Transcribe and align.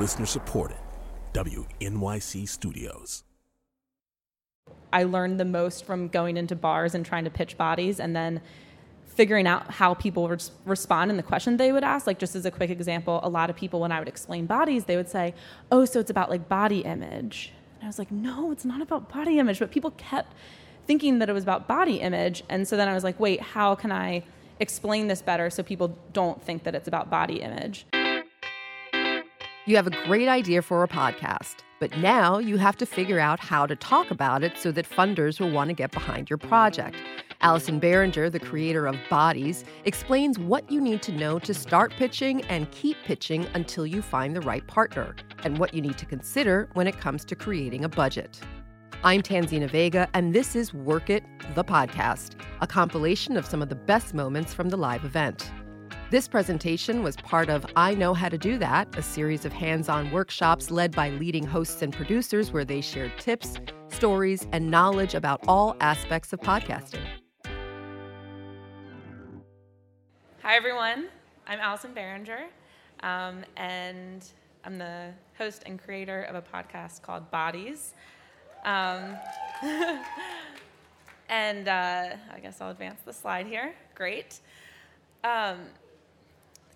Listener 0.00 0.24
supported. 0.24 0.78
WNYC 1.34 2.48
Studios. 2.48 3.22
I 4.94 5.04
learned 5.04 5.38
the 5.38 5.44
most 5.44 5.84
from 5.84 6.08
going 6.08 6.38
into 6.38 6.56
bars 6.56 6.94
and 6.94 7.04
trying 7.04 7.24
to 7.24 7.30
pitch 7.30 7.58
bodies 7.58 8.00
and 8.00 8.16
then 8.16 8.40
figuring 9.04 9.46
out 9.46 9.70
how 9.70 9.92
people 9.92 10.26
res- 10.26 10.52
respond 10.64 11.10
and 11.10 11.18
the 11.18 11.22
question 11.22 11.58
they 11.58 11.70
would 11.70 11.84
ask. 11.84 12.06
Like, 12.06 12.18
just 12.18 12.34
as 12.34 12.46
a 12.46 12.50
quick 12.50 12.70
example, 12.70 13.20
a 13.22 13.28
lot 13.28 13.50
of 13.50 13.56
people, 13.56 13.78
when 13.78 13.92
I 13.92 13.98
would 13.98 14.08
explain 14.08 14.46
bodies, 14.46 14.86
they 14.86 14.96
would 14.96 15.10
say, 15.10 15.34
Oh, 15.70 15.84
so 15.84 16.00
it's 16.00 16.10
about 16.10 16.30
like 16.30 16.48
body 16.48 16.80
image. 16.80 17.52
And 17.74 17.84
I 17.84 17.86
was 17.86 17.98
like, 17.98 18.10
No, 18.10 18.50
it's 18.52 18.64
not 18.64 18.80
about 18.80 19.12
body 19.12 19.38
image. 19.38 19.58
But 19.58 19.70
people 19.70 19.90
kept 19.98 20.32
thinking 20.86 21.18
that 21.18 21.28
it 21.28 21.34
was 21.34 21.42
about 21.42 21.68
body 21.68 22.00
image. 22.00 22.42
And 22.48 22.66
so 22.66 22.78
then 22.78 22.88
I 22.88 22.94
was 22.94 23.04
like, 23.04 23.20
Wait, 23.20 23.42
how 23.42 23.74
can 23.74 23.92
I 23.92 24.22
explain 24.60 25.08
this 25.08 25.20
better 25.20 25.50
so 25.50 25.62
people 25.62 25.94
don't 26.14 26.42
think 26.42 26.64
that 26.64 26.74
it's 26.74 26.88
about 26.88 27.10
body 27.10 27.42
image? 27.42 27.84
You 29.70 29.76
have 29.76 29.86
a 29.86 30.04
great 30.04 30.26
idea 30.26 30.62
for 30.62 30.82
a 30.82 30.88
podcast, 30.88 31.58
but 31.78 31.96
now 31.98 32.38
you 32.38 32.56
have 32.56 32.76
to 32.78 32.84
figure 32.84 33.20
out 33.20 33.38
how 33.38 33.66
to 33.66 33.76
talk 33.76 34.10
about 34.10 34.42
it 34.42 34.58
so 34.58 34.72
that 34.72 34.84
funders 34.84 35.38
will 35.38 35.52
want 35.52 35.68
to 35.68 35.74
get 35.74 35.92
behind 35.92 36.28
your 36.28 36.38
project. 36.38 36.96
Allison 37.40 37.80
Behringer, 37.80 38.32
the 38.32 38.40
creator 38.40 38.88
of 38.88 38.96
Bodies, 39.08 39.64
explains 39.84 40.40
what 40.40 40.68
you 40.72 40.80
need 40.80 41.02
to 41.02 41.12
know 41.12 41.38
to 41.38 41.54
start 41.54 41.92
pitching 41.92 42.42
and 42.46 42.68
keep 42.72 42.96
pitching 43.04 43.46
until 43.54 43.86
you 43.86 44.02
find 44.02 44.34
the 44.34 44.40
right 44.40 44.66
partner, 44.66 45.14
and 45.44 45.58
what 45.58 45.72
you 45.72 45.80
need 45.80 45.98
to 45.98 46.04
consider 46.04 46.68
when 46.72 46.88
it 46.88 46.98
comes 46.98 47.24
to 47.26 47.36
creating 47.36 47.84
a 47.84 47.88
budget. 47.88 48.40
I'm 49.04 49.22
Tanzina 49.22 49.70
Vega, 49.70 50.08
and 50.14 50.34
this 50.34 50.56
is 50.56 50.74
Werk 50.74 51.10
It, 51.10 51.22
the 51.54 51.62
podcast, 51.62 52.32
a 52.60 52.66
compilation 52.66 53.36
of 53.36 53.46
some 53.46 53.62
of 53.62 53.68
the 53.68 53.76
best 53.76 54.14
moments 54.14 54.52
from 54.52 54.70
the 54.70 54.76
live 54.76 55.04
event. 55.04 55.48
This 56.10 56.26
presentation 56.26 57.04
was 57.04 57.14
part 57.14 57.48
of 57.48 57.64
I 57.76 57.94
Know 57.94 58.14
How 58.14 58.28
to 58.28 58.36
Do 58.36 58.58
That, 58.58 58.98
a 58.98 59.02
series 59.02 59.44
of 59.44 59.52
hands 59.52 59.88
on 59.88 60.10
workshops 60.10 60.68
led 60.68 60.90
by 60.90 61.10
leading 61.10 61.46
hosts 61.46 61.82
and 61.82 61.92
producers 61.92 62.50
where 62.50 62.64
they 62.64 62.80
shared 62.80 63.12
tips, 63.20 63.60
stories, 63.90 64.48
and 64.50 64.68
knowledge 64.68 65.14
about 65.14 65.40
all 65.46 65.76
aspects 65.78 66.32
of 66.32 66.40
podcasting. 66.40 67.04
Hi, 70.42 70.56
everyone. 70.56 71.06
I'm 71.46 71.60
Allison 71.60 71.92
Behringer, 71.94 72.46
um, 73.04 73.44
and 73.56 74.28
I'm 74.64 74.78
the 74.78 75.12
host 75.38 75.62
and 75.64 75.80
creator 75.80 76.24
of 76.24 76.34
a 76.34 76.42
podcast 76.42 77.02
called 77.02 77.30
Bodies. 77.30 77.94
Um, 78.64 79.16
and 81.28 81.68
uh, 81.68 82.16
I 82.34 82.40
guess 82.42 82.60
I'll 82.60 82.70
advance 82.72 83.00
the 83.04 83.12
slide 83.12 83.46
here. 83.46 83.74
Great. 83.94 84.40
Um, 85.22 85.58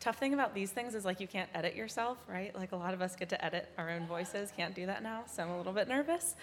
tough 0.01 0.19
thing 0.19 0.35
about 0.35 0.55
these 0.55 0.71
things 0.71 0.95
is 0.95 1.05
like 1.05 1.21
you 1.21 1.27
can't 1.27 1.49
edit 1.55 1.75
yourself, 1.75 2.19
right? 2.29 2.55
Like 2.55 2.73
a 2.73 2.77
lot 2.77 2.95
of 2.95 3.03
us 3.03 3.17
get 3.17 3.29
to 3.31 3.45
edit 3.45 3.69
our 3.79 3.91
own 3.91 4.07
voices, 4.07 4.53
can't 4.57 4.75
do 4.75 4.87
that 4.87 5.03
now, 5.03 5.25
so 5.27 5.43
I'm 5.43 5.51
a 5.51 5.57
little 5.57 5.73
bit 5.73 5.89
nervous. 5.89 6.37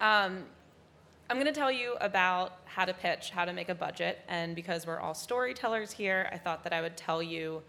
Um, 0.00 0.44
I'm 1.28 1.36
going 1.36 1.52
to 1.52 1.58
tell 1.58 1.72
you 1.72 1.96
about 2.00 2.58
how 2.66 2.84
to 2.84 2.94
pitch, 2.94 3.30
how 3.30 3.44
to 3.44 3.52
make 3.52 3.68
a 3.68 3.74
budget, 3.74 4.20
and 4.28 4.54
because 4.54 4.86
we're 4.86 5.00
all 5.00 5.14
storytellers 5.14 5.90
here, 5.90 6.28
I 6.32 6.38
thought 6.38 6.62
that 6.64 6.72
I 6.72 6.80
would 6.80 6.96
tell 6.96 7.22
you 7.22 7.62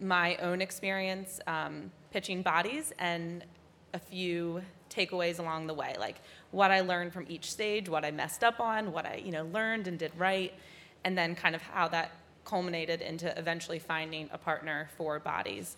my 0.00 0.36
own 0.36 0.60
experience 0.60 1.40
um, 1.46 1.90
pitching 2.10 2.42
bodies 2.42 2.92
and 2.98 3.44
a 3.94 3.98
few 3.98 4.62
takeaways 4.90 5.38
along 5.38 5.66
the 5.66 5.74
way, 5.74 5.96
like 5.98 6.16
what 6.50 6.70
I 6.70 6.80
learned 6.80 7.12
from 7.12 7.26
each 7.28 7.50
stage, 7.50 7.88
what 7.88 8.04
I 8.04 8.10
messed 8.10 8.44
up 8.44 8.60
on, 8.60 8.92
what 8.92 9.06
I 9.06 9.22
you 9.24 9.32
know 9.32 9.44
learned 9.44 9.86
and 9.86 9.98
did 9.98 10.12
right, 10.18 10.52
and 11.04 11.16
then 11.16 11.34
kind 11.34 11.54
of 11.54 11.62
how 11.62 11.88
that 11.88 12.12
culminated 12.50 13.00
into 13.00 13.26
eventually 13.38 13.78
finding 13.78 14.28
a 14.32 14.38
partner 14.38 14.88
for 14.96 15.18
bodies. 15.18 15.76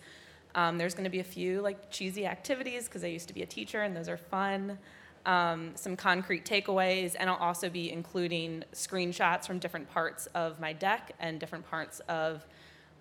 Um, 0.55 0.77
there's 0.77 0.93
going 0.93 1.05
to 1.05 1.15
be 1.19 1.19
a 1.19 1.31
few 1.39 1.61
like 1.61 1.89
cheesy 1.89 2.25
activities 2.25 2.85
because 2.85 3.03
I 3.03 3.07
used 3.07 3.27
to 3.27 3.33
be 3.33 3.43
a 3.43 3.45
teacher 3.57 3.81
and 3.81 3.95
those 3.95 4.09
are 4.09 4.17
fun 4.17 4.77
um, 5.25 5.71
some 5.75 5.95
concrete 5.95 6.45
takeaways, 6.45 7.15
and 7.17 7.29
I'll 7.29 7.37
also 7.37 7.69
be 7.69 7.91
including 7.91 8.63
screenshots 8.73 9.47
from 9.47 9.59
different 9.59 9.89
parts 9.89 10.27
of 10.27 10.59
my 10.59 10.73
deck 10.73 11.13
and 11.19 11.39
different 11.39 11.69
parts 11.69 12.01
of 12.01 12.45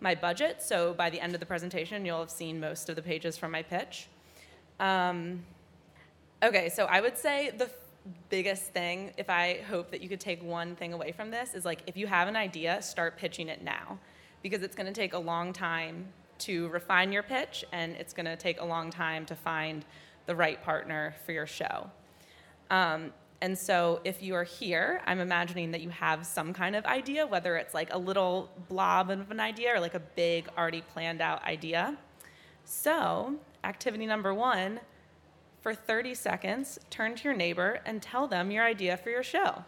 my 0.00 0.15
budget. 0.15 0.62
So 0.62 0.94
by 0.94 1.11
the 1.11 1.21
end 1.21 1.34
of 1.34 1.41
the 1.41 1.47
presentation, 1.47 2.05
you'll 2.06 2.21
have 2.21 2.31
seen 2.31 2.61
most 2.61 2.88
of 2.88 2.97
the 2.97 3.03
pages 3.03 3.37
from 3.37 3.50
my 3.50 3.62
pitch. 3.62 4.09
Um, 4.78 5.44
okay, 6.43 6.69
so 6.69 6.87
I 6.87 7.00
would 7.00 7.19
say 7.19 7.50
the 7.56 7.71
biggest 8.29 8.65
thing, 8.73 9.13
if 9.17 9.31
I 9.31 9.61
hope 9.69 9.91
that 9.91 10.01
you 10.01 10.09
could 10.09 10.21
take 10.21 10.43
one 10.43 10.75
thing 10.77 10.93
away 10.93 11.13
from 11.13 11.31
this, 11.31 11.55
is 11.55 11.65
like 11.65 11.83
if 11.87 11.97
you 11.97 12.07
have 12.07 12.29
an 12.29 12.37
idea, 12.37 12.83
start 12.83 13.17
pitching 13.17 13.49
it 13.49 13.63
now. 13.63 13.99
Because 14.43 14.63
it's 14.63 14.75
gonna 14.75 14.93
take 14.93 15.13
a 15.13 15.19
long 15.19 15.53
time 15.53 16.09
to 16.39 16.69
refine 16.69 17.12
your 17.12 17.23
pitch, 17.23 17.65
and 17.73 17.95
it's 17.97 18.12
gonna 18.12 18.37
take 18.37 18.61
a 18.61 18.65
long 18.65 18.91
time 18.91 19.25
to 19.27 19.37
find 19.37 19.85
the 20.27 20.35
right 20.35 20.62
partner 20.62 21.15
for 21.25 21.33
your 21.33 21.47
show. 21.47 21.91
Um, 22.71 23.12
and 23.41 23.59
so 23.59 24.01
if 24.05 24.23
you 24.23 24.37
are 24.37 24.45
here, 24.45 25.03
I'm 25.05 25.19
imagining 25.19 25.73
that 25.73 25.81
you 25.81 25.91
have 25.91 26.25
some 26.25 26.53
kind 26.53 26.77
of 26.77 26.85
idea, 26.87 27.27
whether 27.27 27.57
it's 27.57 27.75
like 27.75 27.93
a 27.93 27.99
little 27.99 28.51
blob 28.69 29.11
of 29.11 29.31
an 29.33 29.41
idea 29.41 29.75
or 29.75 29.81
like 29.81 29.95
a 29.95 30.01
big, 30.01 30.49
already 30.57 30.81
planned 30.81 31.21
out 31.21 31.43
idea. 31.45 31.97
So, 32.65 33.35
activity 33.65 34.07
number 34.07 34.33
one 34.33 34.79
for 35.62 35.75
30 35.75 36.15
seconds, 36.15 36.81
turn 36.91 37.15
to 37.15 37.25
your 37.25 37.34
neighbor 37.34 37.81
and 37.87 38.03
tell 38.03 38.27
them 38.27 38.50
your 38.50 38.65
idea 38.65 38.97
for 38.97 39.11
your 39.11 39.23
show. 39.23 39.65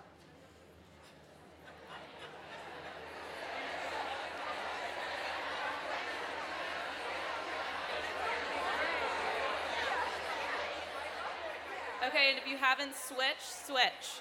Okay, 12.07 12.31
and 12.31 12.39
if 12.39 12.47
you 12.47 12.57
haven't 12.57 12.95
switched, 12.97 13.67
switch. 13.67 14.21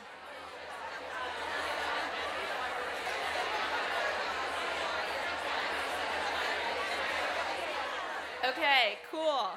Okay, 8.45 8.97
cool. 9.09 9.49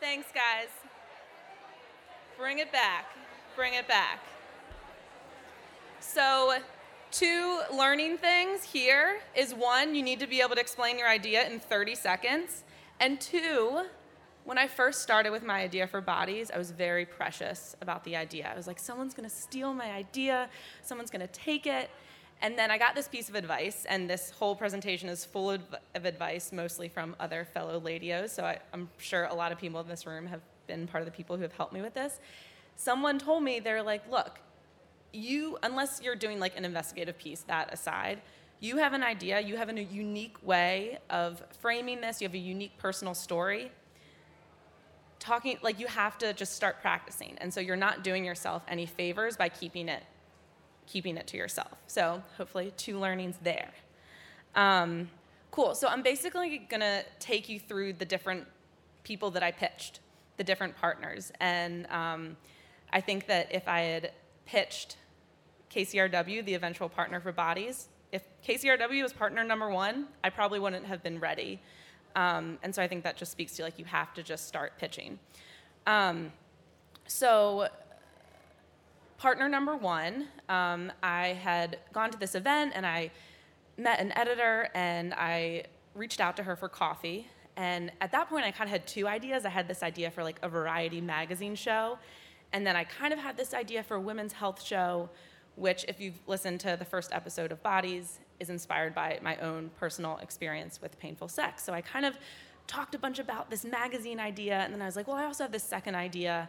Thanks, 0.00 0.28
guys. 0.32 0.68
Bring 2.42 2.58
it 2.58 2.72
back. 2.72 3.06
Bring 3.54 3.74
it 3.74 3.86
back. 3.86 4.18
So, 6.00 6.56
two 7.12 7.60
learning 7.72 8.18
things 8.18 8.64
here 8.64 9.20
is 9.36 9.54
one, 9.54 9.94
you 9.94 10.02
need 10.02 10.18
to 10.18 10.26
be 10.26 10.40
able 10.40 10.56
to 10.56 10.60
explain 10.60 10.98
your 10.98 11.08
idea 11.08 11.46
in 11.46 11.60
30 11.60 11.94
seconds. 11.94 12.64
And 12.98 13.20
two, 13.20 13.84
when 14.42 14.58
I 14.58 14.66
first 14.66 15.02
started 15.02 15.30
with 15.30 15.44
my 15.44 15.60
idea 15.60 15.86
for 15.86 16.00
bodies, 16.00 16.50
I 16.52 16.58
was 16.58 16.72
very 16.72 17.06
precious 17.06 17.76
about 17.80 18.02
the 18.02 18.16
idea. 18.16 18.50
I 18.52 18.56
was 18.56 18.66
like, 18.66 18.80
someone's 18.80 19.14
gonna 19.14 19.30
steal 19.30 19.72
my 19.72 19.92
idea, 19.92 20.48
someone's 20.82 21.12
gonna 21.12 21.28
take 21.28 21.68
it. 21.68 21.90
And 22.40 22.58
then 22.58 22.72
I 22.72 22.76
got 22.76 22.96
this 22.96 23.06
piece 23.06 23.28
of 23.28 23.36
advice, 23.36 23.86
and 23.88 24.10
this 24.10 24.30
whole 24.30 24.56
presentation 24.56 25.08
is 25.08 25.24
full 25.24 25.52
of, 25.52 25.60
advice, 25.94 26.50
mostly 26.50 26.88
from 26.88 27.14
other 27.20 27.44
fellow 27.44 27.78
ladios. 27.78 28.32
So 28.32 28.42
I, 28.42 28.58
I'm 28.72 28.90
sure 28.98 29.26
a 29.26 29.34
lot 29.34 29.52
of 29.52 29.58
people 29.58 29.78
in 29.78 29.86
this 29.86 30.06
room 30.06 30.26
have 30.26 30.40
been 30.72 30.86
part 30.86 31.02
of 31.02 31.06
the 31.06 31.16
people 31.16 31.36
who 31.36 31.42
have 31.42 31.52
helped 31.52 31.72
me 31.72 31.82
with 31.82 31.94
this. 31.94 32.18
Someone 32.76 33.18
told 33.18 33.42
me, 33.42 33.60
they're 33.60 33.82
like, 33.82 34.10
look, 34.10 34.40
you, 35.12 35.58
unless 35.62 36.00
you're 36.02 36.16
doing 36.16 36.40
like 36.40 36.56
an 36.56 36.64
investigative 36.64 37.18
piece, 37.18 37.42
that 37.42 37.72
aside, 37.72 38.20
you 38.60 38.78
have 38.78 38.92
an 38.92 39.02
idea, 39.02 39.40
you 39.40 39.56
have 39.56 39.68
a 39.68 39.82
unique 39.82 40.36
way 40.42 40.98
of 41.10 41.42
framing 41.60 42.00
this, 42.00 42.20
you 42.20 42.28
have 42.28 42.34
a 42.34 42.38
unique 42.38 42.78
personal 42.78 43.14
story. 43.14 43.70
Talking 45.18 45.58
like 45.62 45.78
you 45.78 45.86
have 45.86 46.16
to 46.18 46.32
just 46.32 46.54
start 46.54 46.80
practicing. 46.80 47.36
And 47.38 47.52
so 47.52 47.60
you're 47.60 47.76
not 47.76 48.02
doing 48.02 48.24
yourself 48.24 48.62
any 48.66 48.86
favors 48.86 49.36
by 49.36 49.48
keeping 49.48 49.88
it 49.88 50.02
keeping 50.88 51.16
it 51.16 51.28
to 51.28 51.36
yourself. 51.36 51.72
So 51.86 52.22
hopefully 52.36 52.72
two 52.76 52.98
learnings 52.98 53.36
there. 53.42 53.70
Um, 54.56 55.08
cool. 55.52 55.74
So 55.76 55.86
i'm 55.86 56.02
basically 56.02 56.66
to 56.70 57.04
take 57.20 57.48
you 57.48 57.60
through 57.60 57.92
the 57.92 58.04
different 58.04 58.46
people 59.04 59.30
that 59.30 59.42
i 59.42 59.52
pitched 59.52 60.00
the 60.36 60.44
different 60.44 60.76
partners 60.76 61.32
and 61.40 61.86
um, 61.86 62.36
i 62.92 63.00
think 63.00 63.26
that 63.26 63.48
if 63.52 63.66
i 63.68 63.80
had 63.80 64.12
pitched 64.46 64.96
kcrw 65.70 66.44
the 66.44 66.54
eventual 66.54 66.88
partner 66.88 67.20
for 67.20 67.32
bodies 67.32 67.88
if 68.12 68.22
kcrw 68.46 69.02
was 69.02 69.12
partner 69.12 69.44
number 69.44 69.70
one 69.70 70.06
i 70.24 70.30
probably 70.30 70.58
wouldn't 70.58 70.86
have 70.86 71.02
been 71.02 71.18
ready 71.18 71.60
um, 72.14 72.58
and 72.62 72.74
so 72.74 72.82
I 72.82 72.88
think 72.88 73.04
that 73.04 73.16
just 73.16 73.32
speaks 73.32 73.54
to 73.56 73.62
like 73.62 73.78
you 73.78 73.84
have 73.84 74.12
to 74.14 74.22
just 74.22 74.46
start 74.46 74.78
pitching. 74.78 75.18
Um, 75.86 76.32
so 77.06 77.68
partner 79.18 79.48
number 79.48 79.76
one, 79.76 80.28
um, 80.48 80.92
I 81.02 81.28
had 81.28 81.78
gone 81.92 82.10
to 82.10 82.18
this 82.18 82.34
event 82.34 82.72
and 82.74 82.86
I 82.86 83.10
met 83.76 84.00
an 84.00 84.12
editor 84.16 84.68
and 84.74 85.14
I 85.14 85.64
reached 85.94 86.20
out 86.20 86.36
to 86.36 86.42
her 86.42 86.56
for 86.56 86.68
coffee. 86.68 87.28
And 87.56 87.92
at 88.00 88.12
that 88.12 88.28
point, 88.28 88.44
I 88.44 88.50
kind 88.50 88.68
of 88.68 88.72
had 88.72 88.86
two 88.86 89.06
ideas. 89.06 89.44
I 89.44 89.50
had 89.50 89.68
this 89.68 89.82
idea 89.82 90.10
for 90.10 90.22
like 90.22 90.38
a 90.42 90.48
variety 90.48 91.00
magazine 91.00 91.54
show, 91.54 91.98
and 92.52 92.66
then 92.66 92.76
I 92.76 92.84
kind 92.84 93.12
of 93.12 93.18
had 93.18 93.36
this 93.36 93.54
idea 93.54 93.82
for 93.82 93.96
a 93.96 94.00
women's 94.00 94.32
health 94.32 94.62
show, 94.62 95.10
which, 95.56 95.84
if 95.86 96.00
you've 96.00 96.18
listened 96.26 96.60
to 96.60 96.76
the 96.78 96.84
first 96.84 97.12
episode 97.12 97.52
of 97.52 97.62
Bodies, 97.62 98.20
is 98.40 98.48
inspired 98.50 98.94
by 98.94 99.18
my 99.22 99.36
own 99.36 99.70
personal 99.78 100.18
experience 100.18 100.80
with 100.80 100.98
painful 100.98 101.28
sex. 101.28 101.62
So 101.62 101.72
I 101.72 101.80
kind 101.82 102.06
of 102.06 102.16
talked 102.66 102.94
a 102.94 102.98
bunch 102.98 103.18
about 103.18 103.50
this 103.50 103.64
magazine 103.64 104.18
idea, 104.18 104.60
and 104.60 104.72
then 104.72 104.80
I 104.80 104.86
was 104.86 104.96
like, 104.96 105.06
well, 105.06 105.16
I 105.16 105.24
also 105.24 105.44
have 105.44 105.52
this 105.52 105.62
second 105.62 105.94
idea. 105.94 106.48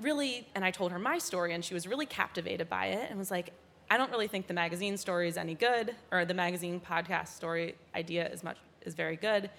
Really, 0.00 0.46
and 0.54 0.64
I 0.64 0.70
told 0.70 0.92
her 0.92 0.98
my 0.98 1.18
story, 1.18 1.52
and 1.54 1.64
she 1.64 1.74
was 1.74 1.86
really 1.86 2.06
captivated 2.06 2.68
by 2.68 2.86
it 2.86 3.10
and 3.10 3.18
was 3.18 3.30
like, 3.30 3.52
I 3.90 3.96
don't 3.96 4.10
really 4.10 4.28
think 4.28 4.46
the 4.46 4.54
magazine 4.54 4.96
story 4.96 5.28
is 5.28 5.36
any 5.36 5.54
good, 5.54 5.94
or 6.12 6.24
the 6.24 6.34
magazine 6.34 6.80
podcast 6.80 7.28
story 7.28 7.74
idea 7.94 8.28
is 8.28 8.42
much 8.42 8.58
is 8.82 8.94
very 8.94 9.16
good. 9.16 9.50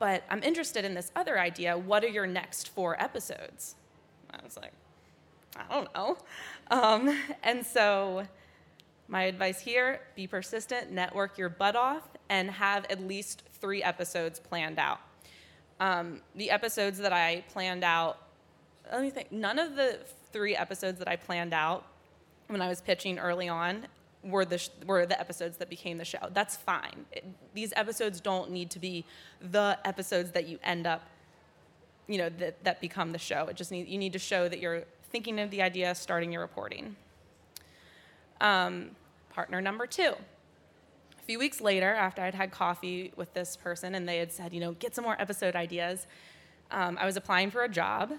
But 0.00 0.24
I'm 0.30 0.42
interested 0.42 0.84
in 0.84 0.94
this 0.94 1.12
other 1.14 1.38
idea. 1.38 1.78
What 1.78 2.02
are 2.02 2.08
your 2.08 2.26
next 2.26 2.70
four 2.70 3.00
episodes? 3.00 3.76
I 4.32 4.42
was 4.42 4.56
like, 4.56 4.72
I 5.56 5.72
don't 5.72 5.94
know. 5.94 6.16
Um, 6.70 7.16
and 7.42 7.64
so, 7.64 8.26
my 9.08 9.24
advice 9.24 9.60
here 9.60 10.00
be 10.16 10.26
persistent, 10.26 10.90
network 10.90 11.36
your 11.36 11.50
butt 11.50 11.76
off, 11.76 12.08
and 12.30 12.50
have 12.50 12.86
at 12.88 13.06
least 13.06 13.42
three 13.60 13.82
episodes 13.82 14.40
planned 14.40 14.78
out. 14.78 15.00
Um, 15.80 16.22
the 16.34 16.50
episodes 16.50 16.98
that 16.98 17.12
I 17.12 17.44
planned 17.52 17.84
out, 17.84 18.18
let 18.90 19.02
me 19.02 19.10
think, 19.10 19.30
none 19.30 19.58
of 19.58 19.76
the 19.76 19.98
three 20.32 20.56
episodes 20.56 20.98
that 20.98 21.08
I 21.08 21.16
planned 21.16 21.52
out 21.52 21.84
when 22.46 22.62
I 22.62 22.68
was 22.68 22.80
pitching 22.80 23.18
early 23.18 23.48
on 23.48 23.86
were 24.22 24.44
the, 24.44 24.58
sh- 24.58 24.70
were 24.86 25.06
the 25.06 25.18
episodes 25.18 25.56
that 25.58 25.70
became 25.70 25.98
the 25.98 26.04
show. 26.04 26.18
That's 26.32 26.56
fine. 26.56 27.06
It, 27.12 27.24
these 27.54 27.72
episodes 27.74 28.20
don't 28.20 28.50
need 28.50 28.70
to 28.70 28.78
be 28.78 29.04
the 29.40 29.78
episodes 29.84 30.32
that 30.32 30.46
you 30.46 30.58
end 30.62 30.86
up, 30.86 31.02
you 32.06 32.18
know, 32.18 32.28
that, 32.38 32.62
that 32.64 32.80
become 32.80 33.12
the 33.12 33.18
show. 33.18 33.46
It 33.46 33.56
just 33.56 33.70
need, 33.70 33.88
you 33.88 33.98
need 33.98 34.12
to 34.12 34.18
show 34.18 34.48
that 34.48 34.60
you're 34.60 34.84
thinking 35.10 35.40
of 35.40 35.50
the 35.50 35.62
idea, 35.62 35.94
starting 35.94 36.32
your 36.32 36.42
reporting. 36.42 36.96
Um, 38.40 38.90
partner 39.30 39.60
number 39.60 39.86
two. 39.86 40.14
A 41.18 41.22
few 41.22 41.38
weeks 41.38 41.60
later, 41.60 41.94
after 41.94 42.22
I'd 42.22 42.34
had 42.34 42.50
coffee 42.50 43.12
with 43.16 43.32
this 43.34 43.56
person 43.56 43.94
and 43.94 44.08
they 44.08 44.18
had 44.18 44.32
said, 44.32 44.52
you 44.52 44.60
know, 44.60 44.72
get 44.72 44.94
some 44.94 45.04
more 45.04 45.16
episode 45.20 45.54
ideas, 45.54 46.06
um, 46.70 46.98
I 47.00 47.06
was 47.06 47.16
applying 47.16 47.50
for 47.50 47.62
a 47.62 47.68
job 47.68 48.12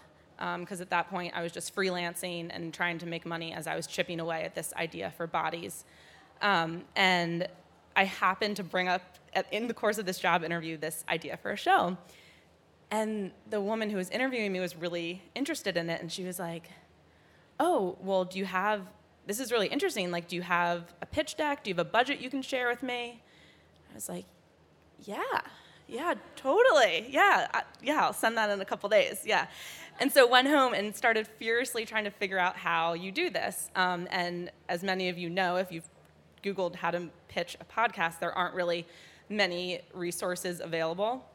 because 0.59 0.79
um, 0.79 0.81
at 0.81 0.89
that 0.89 1.09
point 1.09 1.33
I 1.35 1.43
was 1.43 1.51
just 1.51 1.75
freelancing 1.75 2.49
and 2.51 2.73
trying 2.73 2.97
to 2.99 3.05
make 3.05 3.25
money 3.27 3.53
as 3.53 3.67
I 3.67 3.75
was 3.75 3.85
chipping 3.85 4.19
away 4.19 4.43
at 4.43 4.55
this 4.55 4.73
idea 4.75 5.13
for 5.15 5.27
bodies. 5.27 5.85
Um, 6.41 6.83
and 6.95 7.47
I 7.95 8.05
happened 8.05 8.55
to 8.55 8.63
bring 8.63 8.87
up 8.87 9.01
at, 9.33 9.51
in 9.53 9.67
the 9.67 9.73
course 9.73 9.99
of 9.99 10.05
this 10.07 10.17
job 10.17 10.43
interview 10.43 10.77
this 10.77 11.03
idea 11.07 11.37
for 11.37 11.51
a 11.51 11.55
show. 11.55 11.95
And 12.89 13.31
the 13.49 13.61
woman 13.61 13.91
who 13.91 13.97
was 13.97 14.09
interviewing 14.09 14.51
me 14.51 14.59
was 14.59 14.75
really 14.75 15.21
interested 15.35 15.77
in 15.77 15.89
it, 15.89 16.01
and 16.01 16.11
she 16.11 16.25
was 16.25 16.39
like, 16.39 16.69
"Oh, 17.59 17.97
well, 18.01 18.25
do 18.25 18.37
you 18.37 18.45
have? 18.45 18.81
This 19.27 19.39
is 19.39 19.51
really 19.51 19.67
interesting. 19.67 20.11
Like, 20.11 20.27
do 20.27 20.35
you 20.35 20.41
have 20.41 20.93
a 21.01 21.05
pitch 21.05 21.37
deck? 21.37 21.63
Do 21.63 21.69
you 21.69 21.75
have 21.75 21.87
a 21.87 21.89
budget 21.89 22.19
you 22.19 22.29
can 22.29 22.41
share 22.41 22.67
with 22.67 22.83
me?" 22.83 23.21
I 23.91 23.93
was 23.93 24.09
like, 24.09 24.25
"Yeah, 25.03 25.21
yeah, 25.87 26.15
totally. 26.35 27.05
Yeah, 27.09 27.47
I, 27.53 27.63
yeah, 27.81 28.03
I'll 28.03 28.13
send 28.13 28.35
that 28.37 28.49
in 28.49 28.59
a 28.59 28.65
couple 28.65 28.89
days. 28.89 29.21
Yeah." 29.25 29.47
And 29.99 30.11
so 30.11 30.27
went 30.27 30.47
home 30.47 30.73
and 30.73 30.95
started 30.95 31.27
furiously 31.27 31.85
trying 31.85 32.05
to 32.05 32.11
figure 32.11 32.39
out 32.39 32.55
how 32.55 32.93
you 32.93 33.11
do 33.11 33.29
this. 33.29 33.69
Um, 33.75 34.07
and 34.11 34.51
as 34.67 34.83
many 34.83 35.09
of 35.09 35.17
you 35.17 35.29
know, 35.29 35.57
if 35.57 35.71
you've 35.71 35.87
Googled 36.43 36.75
how 36.75 36.91
to 36.91 37.09
pitch 37.27 37.55
a 37.59 37.65
podcast, 37.65 38.19
there 38.19 38.31
aren't 38.31 38.55
really 38.55 38.87
many 39.29 39.81
resources 39.93 40.59
available. 40.59 41.25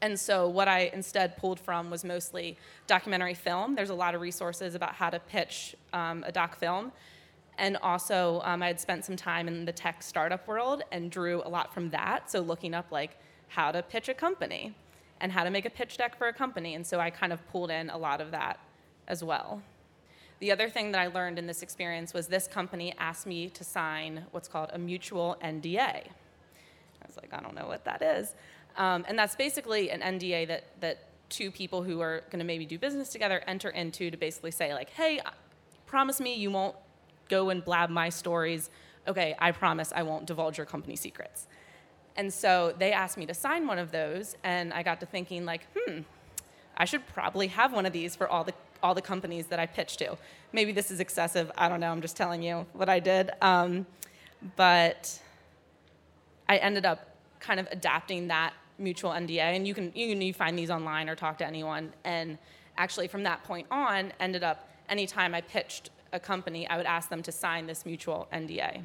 And 0.00 0.18
so, 0.18 0.48
what 0.48 0.68
I 0.68 0.90
instead 0.92 1.36
pulled 1.36 1.60
from 1.60 1.90
was 1.90 2.04
mostly 2.04 2.58
documentary 2.86 3.34
film. 3.34 3.74
There's 3.74 3.90
a 3.90 3.94
lot 3.94 4.14
of 4.14 4.20
resources 4.20 4.74
about 4.74 4.94
how 4.94 5.10
to 5.10 5.18
pitch 5.18 5.74
um, 5.92 6.24
a 6.26 6.32
doc 6.32 6.56
film. 6.58 6.92
And 7.58 7.76
also, 7.78 8.42
um, 8.44 8.62
I 8.62 8.66
had 8.66 8.80
spent 8.80 9.04
some 9.04 9.16
time 9.16 9.48
in 9.48 9.64
the 9.64 9.72
tech 9.72 10.02
startup 10.02 10.46
world 10.46 10.82
and 10.92 11.10
drew 11.10 11.42
a 11.44 11.48
lot 11.48 11.72
from 11.72 11.90
that. 11.90 12.30
So, 12.30 12.40
looking 12.40 12.74
up 12.74 12.90
like 12.90 13.18
how 13.48 13.72
to 13.72 13.82
pitch 13.82 14.08
a 14.08 14.14
company 14.14 14.74
and 15.20 15.32
how 15.32 15.44
to 15.44 15.50
make 15.50 15.64
a 15.64 15.70
pitch 15.70 15.96
deck 15.96 16.16
for 16.16 16.28
a 16.28 16.32
company. 16.32 16.74
And 16.74 16.86
so, 16.86 17.00
I 17.00 17.10
kind 17.10 17.32
of 17.32 17.46
pulled 17.48 17.70
in 17.70 17.90
a 17.90 17.96
lot 17.98 18.20
of 18.20 18.30
that 18.32 18.58
as 19.08 19.22
well. 19.22 19.62
The 20.38 20.52
other 20.52 20.68
thing 20.68 20.92
that 20.92 21.00
I 21.00 21.06
learned 21.06 21.38
in 21.38 21.46
this 21.46 21.62
experience 21.62 22.12
was 22.12 22.26
this 22.26 22.46
company 22.46 22.94
asked 22.98 23.26
me 23.26 23.48
to 23.50 23.64
sign 23.64 24.26
what's 24.32 24.48
called 24.48 24.70
a 24.72 24.78
mutual 24.78 25.36
NDA. 25.42 25.78
I 25.78 27.06
was 27.06 27.16
like, 27.16 27.32
I 27.32 27.40
don't 27.40 27.54
know 27.54 27.66
what 27.66 27.84
that 27.84 28.02
is. 28.02 28.34
Um, 28.76 29.06
and 29.08 29.18
that's 29.18 29.34
basically 29.34 29.90
an 29.90 30.00
NDA 30.00 30.48
that, 30.48 30.64
that 30.80 31.06
two 31.30 31.50
people 31.50 31.82
who 31.82 32.00
are 32.00 32.22
going 32.30 32.40
to 32.40 32.44
maybe 32.44 32.66
do 32.66 32.78
business 32.78 33.08
together 33.08 33.42
enter 33.46 33.70
into 33.70 34.10
to 34.10 34.16
basically 34.16 34.50
say, 34.50 34.74
like, 34.74 34.90
hey, 34.90 35.20
promise 35.86 36.20
me 36.20 36.34
you 36.34 36.50
won't 36.50 36.76
go 37.28 37.48
and 37.48 37.64
blab 37.64 37.88
my 37.88 38.10
stories. 38.10 38.70
Okay, 39.08 39.34
I 39.38 39.52
promise 39.52 39.92
I 39.94 40.02
won't 40.02 40.26
divulge 40.26 40.58
your 40.58 40.66
company 40.66 40.96
secrets. 40.96 41.46
And 42.16 42.32
so 42.32 42.74
they 42.78 42.92
asked 42.92 43.18
me 43.18 43.26
to 43.26 43.34
sign 43.34 43.66
one 43.66 43.78
of 43.78 43.92
those, 43.92 44.36
and 44.42 44.72
I 44.72 44.82
got 44.82 45.00
to 45.00 45.06
thinking, 45.06 45.44
like, 45.44 45.66
hmm, 45.76 46.00
I 46.76 46.84
should 46.84 47.06
probably 47.08 47.48
have 47.48 47.72
one 47.72 47.86
of 47.86 47.92
these 47.92 48.16
for 48.16 48.28
all 48.28 48.44
the 48.44 48.54
all 48.82 48.94
the 48.94 49.02
companies 49.02 49.46
that 49.46 49.58
I 49.58 49.66
pitch 49.66 49.96
to. 49.96 50.16
Maybe 50.52 50.70
this 50.70 50.90
is 50.90 51.00
excessive. 51.00 51.50
I 51.56 51.68
don't 51.68 51.80
know. 51.80 51.90
I'm 51.90 52.02
just 52.02 52.16
telling 52.16 52.42
you 52.42 52.66
what 52.74 52.88
I 52.88 53.00
did. 53.00 53.30
Um, 53.40 53.86
but 54.54 55.18
I 56.48 56.58
ended 56.58 56.84
up 56.84 57.16
kind 57.40 57.58
of 57.58 57.66
adapting 57.70 58.28
that 58.28 58.52
mutual 58.78 59.10
NDA, 59.10 59.38
and 59.38 59.66
you 59.66 59.74
can 59.74 59.92
you 59.94 60.14
can 60.14 60.32
find 60.32 60.58
these 60.58 60.70
online 60.70 61.08
or 61.08 61.14
talk 61.14 61.38
to 61.38 61.46
anyone. 61.46 61.92
And 62.04 62.38
actually, 62.76 63.08
from 63.08 63.22
that 63.24 63.44
point 63.44 63.66
on, 63.70 64.12
ended 64.20 64.44
up 64.44 64.68
anytime 64.88 65.34
I 65.34 65.40
pitched 65.40 65.90
a 66.12 66.20
company, 66.20 66.68
I 66.68 66.76
would 66.76 66.86
ask 66.86 67.08
them 67.08 67.22
to 67.22 67.32
sign 67.32 67.66
this 67.66 67.84
mutual 67.84 68.28
NDA. 68.32 68.82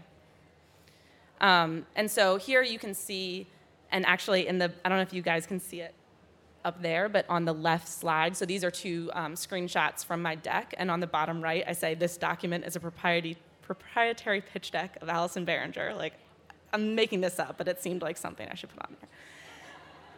Um, 1.41 1.85
and 1.95 2.09
so 2.09 2.37
here 2.37 2.61
you 2.61 2.79
can 2.79 2.93
see, 2.93 3.47
and 3.91 4.05
actually 4.05 4.47
in 4.47 4.59
the 4.59 4.71
I 4.85 4.89
don't 4.89 4.97
know 4.99 5.03
if 5.03 5.13
you 5.13 5.21
guys 5.21 5.45
can 5.45 5.59
see 5.59 5.81
it 5.81 5.93
up 6.63 6.81
there, 6.81 7.09
but 7.09 7.25
on 7.27 7.45
the 7.45 7.53
left 7.53 7.87
slide. 7.87 8.37
So 8.37 8.45
these 8.45 8.63
are 8.63 8.71
two 8.71 9.09
um, 9.13 9.33
screenshots 9.33 10.05
from 10.05 10.21
my 10.21 10.35
deck, 10.35 10.73
and 10.77 10.89
on 10.89 10.99
the 10.99 11.07
bottom 11.07 11.41
right, 11.41 11.63
I 11.67 11.73
say 11.73 11.95
this 11.95 12.15
document 12.17 12.65
is 12.65 12.75
a 12.75 12.79
proprietary 12.79 13.37
proprietary 13.61 14.41
pitch 14.41 14.71
deck 14.71 14.97
of 15.01 15.09
Allison 15.09 15.45
Behringer. 15.45 15.95
Like, 15.95 16.13
I'm 16.73 16.93
making 16.93 17.21
this 17.21 17.39
up, 17.39 17.57
but 17.57 17.67
it 17.67 17.81
seemed 17.81 18.01
like 18.01 18.17
something 18.17 18.47
I 18.49 18.55
should 18.55 18.69
put 18.69 18.83
on 18.83 18.95
there. 18.99 19.09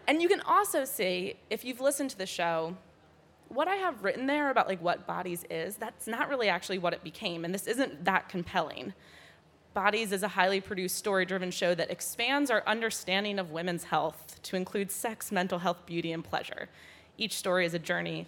And 0.08 0.22
you 0.22 0.28
can 0.28 0.42
also 0.42 0.86
see, 0.86 1.36
if 1.50 1.64
you've 1.64 1.80
listened 1.80 2.10
to 2.12 2.18
the 2.18 2.26
show, 2.26 2.76
what 3.50 3.68
I 3.68 3.76
have 3.76 4.04
written 4.04 4.26
there 4.26 4.50
about 4.50 4.68
like 4.68 4.82
what 4.82 5.06
bodies 5.06 5.46
is, 5.50 5.76
that's 5.76 6.08
not 6.08 6.30
really 6.30 6.50
actually 6.50 6.80
what 6.80 6.94
it 6.94 7.04
became, 7.04 7.46
and 7.46 7.54
this 7.54 7.68
isn't 7.68 8.04
that 8.06 8.28
compelling. 8.28 8.94
Bodies 9.74 10.12
is 10.12 10.22
a 10.22 10.28
highly 10.28 10.62
produced, 10.62 10.98
story 10.98 11.26
driven 11.26 11.50
show 11.50 11.74
that 11.74 11.90
expands 11.90 12.52
our 12.52 12.64
understanding 12.68 13.40
of 13.40 13.50
women's 13.50 13.86
health 13.86 14.40
to 14.44 14.56
include 14.56 14.92
sex, 14.92 15.32
mental 15.32 15.60
health, 15.60 15.86
beauty, 15.88 16.12
and 16.12 16.24
pleasure. 16.24 16.70
Each 17.18 17.36
story 17.36 17.66
is 17.66 17.74
a 17.74 17.80
journey 17.80 18.28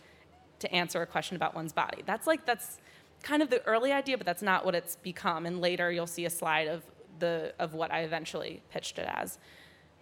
to 0.60 0.74
answer 0.74 1.04
a 1.04 1.06
question 1.06 1.36
about 1.36 1.54
one's 1.54 1.72
body. 1.72 2.02
That's 2.06 2.26
like, 2.26 2.46
that's 2.46 2.80
kind 3.22 3.44
of 3.44 3.52
the 3.52 3.64
early 3.66 3.92
idea, 3.92 4.18
but 4.18 4.26
that's 4.26 4.42
not 4.42 4.66
what 4.66 4.74
it's 4.74 4.96
become. 4.96 5.46
And 5.46 5.62
later 5.62 5.92
you'll 5.92 6.08
see 6.08 6.26
a 6.26 6.32
slide 6.32 6.68
of, 6.68 6.82
the, 7.20 7.54
of 7.60 7.76
what 7.76 7.92
I 7.92 8.02
eventually 8.02 8.64
pitched 8.72 8.98
it 8.98 9.08
as. 9.08 9.38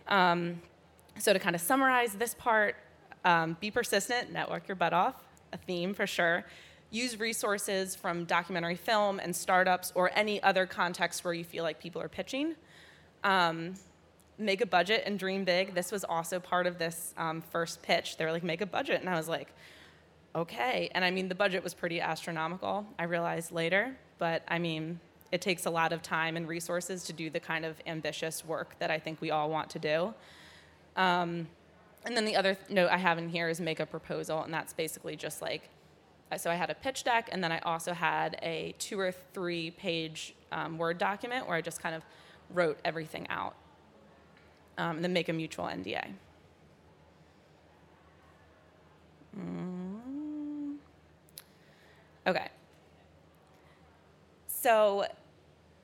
Um, 0.08 0.62
so, 1.20 1.34
to 1.34 1.39
kind 1.39 1.56
of 1.56 1.62
summarize 1.62 2.13
this 2.13 2.34
part, 2.34 2.75
um, 3.25 3.58
be 3.60 3.70
persistent, 3.70 4.32
network 4.32 4.68
your 4.68 4.75
butt 4.75 4.94
off, 4.94 5.15
a 5.51 5.58
theme 5.58 5.94
for 5.94 6.08
sure 6.08 6.46
use 6.94 7.20
resources 7.20 7.96
from 7.96 8.24
documentary 8.26 8.76
film 8.76 9.20
and 9.20 9.36
startups 9.36 9.92
or 9.96 10.12
any 10.14 10.42
other 10.44 10.68
context 10.68 11.26
where 11.26 11.34
you 11.34 11.44
feel 11.44 11.64
like 11.64 11.80
people 11.80 12.00
are 12.02 12.08
pitching. 12.08 12.56
Um, 13.24 13.74
make 14.38 14.62
a 14.62 14.66
budget 14.66 15.04
and 15.06 15.18
dream 15.18 15.44
big. 15.44 15.74
This 15.74 15.92
was 15.92 16.04
also 16.04 16.40
part 16.40 16.68
of 16.68 16.78
this 16.78 17.16
um, 17.18 17.42
first 17.42 17.82
pitch. 17.82 18.18
They 18.18 18.26
were 18.26 18.32
like, 18.32 18.44
make 18.44 18.62
a 18.62 18.68
budget. 18.68 19.02
And 19.02 19.10
I 19.10 19.16
was 19.16 19.28
like, 19.28 19.54
okay. 20.36 20.92
And 20.94 21.04
I 21.04 21.10
mean, 21.10 21.30
the 21.30 21.36
budget 21.36 21.64
was 21.64 21.74
pretty 21.74 22.00
astronomical, 22.00 22.86
I 23.00 23.06
realized 23.06 23.52
later. 23.52 23.98
But 24.20 24.44
I 24.48 24.60
mean, 24.60 25.00
it 25.32 25.42
takes 25.42 25.66
a 25.66 25.72
lot 25.72 25.94
of 25.94 26.04
time 26.04 26.38
and 26.38 26.48
resources 26.48 27.04
to 27.06 27.14
do 27.14 27.32
the 27.32 27.40
kind 27.40 27.66
of 27.66 27.76
ambitious 27.88 28.46
work 28.46 28.78
that 28.78 28.92
I 28.92 29.00
think 29.00 29.20
we 29.20 29.32
all 29.32 29.50
want 29.50 29.72
to 29.72 29.80
do. 29.80 30.14
Um, 30.96 31.48
and 32.06 32.16
then 32.16 32.26
the 32.26 32.36
other 32.36 32.54
th- 32.54 32.70
note 32.70 32.90
I 32.92 32.98
have 32.98 33.18
in 33.18 33.30
here 33.30 33.50
is 33.50 33.60
make 33.60 33.80
a 33.80 33.86
proposal, 33.88 34.44
and 34.44 34.54
that's 34.54 34.74
basically 34.74 35.16
just 35.16 35.42
like 35.42 35.70
so 36.38 36.50
I 36.50 36.56
had 36.56 36.70
a 36.70 36.75
pitch 36.75 37.03
deck, 37.03 37.30
and 37.32 37.44
then 37.44 37.51
I 37.51 37.60
also 37.60 37.94
had 37.94 38.38
a 38.42 38.75
two 38.80 39.00
or 39.00 39.12
three 39.12 39.72
page 39.72 40.36
um, 40.51 40.77
Word 40.77 40.98
document 40.98 41.48
where 41.48 41.56
I 41.56 41.62
just 41.62 41.82
kind 41.82 41.96
of 41.96 42.03
wrote 42.50 42.80
everything 42.84 43.27
out, 43.30 43.56
um, 44.77 44.98
and 44.98 45.03
then 45.03 45.13
make 45.13 45.30
a 45.30 45.34
mutual 45.34 45.65
NDA. 45.65 46.08
Mm. 49.38 50.75
Okay. 52.25 52.48
So 54.48 55.06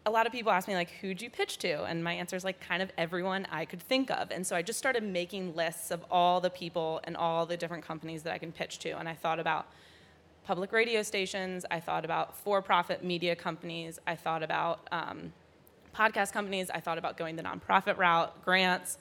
a 0.05 0.09
lot 0.09 0.25
of 0.25 0.31
people 0.31 0.51
ask 0.51 0.67
me 0.67 0.73
like 0.73 0.89
who'd 1.01 1.21
you 1.21 1.29
pitch 1.29 1.57
to 1.59 1.83
and 1.83 2.03
my 2.03 2.13
answer 2.13 2.35
is 2.35 2.43
like 2.43 2.59
kind 2.59 2.81
of 2.81 2.91
everyone 2.97 3.45
i 3.51 3.63
could 3.63 3.81
think 3.81 4.09
of 4.09 4.31
and 4.31 4.47
so 4.47 4.55
i 4.55 4.61
just 4.61 4.79
started 4.79 5.03
making 5.03 5.55
lists 5.55 5.91
of 5.91 6.03
all 6.09 6.39
the 6.39 6.49
people 6.49 6.99
and 7.03 7.15
all 7.15 7.45
the 7.45 7.55
different 7.55 7.85
companies 7.85 8.23
that 8.23 8.33
i 8.33 8.37
can 8.37 8.51
pitch 8.51 8.79
to 8.79 8.89
and 8.97 9.07
i 9.07 9.13
thought 9.13 9.39
about 9.39 9.67
public 10.49 10.71
radio 10.71 11.03
stations, 11.03 11.63
I 11.69 11.79
thought 11.79 12.03
about 12.03 12.35
for 12.35 12.59
profit 12.59 13.03
media 13.03 13.35
companies, 13.35 13.99
I 14.07 14.15
thought 14.15 14.41
about 14.41 14.87
um, 14.91 15.31
podcast 15.95 16.33
companies, 16.33 16.71
I 16.71 16.79
thought 16.79 16.97
about 16.97 17.17
going 17.17 17.35
the 17.35 17.43
nonprofit 17.43 17.99
route, 17.99 18.43
grants. 18.43 18.97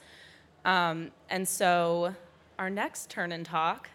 Um, 0.66 1.10
and 1.30 1.48
so 1.48 2.14
our 2.58 2.68
next 2.68 3.08
turn 3.08 3.32
and 3.32 3.46
talk, 3.46 3.88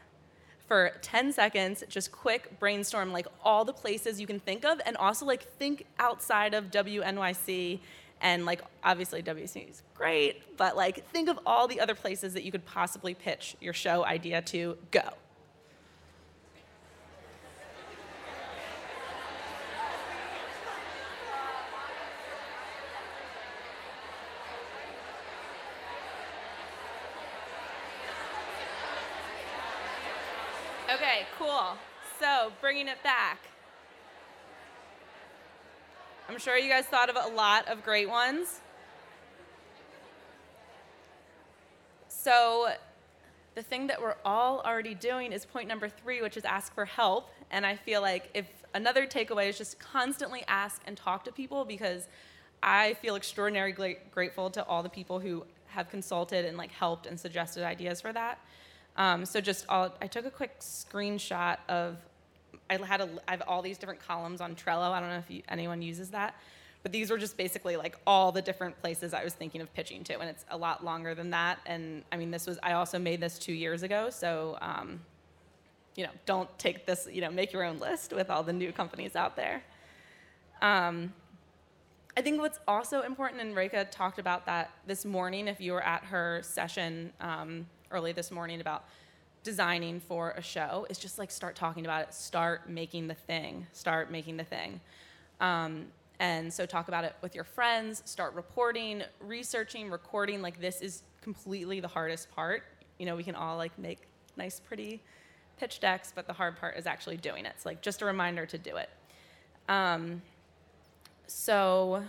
for 0.65 0.93
10 1.03 1.31
seconds, 1.31 1.83
just 1.87 2.11
quick 2.11 2.59
brainstorm 2.59 3.11
like 3.11 3.27
all 3.43 3.63
the 3.63 3.71
places 3.71 4.19
you 4.19 4.25
can 4.25 4.39
think 4.39 4.65
of 4.65 4.81
and 4.83 4.97
also 4.97 5.23
like 5.23 5.43
think 5.59 5.85
outside 5.99 6.55
of 6.55 6.71
WNYC 6.71 7.81
and 8.21 8.47
like 8.47 8.63
obviously 8.83 9.21
WNYC 9.21 9.69
is 9.69 9.83
great, 9.93 10.57
but 10.57 10.75
like 10.75 11.07
think 11.11 11.29
of 11.29 11.37
all 11.45 11.67
the 11.67 11.79
other 11.79 11.93
places 11.93 12.33
that 12.33 12.41
you 12.41 12.51
could 12.51 12.65
possibly 12.65 13.13
pitch 13.13 13.55
your 13.61 13.73
show 13.73 14.03
idea 14.03 14.41
to 14.41 14.75
go. 14.89 15.03
Okay, 30.93 31.25
cool. 31.39 31.75
So, 32.19 32.51
bringing 32.83 32.97
it 32.97 33.03
back. 33.03 33.39
I'm 36.27 36.37
sure 36.37 36.57
you 36.57 36.69
guys 36.69 36.85
thought 36.85 37.09
of 37.09 37.15
a 37.15 37.33
lot 37.33 37.67
of 37.69 37.83
great 37.83 38.09
ones. 38.09 38.59
So, 42.09 42.73
the 43.55 43.61
thing 43.61 43.87
that 43.87 44.01
we're 44.01 44.15
all 44.25 44.61
already 44.65 44.95
doing 44.95 45.31
is 45.31 45.45
point 45.45 45.67
number 45.67 45.87
three, 45.87 46.21
which 46.21 46.35
is 46.35 46.43
ask 46.43 46.73
for 46.73 46.83
help. 46.85 47.29
And 47.51 47.65
I 47.65 47.75
feel 47.77 48.01
like 48.01 48.29
if 48.33 48.47
another 48.73 49.05
takeaway 49.07 49.47
is 49.47 49.57
just 49.57 49.79
constantly 49.79 50.43
ask 50.47 50.81
and 50.85 50.97
talk 50.97 51.23
to 51.25 51.31
people 51.31 51.63
because 51.63 52.07
I 52.61 52.95
feel 52.95 53.15
extraordinarily 53.15 53.97
grateful 54.11 54.49
to 54.51 54.65
all 54.65 54.83
the 54.83 54.89
people 54.89 55.19
who 55.19 55.45
have 55.67 55.89
consulted 55.89 56.43
and 56.45 56.57
like 56.57 56.71
helped 56.71 57.05
and 57.05 57.17
suggested 57.17 57.63
ideas 57.63 58.01
for 58.01 58.11
that. 58.11 58.39
Um, 58.97 59.25
so 59.25 59.39
just 59.39 59.65
I'll, 59.69 59.95
I 60.01 60.07
took 60.07 60.25
a 60.25 60.31
quick 60.31 60.59
screenshot 60.59 61.57
of 61.69 61.97
I 62.81 62.85
had 62.85 63.01
a, 63.01 63.09
I 63.27 63.31
have 63.31 63.43
all 63.47 63.61
these 63.61 63.77
different 63.77 63.99
columns 63.99 64.41
on 64.41 64.55
Trello. 64.55 64.91
I 64.91 64.99
don't 64.99 65.09
know 65.09 65.17
if 65.17 65.29
you, 65.29 65.41
anyone 65.49 65.81
uses 65.81 66.09
that, 66.11 66.35
but 66.81 66.91
these 66.91 67.11
were 67.11 67.17
just 67.17 67.37
basically 67.37 67.75
like 67.75 67.97
all 68.05 68.31
the 68.31 68.41
different 68.41 68.79
places 68.81 69.13
I 69.13 69.23
was 69.23 69.33
thinking 69.33 69.61
of 69.61 69.73
pitching 69.73 70.03
to, 70.05 70.19
and 70.19 70.29
it's 70.29 70.45
a 70.49 70.57
lot 70.57 70.83
longer 70.83 71.13
than 71.15 71.29
that. 71.31 71.59
And 71.65 72.03
I 72.11 72.17
mean, 72.17 72.31
this 72.31 72.47
was 72.47 72.59
I 72.63 72.73
also 72.73 72.99
made 72.99 73.19
this 73.19 73.37
two 73.37 73.53
years 73.53 73.83
ago, 73.83 74.09
so 74.09 74.57
um, 74.61 75.01
you 75.95 76.03
know, 76.03 76.11
don't 76.25 76.49
take 76.57 76.85
this. 76.85 77.07
You 77.11 77.21
know, 77.21 77.31
make 77.31 77.53
your 77.53 77.63
own 77.63 77.79
list 77.79 78.13
with 78.13 78.29
all 78.29 78.43
the 78.43 78.53
new 78.53 78.71
companies 78.71 79.15
out 79.15 79.35
there. 79.35 79.63
Um, 80.61 81.13
I 82.15 82.21
think 82.21 82.39
what's 82.39 82.59
also 82.67 83.01
important, 83.01 83.41
and 83.41 83.55
Rekha 83.55 83.89
talked 83.89 84.19
about 84.19 84.45
that 84.45 84.71
this 84.85 85.03
morning. 85.03 85.47
If 85.47 85.59
you 85.59 85.73
were 85.73 85.83
at 85.83 86.03
her 86.05 86.41
session 86.43 87.11
um, 87.19 87.65
early 87.91 88.11
this 88.11 88.29
morning 88.29 88.61
about 88.61 88.85
designing 89.43 89.99
for 89.99 90.31
a 90.31 90.41
show 90.41 90.85
is 90.89 90.97
just 90.97 91.19
like 91.19 91.31
start 91.31 91.55
talking 91.55 91.85
about 91.85 92.01
it, 92.01 92.13
start 92.13 92.69
making 92.69 93.07
the 93.07 93.13
thing, 93.13 93.67
start 93.73 94.11
making 94.11 94.37
the 94.37 94.43
thing. 94.43 94.79
Um, 95.39 95.87
and 96.19 96.53
so 96.53 96.65
talk 96.65 96.87
about 96.87 97.03
it 97.03 97.15
with 97.21 97.35
your 97.35 97.43
friends, 97.43 98.01
start 98.05 98.33
reporting, 98.33 99.03
researching, 99.19 99.89
recording. 99.89 100.41
Like 100.41 100.61
this 100.61 100.81
is 100.81 101.03
completely 101.21 101.79
the 101.79 101.87
hardest 101.87 102.31
part. 102.31 102.63
You 102.97 103.05
know, 103.05 103.15
we 103.15 103.23
can 103.23 103.35
all 103.35 103.57
like 103.57 103.77
make 103.77 103.99
nice, 104.37 104.59
pretty 104.59 105.01
pitch 105.57 105.79
decks, 105.79 106.11
but 106.15 106.27
the 106.27 106.33
hard 106.33 106.57
part 106.57 106.77
is 106.77 106.87
actually 106.87 107.17
doing 107.17 107.45
it. 107.45 107.53
It's 107.55 107.65
like 107.65 107.81
just 107.81 108.01
a 108.01 108.05
reminder 108.05 108.45
to 108.45 108.57
do 108.57 108.77
it. 108.77 108.89
Um, 109.67 110.21
so 111.27 112.03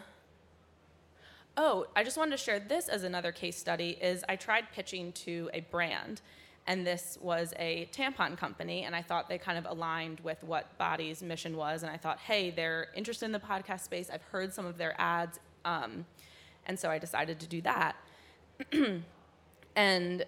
Oh, 1.56 1.86
I 1.94 2.02
just 2.02 2.16
wanted 2.16 2.32
to 2.32 2.36
share 2.36 2.58
this 2.58 2.88
as 2.88 3.04
another 3.04 3.30
case 3.30 3.56
study 3.56 3.96
is 4.00 4.24
I 4.28 4.34
tried 4.34 4.72
pitching 4.72 5.12
to 5.12 5.50
a 5.54 5.60
brand 5.60 6.20
and 6.66 6.86
this 6.86 7.18
was 7.20 7.52
a 7.58 7.88
tampon 7.92 8.38
company 8.38 8.84
and 8.84 8.96
I 8.96 9.02
thought 9.02 9.28
they 9.28 9.38
kind 9.38 9.58
of 9.58 9.66
aligned 9.66 10.20
with 10.20 10.42
what 10.42 10.76
Body's 10.78 11.22
mission 11.22 11.56
was 11.56 11.82
and 11.82 11.92
I 11.92 11.96
thought, 11.96 12.18
hey, 12.18 12.50
they're 12.50 12.88
interested 12.94 13.26
in 13.26 13.32
the 13.32 13.38
podcast 13.38 13.80
space. 13.80 14.08
I've 14.10 14.22
heard 14.22 14.54
some 14.54 14.64
of 14.64 14.78
their 14.78 14.98
ads. 14.98 15.38
Um, 15.64 16.06
and 16.66 16.78
so 16.78 16.90
I 16.90 16.98
decided 16.98 17.38
to 17.40 17.46
do 17.46 17.60
that. 17.62 17.96
and 19.76 20.24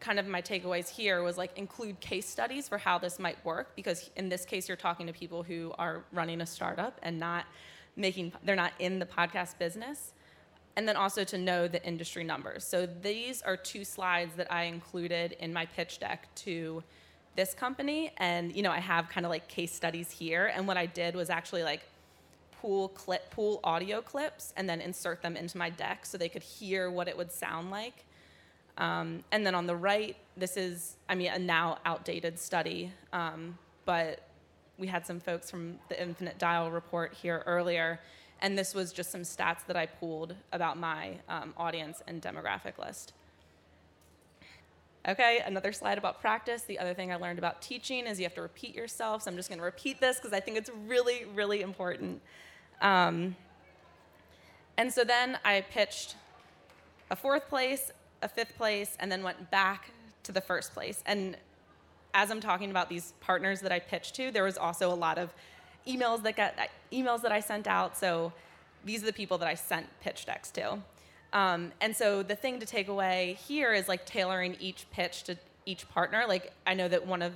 kind 0.00 0.18
of 0.18 0.26
my 0.26 0.42
takeaways 0.42 0.90
here 0.90 1.22
was 1.22 1.38
like 1.38 1.56
include 1.56 1.98
case 2.00 2.28
studies 2.28 2.68
for 2.68 2.76
how 2.76 2.98
this 2.98 3.18
might 3.18 3.42
work 3.44 3.74
because 3.76 4.10
in 4.16 4.28
this 4.28 4.44
case 4.44 4.66
you're 4.66 4.76
talking 4.76 5.06
to 5.06 5.12
people 5.12 5.44
who 5.44 5.72
are 5.78 6.04
running 6.12 6.40
a 6.40 6.46
startup 6.46 6.98
and 7.04 7.20
not 7.20 7.44
making 7.94 8.32
they're 8.44 8.56
not 8.56 8.72
in 8.80 8.98
the 8.98 9.06
podcast 9.06 9.56
business 9.58 10.12
and 10.76 10.88
then 10.88 10.96
also 10.96 11.24
to 11.24 11.38
know 11.38 11.68
the 11.68 11.84
industry 11.84 12.24
numbers. 12.24 12.64
So 12.64 12.86
these 13.02 13.42
are 13.42 13.56
two 13.56 13.84
slides 13.84 14.34
that 14.36 14.50
I 14.52 14.64
included 14.64 15.36
in 15.38 15.52
my 15.52 15.66
pitch 15.66 16.00
deck 16.00 16.28
to 16.36 16.82
this 17.34 17.54
company 17.54 18.12
and 18.18 18.54
you 18.54 18.62
know 18.62 18.70
I 18.70 18.78
have 18.78 19.08
kind 19.08 19.24
of 19.24 19.30
like 19.30 19.48
case 19.48 19.72
studies 19.72 20.10
here 20.10 20.52
and 20.54 20.66
what 20.66 20.76
I 20.76 20.84
did 20.84 21.14
was 21.14 21.30
actually 21.30 21.62
like 21.62 21.80
pull 22.60 22.88
clip 22.88 23.30
pull 23.30 23.60
audio 23.64 24.02
clips 24.02 24.52
and 24.56 24.68
then 24.68 24.80
insert 24.80 25.22
them 25.22 25.36
into 25.36 25.56
my 25.56 25.70
deck 25.70 26.04
so 26.04 26.18
they 26.18 26.28
could 26.28 26.42
hear 26.42 26.90
what 26.90 27.08
it 27.08 27.16
would 27.16 27.32
sound 27.32 27.70
like. 27.70 28.04
Um, 28.78 29.22
and 29.32 29.44
then 29.44 29.54
on 29.54 29.66
the 29.66 29.76
right, 29.76 30.16
this 30.36 30.56
is 30.56 30.96
I 31.08 31.14
mean 31.14 31.32
a 31.32 31.38
now 31.38 31.78
outdated 31.84 32.38
study, 32.38 32.92
um, 33.12 33.58
but 33.84 34.28
we 34.78 34.86
had 34.86 35.06
some 35.06 35.20
folks 35.20 35.50
from 35.50 35.78
the 35.88 36.00
Infinite 36.02 36.38
Dial 36.38 36.70
report 36.70 37.14
here 37.14 37.42
earlier 37.46 38.00
and 38.42 38.58
this 38.58 38.74
was 38.74 38.92
just 38.92 39.10
some 39.10 39.22
stats 39.22 39.64
that 39.68 39.76
I 39.76 39.86
pulled 39.86 40.34
about 40.52 40.76
my 40.76 41.12
um, 41.28 41.54
audience 41.56 42.02
and 42.08 42.20
demographic 42.20 42.76
list. 42.76 43.12
Okay, 45.08 45.40
another 45.46 45.72
slide 45.72 45.96
about 45.96 46.20
practice. 46.20 46.62
The 46.62 46.78
other 46.78 46.92
thing 46.92 47.12
I 47.12 47.16
learned 47.16 47.38
about 47.38 47.62
teaching 47.62 48.06
is 48.06 48.18
you 48.18 48.24
have 48.24 48.34
to 48.34 48.42
repeat 48.42 48.74
yourself. 48.74 49.22
So 49.22 49.30
I'm 49.30 49.36
just 49.36 49.48
going 49.48 49.58
to 49.58 49.64
repeat 49.64 50.00
this 50.00 50.16
because 50.16 50.32
I 50.32 50.40
think 50.40 50.56
it's 50.56 50.70
really, 50.86 51.24
really 51.34 51.62
important. 51.62 52.20
Um, 52.80 53.36
and 54.76 54.92
so 54.92 55.04
then 55.04 55.38
I 55.44 55.64
pitched 55.70 56.16
a 57.10 57.16
fourth 57.16 57.48
place, 57.48 57.92
a 58.22 58.28
fifth 58.28 58.56
place, 58.56 58.96
and 58.98 59.10
then 59.10 59.22
went 59.22 59.50
back 59.50 59.90
to 60.24 60.32
the 60.32 60.40
first 60.40 60.74
place. 60.74 61.02
And 61.06 61.36
as 62.14 62.30
I'm 62.30 62.40
talking 62.40 62.70
about 62.70 62.88
these 62.88 63.14
partners 63.20 63.60
that 63.60 63.72
I 63.72 63.78
pitched 63.78 64.14
to, 64.16 64.30
there 64.30 64.44
was 64.44 64.58
also 64.58 64.92
a 64.92 64.94
lot 64.94 65.18
of 65.18 65.32
emails 65.86 66.22
that 66.22 66.36
got 66.36 66.54
emails 66.92 67.22
that 67.22 67.32
I 67.32 67.40
sent 67.40 67.66
out. 67.66 67.96
So 67.96 68.32
these 68.84 69.02
are 69.02 69.06
the 69.06 69.12
people 69.12 69.38
that 69.38 69.48
I 69.48 69.54
sent 69.54 69.86
pitch 70.00 70.26
decks 70.26 70.50
to. 70.52 70.78
Um, 71.32 71.72
and 71.80 71.96
so 71.96 72.22
the 72.22 72.36
thing 72.36 72.60
to 72.60 72.66
take 72.66 72.88
away 72.88 73.38
here 73.46 73.72
is 73.72 73.88
like 73.88 74.04
tailoring 74.04 74.56
each 74.60 74.86
pitch 74.90 75.24
to 75.24 75.36
each 75.64 75.88
partner. 75.88 76.24
Like 76.28 76.52
I 76.66 76.74
know 76.74 76.88
that 76.88 77.06
one 77.06 77.22
of 77.22 77.32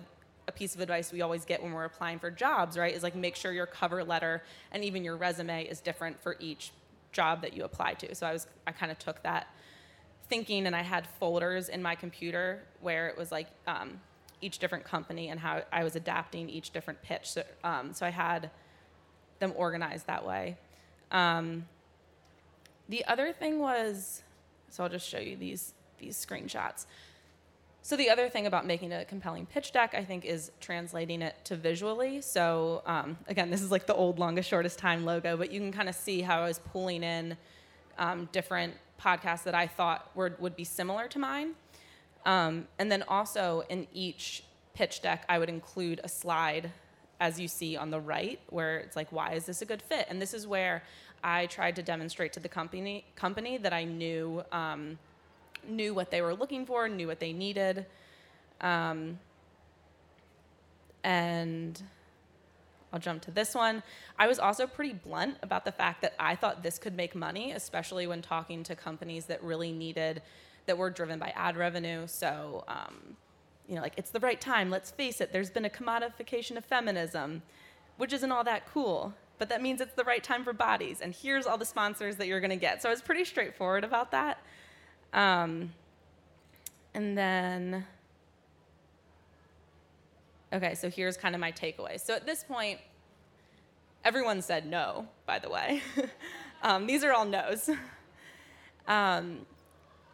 a 0.49 0.53
piece 0.53 0.75
of 0.75 0.81
advice 0.81 1.13
we 1.13 1.23
always 1.23 1.45
get 1.45 1.63
when 1.63 1.73
we're 1.73 1.85
applying 1.85 2.19
for 2.19 2.31
jobs, 2.31 2.77
right, 2.77 2.95
is 2.95 3.03
like 3.03 3.17
make 3.17 3.37
sure 3.37 3.53
your 3.53 3.67
cover 3.67 4.05
letter 4.05 4.43
and 4.71 4.85
even 4.85 5.03
your 5.03 5.17
resume 5.17 5.65
is 5.65 5.81
different 5.81 6.21
for 6.21 6.37
each 6.41 6.73
job 7.13 7.43
that 7.43 7.55
you 7.55 7.65
apply 7.65 7.95
to. 7.95 8.15
So 8.15 8.27
I 8.27 8.33
was 8.33 8.47
I 8.67 8.73
kind 8.73 8.93
of 8.93 8.99
took 8.99 9.23
that 9.23 9.49
thinking 10.29 10.67
and 10.67 10.77
I 10.77 10.83
had 10.83 11.07
folders 11.19 11.69
in 11.69 11.83
my 11.83 11.95
computer 11.95 12.63
where 12.81 13.09
it 13.09 13.17
was 13.17 13.33
like 13.33 13.49
um, 13.67 14.01
each 14.41 14.59
different 14.59 14.85
company 14.85 15.29
and 15.29 15.41
how 15.41 15.63
I 15.73 15.85
was 15.85 15.97
adapting 15.97 16.49
each 16.49 16.71
different 16.71 17.03
pitch. 17.03 17.31
So, 17.31 17.43
um, 17.65 17.93
so 17.93 18.07
I 18.07 18.11
had 18.11 18.51
them 19.39 19.53
organized 19.57 20.07
that 20.07 20.27
way. 20.27 20.57
Um, 21.11 21.67
the 22.89 23.05
other 23.07 23.33
thing 23.33 23.59
was, 23.59 24.23
so 24.69 24.85
I'll 24.85 24.91
just 24.91 25.09
show 25.09 25.19
you 25.19 25.37
these 25.37 25.75
these 25.99 26.25
screenshots. 26.25 26.87
So 27.83 27.97
the 27.97 28.11
other 28.11 28.29
thing 28.29 28.47
about 28.47 28.67
making 28.67 28.93
a 28.93 29.05
compelling 29.05 29.47
pitch 29.47 29.73
deck, 29.73 29.95
I 29.97 30.05
think, 30.05 30.25
is 30.25 30.51
translating 30.61 31.23
it 31.23 31.37
to 31.45 31.57
visually. 31.57 32.21
So 32.21 32.83
um, 32.85 33.17
again, 33.29 33.49
this 33.49 33.63
is 33.63 33.71
like 33.71 33.87
the 33.87 33.95
old 33.95 34.19
longest 34.19 34.49
shortest 34.49 34.79
time 34.79 35.05
logo, 35.05 35.37
but 35.37 35.53
you 35.53 35.61
can 35.61 35.71
kind 35.73 35.89
of 35.89 35.95
see 35.95 36.21
how 36.21 36.41
I 36.41 36.49
was 36.49 36.59
pulling 36.59 37.05
in 37.05 37.37
um, 37.97 38.29
different 38.33 38.75
podcasts 39.01 39.45
that 39.45 39.55
I 39.55 39.69
thought 39.69 40.11
were, 40.17 40.35
would 40.41 40.57
be 40.57 40.65
similar 40.65 41.07
to 41.09 41.19
mine. 41.19 41.55
Um, 42.27 42.67
and 42.79 42.91
then 42.93 43.05
also 43.05 43.63
in 43.71 43.87
each 43.95 44.43
pitch 44.75 45.01
deck, 45.01 45.25
I 45.29 45.39
would 45.39 45.49
include 45.49 46.01
a 46.05 46.09
slide, 46.09 46.71
as 47.21 47.41
you 47.41 47.49
see 47.49 47.77
on 47.77 47.91
the 47.91 48.01
right, 48.01 48.41
where 48.51 48.79
it's 48.79 48.97
like, 48.97 49.11
why 49.13 49.33
is 49.33 49.47
this 49.47 49.63
a 49.63 49.65
good 49.65 49.81
fit? 49.81 50.07
And 50.11 50.21
this 50.21 50.35
is 50.35 50.47
where 50.47 50.83
I 51.25 51.47
tried 51.47 51.77
to 51.77 51.83
demonstrate 51.83 52.33
to 52.35 52.41
the 52.41 52.49
company 52.49 53.05
company 53.15 53.57
that 53.59 53.73
I 53.73 53.85
knew 53.85 54.43
um, 54.53 54.99
knew 55.67 55.95
what 55.95 56.11
they 56.11 56.21
were 56.21 56.35
looking 56.35 56.67
for, 56.67 56.89
knew 56.89 57.07
what 57.07 57.21
they 57.21 57.33
needed, 57.33 57.87
um, 58.61 59.19
and 61.03 61.81
I'll 62.93 63.01
jump 63.01 63.23
to 63.23 63.31
this 63.31 63.55
one. 63.55 63.83
I 64.19 64.27
was 64.27 64.39
also 64.39 64.67
pretty 64.67 64.93
blunt 64.93 65.39
about 65.43 65.65
the 65.65 65.73
fact 65.73 66.03
that 66.03 66.15
I 66.19 66.35
thought 66.35 66.63
this 66.63 66.79
could 66.79 66.97
make 66.97 67.15
money, 67.15 67.53
especially 67.53 68.07
when 68.07 68.21
talking 68.21 68.63
to 68.65 68.77
companies 68.77 69.27
that 69.27 69.43
really 69.43 69.73
needed 69.73 70.23
that 70.67 70.77
were 70.77 70.91
driven 70.91 71.19
by 71.19 71.33
ad 71.37 71.57
revenue. 71.57 72.07
So, 72.07 72.65
um, 72.69 73.17
you 73.69 73.75
know, 73.75 73.83
like 73.83 73.95
it's 73.97 74.11
the 74.11 74.21
right 74.21 74.41
time. 74.41 74.71
Let's 74.71 74.91
face 74.91 75.21
it. 75.21 75.33
There's 75.33 75.51
been 75.51 75.65
a 75.65 75.71
commodification 75.71 76.57
of 76.57 76.65
feminism, 76.65 77.43
which 77.97 78.13
isn't 78.13 78.31
all 78.31 78.45
that 78.45 78.67
cool. 78.73 79.15
But 79.39 79.49
that 79.51 79.61
means 79.61 79.81
it's 79.81 79.95
the 79.95 80.05
right 80.05 80.25
time 80.25 80.45
for 80.45 80.53
bodies. 80.53 81.01
And 81.01 81.15
here's 81.15 81.47
all 81.47 81.59
the 81.59 81.67
sponsors 81.67 82.17
that 82.17 82.27
you're 82.27 82.41
going 82.41 82.51
to 82.51 82.57
get. 82.57 82.81
So 82.81 82.89
I 82.89 82.93
was 82.93 83.03
pretty 83.03 83.25
straightforward 83.25 83.85
about 83.85 84.13
that. 84.13 84.39
Um, 85.13 85.73
and 86.95 87.17
then 87.19 87.85
Okay, 90.53 90.75
so 90.75 90.89
here's 90.89 91.17
kind 91.17 91.35
of 91.35 91.41
my 91.41 91.53
takeaway. 91.53 92.01
So 92.01 92.15
at 92.15 92.25
this 92.25 92.45
point, 92.45 92.79
everyone 94.05 94.41
said 94.43 94.67
no, 94.67 95.07
by 95.27 95.39
the 95.39 95.51
way. 95.51 95.83
um, 96.63 96.87
these 96.87 97.05
are 97.05 97.13
all 97.13 97.25
no's. 97.25 97.71
Um, 98.89 99.41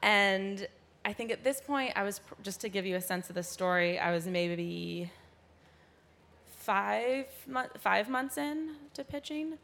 and 0.02 0.66
I 1.04 1.12
think 1.12 1.30
at 1.30 1.42
this 1.42 1.61
point, 1.61 1.92
I 1.97 2.02
was, 2.02 2.21
just 2.42 2.61
to 2.61 2.68
give 2.68 2.87
you 2.87 2.97
a 2.97 3.00
sense 3.00 3.28
of 3.28 3.35
the 3.35 3.42
story, 3.42 3.99
I 3.99 4.12
was 4.12 4.26
maybe 4.26 5.11
five, 6.59 7.26
five 7.78 8.09
months 8.09 8.38
in 8.38 8.76
to 8.94 9.04
pitching. 9.04 9.59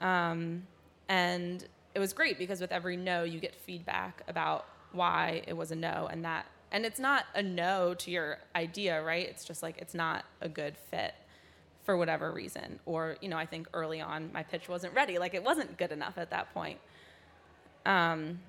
Um, 0.00 0.64
and 1.08 1.64
it 1.94 2.00
was 2.00 2.12
great 2.12 2.38
because 2.38 2.60
with 2.60 2.72
every 2.72 2.96
no, 2.96 3.22
you 3.22 3.38
get 3.38 3.54
feedback 3.54 4.22
about 4.26 4.66
why 4.92 5.42
it 5.46 5.56
was 5.56 5.70
a 5.70 5.76
no. 5.76 6.08
And 6.10 6.24
that, 6.24 6.46
and 6.72 6.84
it's 6.84 6.98
not 6.98 7.26
a 7.34 7.42
no 7.42 7.94
to 7.94 8.10
your 8.10 8.38
idea, 8.56 9.00
right? 9.02 9.28
It's 9.28 9.44
just 9.44 9.62
like, 9.62 9.78
it's 9.78 9.94
not 9.94 10.24
a 10.40 10.48
good 10.48 10.76
fit 10.90 11.14
for 11.84 11.96
whatever 11.96 12.32
reason. 12.32 12.80
Or, 12.84 13.16
you 13.20 13.28
know, 13.28 13.36
I 13.36 13.46
think 13.46 13.68
early 13.74 14.00
on 14.00 14.30
my 14.32 14.42
pitch 14.42 14.68
wasn't 14.68 14.94
ready. 14.94 15.18
Like 15.18 15.34
it 15.34 15.44
wasn't 15.44 15.76
good 15.76 15.92
enough 15.92 16.18
at 16.18 16.30
that 16.30 16.52
point. 16.52 16.80
Um, 17.86 18.40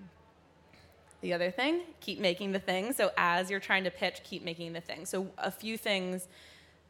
the 1.25 1.34
other 1.34 1.50
thing, 1.50 1.82
keep 2.01 2.20
making 2.20 2.51
the 2.51 2.60
thing. 2.60 2.94
So 2.94 3.10
as 3.17 3.50
you're 3.50 3.60
trying 3.60 3.84
to 3.86 3.89
pitch, 3.89 4.22
keep 4.24 4.44
making 4.44 4.74
the 4.74 4.79
thing. 4.79 5.08
So 5.08 5.27
a 5.39 5.50
few 5.50 5.75
things 5.75 6.27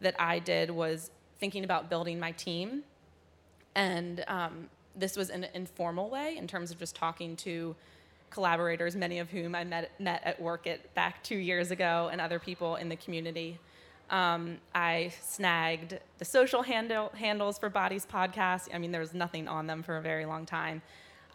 that 0.02 0.14
I 0.20 0.40
did 0.40 0.70
was 0.70 1.10
thinking 1.40 1.64
about 1.64 1.90
building 1.90 2.20
my 2.20 2.34
team. 2.34 2.84
And 3.76 4.26
um, 4.28 4.70
this 4.94 5.16
was 5.16 5.30
an 5.30 5.48
informal 5.54 6.10
way 6.10 6.36
in 6.36 6.48
terms 6.48 6.70
of 6.70 6.78
just 6.80 6.98
talking 6.98 7.38
to 7.38 7.78
collaborators, 8.30 8.94
many 8.94 9.20
of 9.20 9.30
whom 9.30 9.56
I 9.56 9.64
met, 9.64 9.98
met 10.02 10.22
at 10.26 10.42
Werk 10.42 10.68
It 10.68 10.94
back 10.96 11.24
two 11.24 11.38
years 11.38 11.72
ago, 11.72 12.10
and 12.12 12.20
other 12.20 12.38
people 12.38 12.76
in 12.76 12.90
the 12.90 12.98
community. 12.98 13.58
Um, 14.10 14.58
I 14.74 15.14
snagged 15.22 15.98
the 16.18 16.26
social 16.26 16.62
handle, 16.62 17.10
handles 17.16 17.58
for 17.58 17.70
Bodies 17.70 18.06
Podcast. 18.06 18.68
I 18.74 18.80
mean, 18.80 18.92
there 18.92 19.00
was 19.00 19.14
nothing 19.14 19.48
on 19.48 19.66
them 19.66 19.82
for 19.82 19.96
a 19.96 20.02
very 20.02 20.26
long 20.26 20.46
time. 20.46 20.82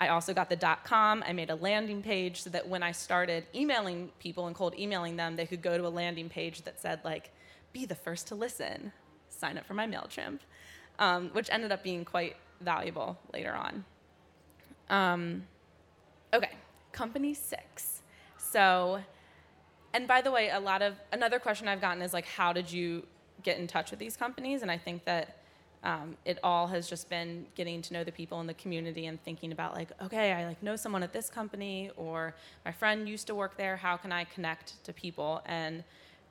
I 0.00 0.09
also 0.09 0.33
got 0.35 0.49
the 0.49 0.57
dot 0.57 0.83
.com. 0.83 1.23
I 1.26 1.33
made 1.33 1.50
a 1.50 1.54
landing 1.54 2.02
page 2.02 2.42
so 2.42 2.50
that 2.50 2.66
when 2.66 2.83
I 2.83 2.92
started 2.92 3.45
emailing 3.54 4.11
people 4.19 4.47
and 4.47 4.57
cold 4.57 4.75
emailing 4.78 5.16
them, 5.16 5.37
they 5.37 5.47
could 5.47 5.62
go 5.62 5.76
to 5.76 5.87
a 5.87 5.92
landing 6.02 6.28
page 6.30 6.62
that 6.62 6.80
said 6.80 7.00
like, 7.04 7.30
"Be 7.73 7.85
the 7.85 7.95
first 7.95 8.26
to 8.28 8.35
listen, 8.35 8.92
sign 9.28 9.59
up 9.59 9.66
for 9.66 9.75
my 9.75 9.87
Mailchimp," 9.87 10.40
um, 10.99 11.28
which 11.35 11.49
ended 11.50 11.71
up 11.71 11.83
being 11.83 12.04
quite 12.04 12.37
valuable 12.62 13.19
later 13.33 13.52
on. 13.52 13.85
Um, 14.88 15.45
okay, 16.33 16.52
company 16.92 17.35
six. 17.35 18.02
So, 18.38 19.00
and 19.92 20.09
by 20.09 20.23
the 20.23 20.30
way, 20.30 20.49
a 20.49 20.61
lot 20.61 20.80
of 20.80 20.95
another 21.12 21.38
question 21.38 21.69
I've 21.69 21.80
gotten 21.83 22.02
is 22.02 22.12
like, 22.14 22.26
how 22.26 22.52
did 22.54 22.73
you 22.73 23.07
get 23.42 23.59
in 23.59 23.66
touch 23.66 23.90
with 23.90 24.00
these 24.00 24.16
companies? 24.16 24.62
And 24.62 24.71
I 24.71 24.78
think 24.78 25.04
that 25.04 25.37
um, 25.82 26.16
it 26.26 26.38
all 26.42 26.66
has 26.66 26.88
just 26.88 27.08
been 27.08 27.46
getting 27.54 27.80
to 27.82 27.94
know 27.94 28.04
the 28.04 28.12
people 28.12 28.40
in 28.40 28.46
the 28.46 28.54
community 28.54 29.06
and 29.06 29.22
thinking 29.25 29.50
about 29.52 29.75
like 29.75 29.88
okay 30.02 30.32
i 30.32 30.46
like 30.46 30.62
know 30.62 30.76
someone 30.76 31.02
at 31.02 31.12
this 31.12 31.30
company 31.30 31.90
or 31.96 32.34
my 32.64 32.72
friend 32.72 33.08
used 33.08 33.26
to 33.28 33.34
work 33.34 33.56
there. 33.56 33.76
How 33.76 33.96
can 33.96 34.12
i 34.12 34.25
connect 34.25 34.82
to 34.84 34.92
people? 34.92 35.42
And 35.46 35.82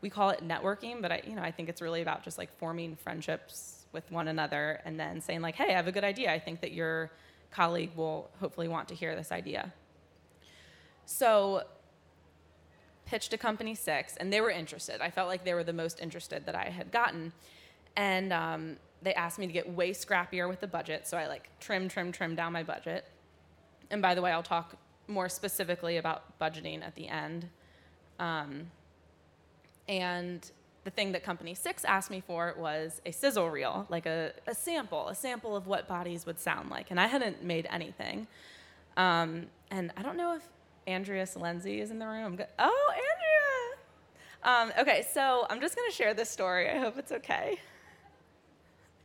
we 0.01 0.09
call 0.09 0.29
it 0.29 0.47
networking 0.47 1.01
but 1.01 1.11
i 1.11 1.21
you 1.27 1.35
know 1.35 1.41
i 1.41 1.51
think 1.51 1.67
it's 1.67 1.81
really 1.81 2.01
about 2.01 2.23
just 2.23 2.37
like 2.37 2.55
forming 2.57 2.95
friendships 2.95 3.85
with 3.91 4.09
one 4.11 4.27
another 4.29 4.79
and 4.85 4.97
then 4.99 5.19
saying 5.19 5.41
like 5.41 5.55
hey 5.55 5.73
i 5.73 5.75
have 5.75 5.87
a 5.87 5.91
good 5.91 6.03
idea. 6.03 6.31
I 6.31 6.39
think 6.39 6.61
that 6.61 6.71
your 6.71 7.11
colleague 7.51 7.91
will 7.95 8.29
hopefully 8.39 8.67
want 8.67 8.87
to 8.89 8.95
hear 8.95 9.15
this 9.15 9.31
idea. 9.31 9.73
So 11.05 11.63
pitched 13.05 13.31
to 13.31 13.37
company 13.37 13.73
six 13.73 14.15
and 14.17 14.31
they 14.31 14.39
were 14.39 14.51
interested. 14.51 15.01
I 15.01 15.09
felt 15.09 15.27
like 15.27 15.43
they 15.43 15.55
were 15.55 15.63
the 15.63 15.73
most 15.73 15.99
interested 15.99 16.45
that 16.45 16.55
i 16.55 16.65
had 16.65 16.91
gotten. 16.91 17.33
And 17.95 18.31
um, 18.31 18.77
they 19.01 19.13
asked 19.13 19.39
me 19.39 19.47
to 19.47 19.53
get 19.53 19.69
way 19.69 19.91
scrappier 19.91 20.47
with 20.49 20.59
the 20.59 20.67
budget, 20.67 21.07
so 21.07 21.17
I 21.17 21.27
like 21.27 21.49
trim, 21.59 21.87
trim, 21.87 22.11
trim 22.11 22.35
down 22.35 22.53
my 22.53 22.63
budget. 22.63 23.05
And 23.91 24.01
by 24.01 24.15
the 24.15 24.21
way, 24.21 24.31
I'll 24.31 24.43
talk 24.43 24.75
more 25.07 25.29
specifically 25.29 25.97
about 25.97 26.37
budgeting 26.39 26.83
at 26.85 26.95
the 26.95 27.07
end. 27.07 27.49
Um, 28.19 28.71
and 29.87 30.49
the 30.83 30.91
thing 30.91 31.11
that 31.13 31.23
Company 31.23 31.55
Six 31.55 31.83
asked 31.83 32.11
me 32.11 32.21
for 32.25 32.53
was 32.57 33.01
a 33.05 33.11
sizzle 33.11 33.49
reel, 33.49 33.87
like 33.89 34.05
a, 34.05 34.33
a 34.47 34.53
sample, 34.53 35.07
a 35.07 35.15
sample 35.15 35.55
of 35.55 35.67
what 35.67 35.87
bodies 35.87 36.25
would 36.25 36.39
sound 36.39 36.69
like. 36.69 36.91
And 36.91 36.99
I 36.99 37.07
hadn't 37.07 37.43
made 37.43 37.67
anything. 37.71 38.27
Um, 38.97 39.47
and 39.71 39.91
I 39.97 40.01
don't 40.01 40.17
know 40.17 40.35
if 40.35 40.47
Andrea 40.87 41.23
Silenzi 41.23 41.79
is 41.79 41.91
in 41.91 41.99
the 41.99 42.07
room. 42.07 42.37
Oh, 42.59 42.93
Andrea! 42.93 44.71
Um, 44.71 44.81
okay, 44.81 45.05
so 45.13 45.45
I'm 45.49 45.59
just 45.59 45.75
going 45.75 45.89
to 45.89 45.95
share 45.95 46.13
this 46.13 46.29
story. 46.29 46.69
I 46.69 46.79
hope 46.79 46.97
it's 46.97 47.11
okay. 47.11 47.59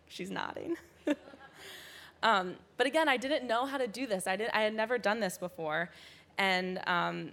She's 0.08 0.30
nodding. 0.30 0.76
um, 2.22 2.56
but 2.76 2.86
again, 2.86 3.08
I 3.08 3.16
didn't 3.16 3.46
know 3.46 3.66
how 3.66 3.78
to 3.78 3.86
do 3.86 4.06
this. 4.06 4.26
I, 4.26 4.36
did, 4.36 4.50
I 4.52 4.62
had 4.62 4.74
never 4.74 4.98
done 4.98 5.20
this 5.20 5.38
before. 5.38 5.90
And 6.38 6.80
um, 6.86 7.32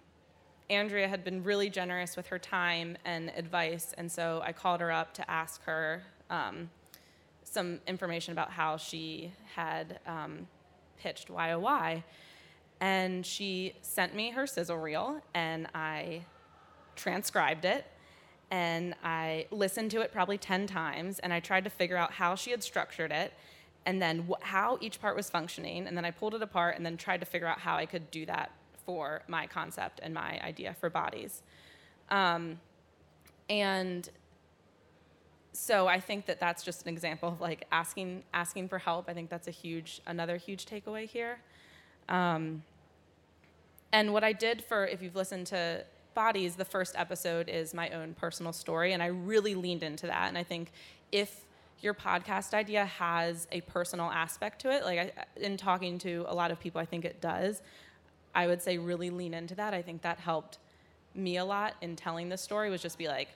Andrea 0.70 1.08
had 1.08 1.24
been 1.24 1.44
really 1.44 1.70
generous 1.70 2.16
with 2.16 2.28
her 2.28 2.40
time 2.40 2.98
and 3.06 3.32
advice. 3.36 3.94
And 3.98 4.12
so 4.12 4.42
I 4.44 4.54
called 4.54 4.80
her 4.82 4.92
up 4.92 5.14
to 5.16 5.30
ask 5.30 5.64
her 5.64 6.04
um, 6.30 6.70
some 7.44 7.80
information 7.88 8.32
about 8.32 8.52
how 8.52 8.78
she 8.78 9.32
had 9.56 10.00
um, 10.08 10.48
pitched 10.98 11.30
YOY. 11.30 12.04
And 12.80 13.26
she 13.26 13.74
sent 13.82 14.16
me 14.16 14.32
her 14.32 14.48
sizzle 14.48 14.78
reel, 14.78 15.22
and 15.36 15.68
I 15.76 16.26
transcribed 16.96 17.66
it 17.66 17.86
and 18.52 18.94
I 19.02 19.48
listened 19.50 19.92
to 19.92 20.02
it 20.02 20.12
probably 20.12 20.38
10 20.38 20.68
times 20.68 21.20
and 21.20 21.32
I 21.34 21.40
tried 21.40 21.64
to 21.64 21.70
figure 21.70 21.96
out 21.96 22.12
how 22.12 22.36
she 22.36 22.52
had 22.52 22.62
structured 22.62 23.12
it 23.12 23.34
and 23.86 24.02
then 24.02 24.28
wh- 24.30 24.44
how 24.44 24.78
each 24.82 25.00
part 25.00 25.16
was 25.16 25.30
functioning 25.30 25.88
and 25.88 25.96
then 25.96 26.04
I 26.04 26.12
pulled 26.12 26.36
it 26.36 26.42
apart 26.42 26.76
and 26.76 26.86
then 26.86 26.98
tried 26.98 27.22
to 27.22 27.26
figure 27.26 27.48
out 27.48 27.60
how 27.60 27.78
I 27.78 27.86
could 27.86 28.12
do 28.12 28.26
that 28.26 28.52
for 28.86 29.24
my 29.28 29.48
concept 29.48 30.02
and 30.04 30.14
my 30.14 30.40
idea 30.44 30.76
for 30.80 30.90
bodies. 30.90 31.42
Um, 32.10 32.60
and 33.50 34.10
so 35.54 35.88
I 35.88 36.00
think 36.00 36.26
that 36.26 36.40
that's 36.40 36.62
just 36.64 36.84
an 36.84 36.90
example 36.90 37.30
of 37.30 37.42
like 37.42 37.66
asking 37.72 38.24
asking 38.34 38.68
for 38.68 38.80
help. 38.80 39.10
I 39.10 39.14
think 39.14 39.30
that's 39.30 39.48
a 39.48 39.52
huge 39.52 40.02
another 40.06 40.38
huge 40.38 40.66
takeaway 40.66 41.08
here. 41.08 41.40
Um, 42.10 42.64
and 43.94 44.14
what 44.14 44.24
I 44.24 44.34
did 44.34 44.64
for 44.64 44.86
if 44.86 45.02
you've 45.02 45.16
listened 45.16 45.48
to 45.48 45.86
Bodies, 46.14 46.58
the 46.58 46.66
first 46.66 46.96
episode 46.98 47.48
is 47.48 47.74
my 47.74 47.90
own 47.92 48.14
personal 48.14 48.52
story, 48.52 48.92
and 48.92 49.02
I 49.02 49.06
really 49.06 49.56
leaned 49.56 49.82
into 49.82 50.08
that. 50.08 50.28
And 50.28 50.38
I 50.38 50.44
think 50.44 50.74
if 51.10 51.46
your 51.80 51.94
podcast 51.94 52.54
idea 52.54 52.84
has 52.84 53.48
a 53.50 53.62
personal 53.62 54.08
aspect 54.12 54.60
to 54.62 54.72
it, 54.72 54.84
like 54.84 55.00
I, 55.00 55.40
in 55.40 55.56
talking 55.56 55.98
to 56.00 56.26
a 56.28 56.36
lot 56.36 56.52
of 56.52 56.60
people, 56.60 56.82
I 56.82 56.86
think 56.86 57.06
it 57.06 57.22
does. 57.22 57.62
I 58.36 58.48
would 58.48 58.62
say 58.62 58.78
really 58.78 59.10
lean 59.10 59.34
into 59.34 59.56
that. 59.56 59.74
I 59.74 59.82
think 59.82 60.02
that 60.02 60.20
helped 60.20 60.58
me 61.16 61.38
a 61.38 61.46
lot 61.46 61.76
in 61.80 61.96
telling 61.96 62.28
the 62.28 62.38
story. 62.38 62.70
Was 62.70 62.82
just 62.82 62.98
be 62.98 63.08
like, 63.08 63.30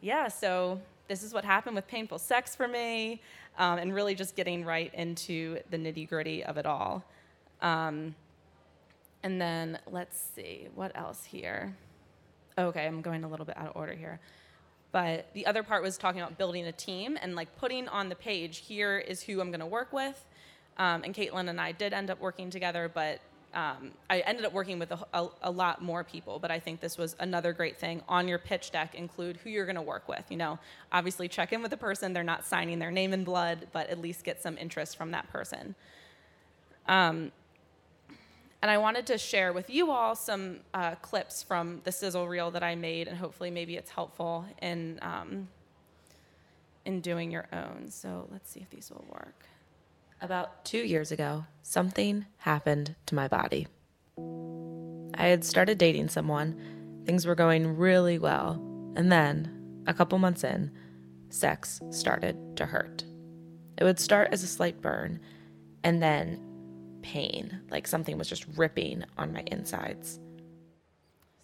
yeah, 0.00 0.28
so 0.28 0.80
this 1.08 1.24
is 1.24 1.34
what 1.34 1.44
happened 1.44 1.74
with 1.74 1.88
painful 1.88 2.20
sex 2.20 2.54
for 2.54 2.68
me, 2.68 3.20
um, 3.58 3.80
and 3.80 3.92
really 3.92 4.14
just 4.14 4.36
getting 4.36 4.64
right 4.64 4.94
into 4.94 5.58
the 5.70 5.76
nitty 5.76 6.08
gritty 6.08 6.44
of 6.44 6.58
it 6.58 6.64
all. 6.64 7.02
Um, 7.60 8.14
and 9.24 9.40
then 9.40 9.80
let's 9.90 10.16
see 10.36 10.68
what 10.76 10.96
else 10.96 11.24
here 11.24 11.74
okay, 12.58 12.86
I'm 12.86 13.02
going 13.02 13.24
a 13.24 13.28
little 13.28 13.46
bit 13.46 13.56
out 13.56 13.68
of 13.68 13.76
order 13.76 13.94
here. 13.94 14.20
But 14.90 15.32
the 15.34 15.46
other 15.46 15.62
part 15.62 15.82
was 15.82 15.98
talking 15.98 16.20
about 16.20 16.38
building 16.38 16.66
a 16.66 16.72
team 16.72 17.18
and 17.20 17.36
like 17.36 17.56
putting 17.58 17.88
on 17.88 18.08
the 18.08 18.14
page, 18.14 18.58
here 18.58 18.98
is 18.98 19.22
who 19.22 19.40
I'm 19.40 19.50
going 19.50 19.60
to 19.60 19.66
work 19.66 19.92
with. 19.92 20.24
Um, 20.78 21.02
and 21.04 21.14
Caitlin 21.14 21.48
and 21.48 21.60
I 21.60 21.72
did 21.72 21.92
end 21.92 22.08
up 22.08 22.20
working 22.20 22.50
together, 22.50 22.90
but 22.92 23.20
um, 23.54 23.92
I 24.08 24.20
ended 24.20 24.44
up 24.44 24.52
working 24.52 24.78
with 24.78 24.92
a, 24.92 24.98
a, 25.12 25.28
a, 25.42 25.50
lot 25.50 25.82
more 25.82 26.04
people. 26.04 26.38
But 26.38 26.50
I 26.50 26.60
think 26.60 26.80
this 26.80 26.96
was 26.98 27.16
another 27.18 27.52
great 27.52 27.78
thing 27.78 28.02
on 28.08 28.28
your 28.28 28.38
pitch 28.38 28.70
deck. 28.70 28.94
Include 28.94 29.38
who 29.38 29.50
you're 29.50 29.64
going 29.64 29.76
to 29.76 29.82
work 29.82 30.06
with. 30.06 30.24
You 30.28 30.36
know, 30.36 30.58
obviously 30.92 31.28
check 31.28 31.52
in 31.52 31.62
with 31.62 31.70
the 31.70 31.76
person. 31.76 32.12
They're 32.12 32.22
not 32.22 32.46
signing 32.46 32.78
their 32.78 32.90
name 32.90 33.12
in 33.12 33.24
blood, 33.24 33.68
but 33.72 33.88
at 33.88 34.00
least 34.00 34.22
get 34.24 34.42
some 34.42 34.56
interest 34.58 34.96
from 34.96 35.10
that 35.12 35.30
person. 35.30 35.74
Um, 36.86 37.32
and 38.60 38.70
I 38.70 38.78
wanted 38.78 39.06
to 39.06 39.18
share 39.18 39.52
with 39.52 39.70
you 39.70 39.90
all 39.90 40.14
some 40.14 40.60
uh, 40.74 40.96
clips 40.96 41.42
from 41.42 41.80
the 41.84 41.92
sizzle 41.92 42.26
reel 42.26 42.50
that 42.50 42.62
I 42.62 42.74
made, 42.74 43.08
and 43.08 43.16
hopefully, 43.16 43.50
maybe 43.50 43.76
it's 43.76 43.90
helpful 43.90 44.44
in 44.60 44.98
um, 45.02 45.48
in 46.84 47.00
doing 47.00 47.30
your 47.30 47.46
own. 47.52 47.90
So 47.90 48.28
let's 48.32 48.50
see 48.50 48.60
if 48.60 48.70
these 48.70 48.90
will 48.90 49.04
work. 49.10 49.44
About 50.20 50.64
two 50.64 50.78
years 50.78 51.12
ago, 51.12 51.44
something 51.62 52.26
happened 52.38 52.96
to 53.06 53.14
my 53.14 53.28
body. 53.28 53.68
I 55.14 55.26
had 55.26 55.44
started 55.44 55.78
dating 55.78 56.08
someone, 56.08 57.02
things 57.04 57.26
were 57.26 57.34
going 57.34 57.76
really 57.76 58.18
well, 58.18 58.54
and 58.96 59.12
then, 59.12 59.82
a 59.86 59.94
couple 59.94 60.18
months 60.18 60.42
in, 60.42 60.72
sex 61.28 61.80
started 61.90 62.56
to 62.56 62.66
hurt. 62.66 63.04
It 63.76 63.84
would 63.84 64.00
start 64.00 64.30
as 64.32 64.42
a 64.42 64.48
slight 64.48 64.80
burn, 64.80 65.20
and 65.84 66.02
then 66.02 66.40
pain, 67.02 67.60
like 67.70 67.86
something 67.86 68.18
was 68.18 68.28
just 68.28 68.46
ripping 68.56 69.04
on 69.16 69.32
my 69.32 69.42
insides. 69.46 70.20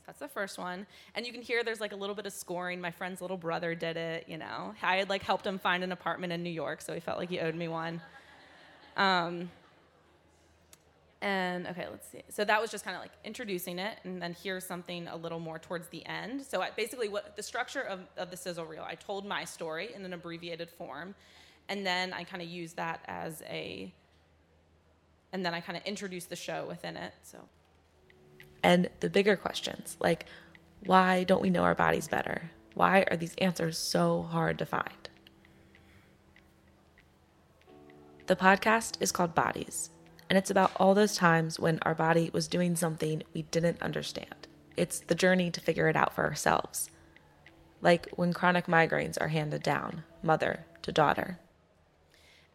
That's 0.07 0.19
the 0.19 0.29
first 0.29 0.59
one. 0.59 0.87
And 1.15 1.27
you 1.27 1.33
can 1.33 1.43
hear 1.43 1.65
there's 1.65 1.81
like 1.81 1.93
a 1.93 1.97
little 1.97 2.15
bit 2.15 2.27
of 2.27 2.33
scoring. 2.33 2.81
My 2.81 2.91
friend's 2.91 3.21
little 3.21 3.37
brother 3.37 3.75
did 3.75 3.97
it, 3.97 4.27
you 4.29 4.37
know. 4.37 4.75
I 4.83 4.97
had 4.97 5.09
like 5.09 5.23
helped 5.23 5.47
him 5.47 5.59
find 5.59 5.83
an 5.83 5.93
apartment 5.93 6.33
in 6.33 6.43
New 6.43 6.51
York, 6.51 6.83
so 6.83 6.95
he 6.95 7.01
felt 7.01 7.19
like 7.19 7.31
he 7.31 7.41
owed 7.41 7.55
me 7.55 7.69
one. 7.69 8.01
Um, 8.97 9.51
and 11.21 11.67
okay, 11.69 11.87
let's 11.91 12.07
see. 12.11 12.23
So 12.29 12.45
that 12.45 12.61
was 12.61 12.71
just 12.71 12.85
kind 12.85 12.95
of 12.95 13.03
like 13.03 13.13
introducing 13.25 13.79
it, 13.79 13.99
and 14.05 14.21
then 14.21 14.37
here's 14.43 14.65
something 14.65 15.09
a 15.09 15.17
little 15.17 15.41
more 15.41 15.59
towards 15.59 15.89
the 15.89 16.05
end. 16.05 16.45
So 16.45 16.61
I, 16.61 16.71
basically, 16.77 17.09
what 17.09 17.35
the 17.35 17.43
structure 17.43 17.81
of, 17.81 18.01
of 18.19 18.31
the 18.31 18.37
sizzle 18.37 18.67
reel, 18.67 18.85
I 18.87 18.95
told 18.95 19.25
my 19.25 19.45
story 19.45 19.95
in 19.95 20.05
an 20.05 20.13
abbreviated 20.13 20.69
form, 20.69 21.15
and 21.71 21.85
then 21.87 22.13
I 22.13 22.25
kind 22.25 22.43
of 22.43 22.49
used 22.49 22.77
that 22.77 23.01
as 23.07 23.43
a, 23.49 23.91
and 25.35 25.45
then 25.45 25.53
I 25.53 25.61
kind 25.61 25.77
of 25.77 25.85
introduce 25.85 26.27
the 26.27 26.37
show 26.37 26.65
within 26.67 26.97
it. 26.97 27.13
So 27.25 27.39
and 28.63 28.89
the 29.01 29.11
bigger 29.11 29.37
questions 29.37 29.99
like 30.01 30.25
why 30.87 31.25
don't 31.25 31.43
we 31.43 31.51
know 31.51 31.65
our 31.65 31.75
bodies 31.75 32.09
better? 32.09 32.51
Why 32.75 33.05
are 33.11 33.17
these 33.17 33.35
answers 33.37 33.77
so 33.77 34.23
hard 34.23 34.59
to 34.59 34.67
find? 34.67 35.09
The 38.27 38.37
podcast 38.37 38.97
is 39.01 39.13
called 39.13 39.35
Bodies, 39.35 39.91
and 40.29 40.37
it's 40.37 40.51
about 40.51 40.73
all 40.77 40.95
those 40.95 41.17
times 41.17 41.59
when 41.59 41.79
our 41.83 41.95
body 41.95 42.31
was 42.33 42.49
doing 42.49 42.77
something 42.77 43.23
we 43.33 43.43
didn't 43.43 43.83
understand. 43.83 44.47
It's 44.77 45.01
the 45.01 45.15
journey 45.15 45.51
to 45.51 45.61
figure 45.61 45.89
it 45.89 45.97
out 45.97 46.15
for 46.15 46.25
ourselves. 46.25 46.91
Like 47.81 48.09
when 48.17 48.33
chronic 48.33 48.67
migraines 48.67 49.19
are 49.21 49.29
handed 49.29 49.63
down, 49.63 50.05
mother 50.23 50.67
to 50.83 50.93
daughter. 50.93 51.39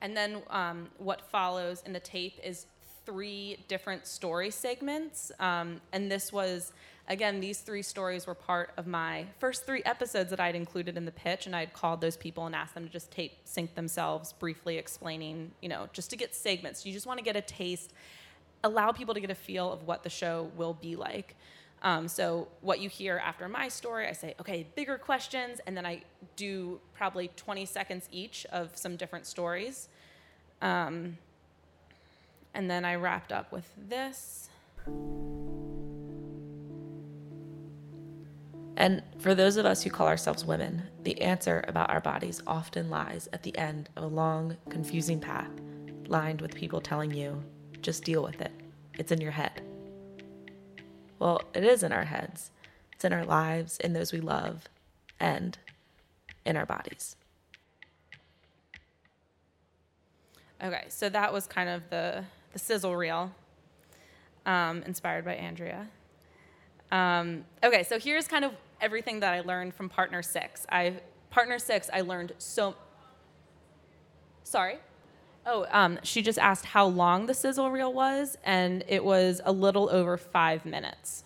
And 0.01 0.15
then 0.15 0.41
um, 0.49 0.87
what 0.97 1.21
follows 1.29 1.83
in 1.85 1.93
the 1.93 1.99
tape 1.99 2.39
is 2.43 2.65
three 3.05 3.57
different 3.67 4.05
story 4.05 4.51
segments. 4.51 5.31
Um, 5.39 5.81
and 5.91 6.11
this 6.11 6.31
was, 6.31 6.73
again, 7.07 7.39
these 7.39 7.59
three 7.59 7.81
stories 7.81 8.27
were 8.27 8.35
part 8.35 8.71
of 8.77 8.85
my 8.87 9.25
first 9.39 9.65
three 9.65 9.81
episodes 9.83 10.29
that 10.29 10.39
I'd 10.39 10.55
included 10.55 10.95
in 10.95 11.05
the 11.05 11.11
pitch. 11.11 11.47
And 11.47 11.55
I'd 11.55 11.73
called 11.73 12.01
those 12.01 12.15
people 12.15 12.45
and 12.45 12.55
asked 12.55 12.75
them 12.75 12.85
to 12.85 12.91
just 12.91 13.11
tape 13.11 13.33
sync 13.45 13.75
themselves, 13.75 14.33
briefly 14.33 14.77
explaining, 14.77 15.51
you 15.61 15.69
know, 15.69 15.89
just 15.91 16.09
to 16.11 16.17
get 16.17 16.35
segments. 16.35 16.85
You 16.85 16.93
just 16.93 17.07
want 17.07 17.17
to 17.17 17.25
get 17.25 17.35
a 17.35 17.41
taste, 17.41 17.93
allow 18.63 18.91
people 18.91 19.13
to 19.13 19.19
get 19.19 19.31
a 19.31 19.35
feel 19.35 19.71
of 19.73 19.87
what 19.87 20.03
the 20.03 20.09
show 20.09 20.51
will 20.55 20.73
be 20.73 20.95
like. 20.95 21.35
Um, 21.81 22.07
so 22.07 22.47
what 22.61 22.79
you 22.79 22.89
hear 22.89 23.21
after 23.23 23.47
my 23.47 23.67
story, 23.69 24.07
I 24.07 24.11
say, 24.11 24.35
okay, 24.39 24.67
bigger 24.75 24.97
questions, 24.97 25.61
and 25.65 25.77
then 25.77 25.85
I 25.85 26.03
do 26.35 26.79
probably 26.93 27.29
20 27.35 27.65
seconds 27.65 28.09
each 28.11 28.45
of 28.51 28.75
some 28.75 28.95
different 28.95 29.25
stories. 29.25 29.87
Um, 30.61 31.17
and 32.53 32.69
then 32.69 32.83
I 32.83 32.95
wrapped 32.95 33.31
up 33.31 33.51
with 33.51 33.69
this. 33.87 34.49
And 38.75 39.03
for 39.19 39.35
those 39.35 39.57
of 39.57 39.65
us 39.65 39.83
who 39.83 39.89
call 39.89 40.07
ourselves 40.07 40.45
women, 40.45 40.81
the 41.03 41.21
answer 41.21 41.63
about 41.67 41.89
our 41.89 41.99
bodies 41.99 42.41
often 42.47 42.89
lies 42.89 43.27
at 43.33 43.43
the 43.43 43.57
end 43.57 43.89
of 43.97 44.03
a 44.03 44.07
long, 44.07 44.55
confusing 44.69 45.19
path 45.19 45.51
lined 46.07 46.41
with 46.41 46.55
people 46.55 46.81
telling 46.81 47.13
you, 47.13 47.43
just 47.81 48.03
deal 48.03 48.23
with 48.23 48.41
it. 48.41 48.51
It's 48.97 49.11
in 49.11 49.21
your 49.21 49.31
head. 49.31 49.61
Well, 51.19 51.41
it 51.53 51.63
is 51.63 51.83
in 51.83 51.91
our 51.91 52.05
heads, 52.05 52.51
it's 52.93 53.05
in 53.05 53.13
our 53.13 53.25
lives, 53.25 53.77
in 53.77 53.93
those 53.93 54.11
we 54.13 54.21
love, 54.21 54.69
and 55.19 55.57
in 56.45 56.55
our 56.55 56.65
bodies. 56.65 57.17
Okay, 60.63 60.85
so 60.89 61.09
that 61.09 61.31
was 61.31 61.45
kind 61.45 61.69
of 61.69 61.89
the 61.89 62.23
the 62.51 62.59
sizzle 62.59 62.95
reel, 62.95 63.31
um, 64.45 64.81
inspired 64.83 65.23
by 65.23 65.35
Andrea. 65.35 65.87
Um, 66.91 67.45
okay, 67.63 67.83
so 67.83 67.99
here's 67.99 68.27
kind 68.27 68.43
of 68.43 68.53
everything 68.81 69.19
that 69.19 69.33
I 69.33 69.41
learned 69.41 69.75
from 69.75 69.89
Partner 69.89 70.23
Six. 70.23 70.65
I 70.69 70.95
Partner 71.29 71.59
Six, 71.59 71.89
I 71.93 72.01
learned 72.01 72.33
so. 72.37 72.75
Sorry. 74.43 74.79
Oh, 75.45 75.65
um, 75.71 75.99
she 76.03 76.21
just 76.21 76.37
asked 76.37 76.65
how 76.65 76.85
long 76.85 77.25
the 77.25 77.33
sizzle 77.33 77.71
reel 77.71 77.91
was, 77.91 78.37
and 78.43 78.83
it 78.87 79.03
was 79.03 79.41
a 79.45 79.51
little 79.51 79.89
over 79.89 80.17
five 80.17 80.65
minutes. 80.65 81.23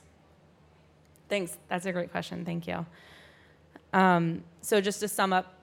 Thanks. 1.30 1.58
That's 1.68 1.86
a 1.86 1.92
great 1.92 2.12
question. 2.12 2.46
Thank 2.46 2.68
you. 2.68 2.86
Um, 3.92 4.44
so 4.62 4.82
just 4.82 5.00
to 5.02 5.08
sum 5.08 5.34
up, 5.34 5.54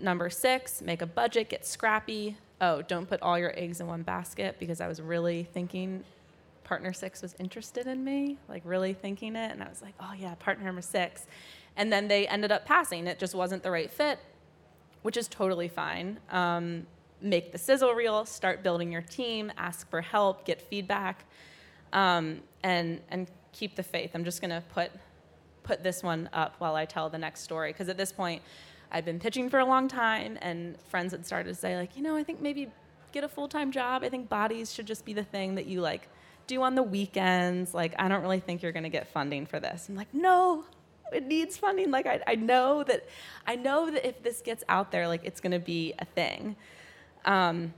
number 0.00 0.28
six, 0.28 0.82
make 0.82 1.02
a 1.02 1.06
budget, 1.06 1.48
get 1.48 1.64
scrappy, 1.64 2.36
oh, 2.60 2.82
don't 2.82 3.08
put 3.08 3.20
all 3.22 3.38
your 3.38 3.52
eggs 3.58 3.80
in 3.80 3.86
one 3.86 4.02
basket 4.02 4.56
because 4.58 4.80
I 4.80 4.88
was 4.88 5.00
really 5.00 5.44
thinking 5.52 6.04
partner 6.64 6.92
six 6.92 7.20
was 7.20 7.34
interested 7.38 7.86
in 7.86 8.02
me, 8.02 8.38
like 8.48 8.62
really 8.64 8.94
thinking 8.94 9.36
it. 9.36 9.52
And 9.52 9.62
I 9.62 9.68
was 9.68 9.82
like, 9.82 9.94
oh, 10.00 10.12
yeah, 10.18 10.34
partner 10.36 10.64
number 10.64 10.82
six. 10.82 11.26
And 11.76 11.92
then 11.92 12.08
they 12.08 12.26
ended 12.26 12.52
up 12.52 12.64
passing. 12.64 13.06
It 13.06 13.18
just 13.18 13.34
wasn't 13.34 13.62
the 13.62 13.70
right 13.70 13.90
fit, 13.90 14.18
which 15.02 15.16
is 15.16 15.28
totally 15.28 15.68
fine. 15.68 16.18
Um, 16.30 16.86
make 17.24 17.50
the 17.50 17.58
sizzle 17.58 17.92
reel, 17.94 18.24
start 18.24 18.62
building 18.62 18.92
your 18.92 19.02
team, 19.02 19.50
ask 19.56 19.88
for 19.88 20.00
help, 20.00 20.44
get 20.44 20.60
feedback, 20.60 21.24
um, 21.92 22.40
and, 22.62 23.00
and 23.08 23.28
keep 23.52 23.74
the 23.74 23.82
faith. 23.82 24.10
I'm 24.14 24.24
just 24.24 24.40
to 24.50 24.62
put, 24.72 24.92
put 25.62 25.82
this 25.82 26.02
one 26.02 26.28
up 26.32 26.54
while 26.58 26.76
I 26.76 26.84
tell 26.84 27.08
the 27.08 27.18
next 27.18 27.40
story 27.40 27.72
because 27.72 27.88
at 27.88 27.96
this 27.96 28.12
point, 28.12 28.42
I've 28.92 29.04
been 29.04 29.18
pitching 29.18 29.48
for 29.48 29.58
a 29.58 29.64
long 29.64 29.88
time, 29.88 30.38
and 30.40 30.80
friends 30.82 31.10
had 31.12 31.26
started 31.26 31.48
to 31.48 31.54
say, 31.56 31.76
like, 31.76 31.96
you 31.96 32.02
know, 32.02 32.14
I 32.14 32.22
think 32.22 32.40
maybe 32.40 32.70
get 33.10 33.24
a 33.24 33.28
full 33.28 33.48
time 33.48 33.72
job. 33.72 34.04
I 34.04 34.08
think 34.08 34.28
bodies 34.28 34.72
should 34.72 34.86
just 34.86 35.04
be 35.04 35.12
the 35.12 35.24
thing 35.24 35.56
that 35.56 35.66
you 35.66 35.80
like 35.80 36.08
do 36.46 36.62
on 36.62 36.74
the 36.74 36.82
weekends. 36.82 37.74
Like, 37.74 37.94
I 37.98 38.08
don't 38.08 38.22
really 38.22 38.40
think 38.40 38.62
you're 38.62 38.72
to 38.84 38.90
get 38.90 39.08
funding 39.08 39.46
for 39.46 39.58
this. 39.58 39.88
I'm 39.88 39.96
like, 39.96 40.12
no, 40.12 40.64
it 41.12 41.24
needs 41.24 41.56
funding. 41.56 41.90
Like, 41.90 42.06
I, 42.06 42.20
I 42.26 42.34
know 42.34 42.84
that, 42.84 43.08
I 43.46 43.56
know 43.56 43.90
that 43.90 44.06
if 44.06 44.22
this 44.22 44.40
gets 44.40 44.62
out 44.68 44.92
there, 44.92 45.08
like, 45.08 45.24
it's 45.24 45.40
to 45.52 45.58
be 45.58 45.94
a 45.98 46.04
thing. 46.04 46.56
Um, 47.24 47.72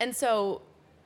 and 0.00 0.14
so 0.14 0.62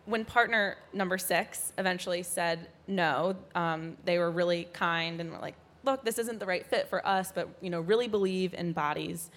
when 0.07 0.25
partner 0.25 0.77
number 0.93 1.19
six 1.19 1.73
eventually 1.79 2.23
said 2.23 2.69
no, 2.87 3.37
um, 3.55 3.97
they 4.05 4.19
were 4.19 4.31
really 4.31 4.69
kind 4.73 5.21
and 5.21 5.31
were 5.31 5.39
like, 5.39 5.55
look, 5.85 6.05
this 6.05 6.19
isn't 6.19 6.41
the 6.41 6.47
right 6.47 6.67
fit 6.67 6.89
for 6.89 7.07
us, 7.07 7.33
but 7.35 7.49
you 7.61 7.71
know, 7.71 7.81
really 7.81 8.09
believe 8.09 8.55
in 8.55 8.73
bodies, 8.73 9.31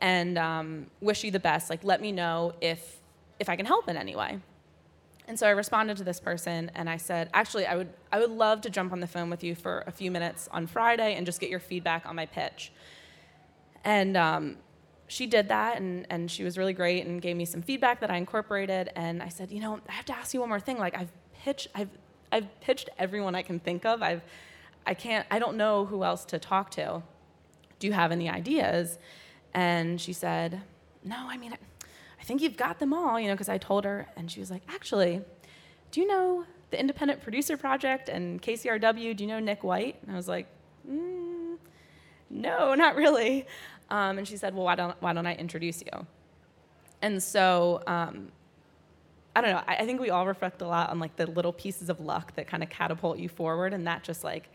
and 0.00 0.38
um, 0.38 0.86
wish 1.00 1.24
you 1.24 1.30
the 1.30 1.40
best. 1.40 1.70
Like, 1.70 1.84
let 1.84 2.00
me 2.00 2.12
know 2.12 2.54
if 2.60 2.96
if 3.38 3.48
I 3.48 3.56
can 3.56 3.66
help 3.66 3.88
in 3.88 3.96
any 3.96 4.16
way. 4.16 4.38
And 5.26 5.38
so 5.38 5.46
I 5.46 5.50
responded 5.50 5.98
to 5.98 6.04
this 6.04 6.20
person 6.20 6.70
and 6.74 6.88
I 6.88 6.96
said, 6.96 7.28
actually, 7.34 7.66
I 7.66 7.76
would 7.76 7.88
I 8.10 8.18
would 8.18 8.30
love 8.30 8.62
to 8.62 8.70
jump 8.70 8.92
on 8.92 9.00
the 9.00 9.06
phone 9.06 9.28
with 9.28 9.44
you 9.44 9.54
for 9.54 9.84
a 9.86 9.92
few 9.92 10.10
minutes 10.10 10.48
on 10.50 10.66
Friday 10.66 11.14
and 11.16 11.26
just 11.26 11.40
get 11.40 11.50
your 11.50 11.60
feedback 11.60 12.06
on 12.06 12.16
my 12.16 12.26
pitch. 12.26 12.72
And 13.84 14.16
um, 14.16 14.56
she 15.08 15.26
did 15.26 15.48
that 15.48 15.78
and, 15.78 16.06
and 16.10 16.30
she 16.30 16.44
was 16.44 16.56
really 16.58 16.74
great 16.74 17.04
and 17.06 17.20
gave 17.20 17.34
me 17.34 17.46
some 17.46 17.62
feedback 17.62 18.00
that 18.00 18.10
I 18.10 18.16
incorporated. 18.16 18.90
And 18.94 19.22
I 19.22 19.28
said, 19.28 19.50
you 19.50 19.60
know, 19.60 19.80
I 19.88 19.92
have 19.92 20.04
to 20.06 20.16
ask 20.16 20.34
you 20.34 20.40
one 20.40 20.50
more 20.50 20.60
thing. 20.60 20.78
Like 20.78 20.96
I've 20.96 21.10
pitched, 21.42 21.68
I've, 21.74 21.88
I've 22.30 22.60
pitched 22.60 22.90
everyone 22.98 23.34
I 23.34 23.42
can 23.42 23.58
think 23.58 23.86
of. 23.86 24.02
I've, 24.02 24.22
I 24.86 24.94
can't, 24.94 25.26
I 25.30 25.38
don't 25.38 25.56
know 25.56 25.86
who 25.86 26.04
else 26.04 26.26
to 26.26 26.38
talk 26.38 26.70
to. 26.72 27.02
Do 27.78 27.86
you 27.86 27.94
have 27.94 28.12
any 28.12 28.28
ideas? 28.28 28.98
And 29.54 30.00
she 30.00 30.12
said, 30.12 30.60
No, 31.04 31.16
I 31.16 31.38
mean, 31.38 31.54
I 32.20 32.24
think 32.24 32.42
you've 32.42 32.56
got 32.56 32.78
them 32.78 32.92
all, 32.92 33.18
you 33.18 33.28
know, 33.28 33.34
because 33.34 33.48
I 33.48 33.56
told 33.58 33.84
her. 33.84 34.06
And 34.16 34.30
she 34.30 34.40
was 34.40 34.50
like, 34.50 34.62
Actually, 34.68 35.22
do 35.90 36.00
you 36.00 36.06
know 36.06 36.44
the 36.70 36.78
Independent 36.78 37.22
Producer 37.22 37.56
Project 37.56 38.10
and 38.10 38.42
KCRW? 38.42 39.16
Do 39.16 39.24
you 39.24 39.28
know 39.28 39.40
Nick 39.40 39.64
White? 39.64 39.96
And 40.02 40.12
I 40.12 40.16
was 40.16 40.28
like, 40.28 40.46
mm, 40.88 41.56
No, 42.28 42.74
not 42.74 42.94
really. 42.94 43.46
Um, 43.90 44.18
and 44.18 44.28
she 44.28 44.36
said, 44.36 44.54
Well, 44.54 44.64
why 44.64 44.74
don't, 44.74 45.00
why 45.00 45.12
don't 45.12 45.26
I 45.26 45.34
introduce 45.34 45.82
you? 45.82 46.06
And 47.00 47.22
so, 47.22 47.82
um, 47.86 48.32
I 49.38 49.40
don't 49.40 49.50
know. 49.50 49.62
I, 49.68 49.76
I 49.76 49.86
think 49.86 50.00
we 50.00 50.10
all 50.10 50.26
reflect 50.26 50.62
a 50.62 50.66
lot 50.66 50.90
on 50.90 50.98
like 50.98 51.14
the 51.16 51.26
little 51.26 51.52
pieces 51.52 51.88
of 51.88 52.00
luck 52.00 52.34
that 52.34 52.48
kind 52.48 52.62
of 52.62 52.70
catapult 52.70 53.18
you 53.18 53.28
forward, 53.28 53.72
and 53.72 53.86
that 53.86 54.02
just 54.02 54.24
like 54.24 54.48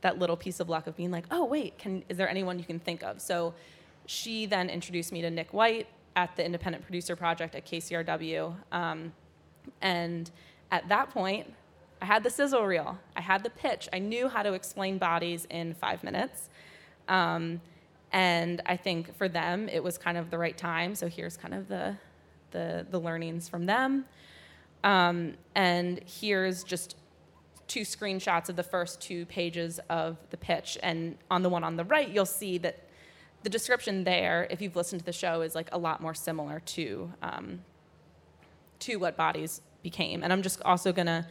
that 0.00 0.18
little 0.18 0.36
piece 0.36 0.60
of 0.60 0.68
luck 0.68 0.86
of 0.86 0.96
being 0.96 1.10
like, 1.10 1.24
oh 1.30 1.44
wait, 1.44 1.78
can 1.78 2.02
is 2.08 2.16
there 2.16 2.28
anyone 2.28 2.58
you 2.58 2.64
can 2.64 2.80
think 2.80 3.02
of? 3.02 3.20
So 3.20 3.54
she 4.06 4.46
then 4.46 4.70
introduced 4.70 5.12
me 5.12 5.22
to 5.22 5.30
Nick 5.30 5.52
White 5.52 5.86
at 6.16 6.34
the 6.34 6.44
Independent 6.44 6.84
Producer 6.84 7.14
Project 7.14 7.54
at 7.54 7.64
KCRW, 7.64 8.54
um, 8.72 9.12
and 9.82 10.30
at 10.72 10.88
that 10.88 11.10
point, 11.10 11.52
I 12.02 12.06
had 12.06 12.24
the 12.24 12.30
sizzle 12.30 12.64
reel, 12.64 12.98
I 13.16 13.20
had 13.20 13.44
the 13.44 13.50
pitch, 13.50 13.88
I 13.92 14.00
knew 14.00 14.28
how 14.28 14.42
to 14.42 14.52
explain 14.52 14.98
bodies 14.98 15.46
in 15.48 15.74
five 15.74 16.02
minutes. 16.02 16.48
Um, 17.08 17.60
and 18.12 18.62
I 18.66 18.76
think 18.76 19.16
for 19.16 19.28
them, 19.28 19.68
it 19.68 19.82
was 19.82 19.98
kind 19.98 20.16
of 20.16 20.30
the 20.30 20.38
right 20.38 20.56
time. 20.56 20.94
So 20.94 21.08
here's 21.08 21.36
kind 21.36 21.54
of 21.54 21.68
the, 21.68 21.96
the, 22.50 22.86
the 22.90 22.98
learnings 22.98 23.48
from 23.48 23.66
them. 23.66 24.06
Um, 24.84 25.34
and 25.54 26.00
here's 26.06 26.64
just 26.64 26.96
two 27.66 27.82
screenshots 27.82 28.48
of 28.48 28.56
the 28.56 28.62
first 28.62 29.00
two 29.00 29.26
pages 29.26 29.78
of 29.90 30.16
the 30.30 30.36
pitch. 30.36 30.78
And 30.82 31.18
on 31.30 31.42
the 31.42 31.48
one 31.48 31.64
on 31.64 31.76
the 31.76 31.84
right, 31.84 32.08
you'll 32.08 32.24
see 32.26 32.58
that 32.58 32.88
the 33.42 33.50
description 33.50 34.04
there, 34.04 34.46
if 34.50 34.60
you've 34.60 34.74
listened 34.74 35.00
to 35.00 35.04
the 35.04 35.12
show, 35.12 35.42
is 35.42 35.54
like 35.54 35.68
a 35.72 35.78
lot 35.78 36.00
more 36.00 36.14
similar 36.14 36.60
to 36.60 37.12
um, 37.22 37.60
to 38.80 38.96
what 38.96 39.16
bodies 39.16 39.60
became. 39.82 40.22
And 40.22 40.32
I'm 40.32 40.42
just 40.42 40.62
also 40.62 40.92
gonna 40.92 41.26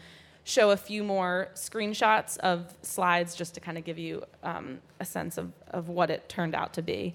show 0.47 0.71
a 0.71 0.77
few 0.77 1.03
more 1.03 1.49
screenshots 1.55 2.37
of 2.37 2.73
slides 2.81 3.35
just 3.35 3.53
to 3.53 3.59
kind 3.59 3.77
of 3.77 3.83
give 3.83 3.99
you 3.99 4.23
um, 4.43 4.79
a 5.01 5.03
sense 5.03 5.37
of, 5.37 5.51
of 5.71 5.89
what 5.89 6.09
it 6.09 6.29
turned 6.29 6.55
out 6.55 6.71
to 6.73 6.81
be. 6.81 7.13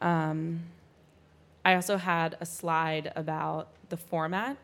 Um, 0.00 0.60
I 1.64 1.74
also 1.74 1.96
had 1.96 2.36
a 2.40 2.46
slide 2.46 3.12
about 3.16 3.70
the 3.88 3.96
format. 3.96 4.56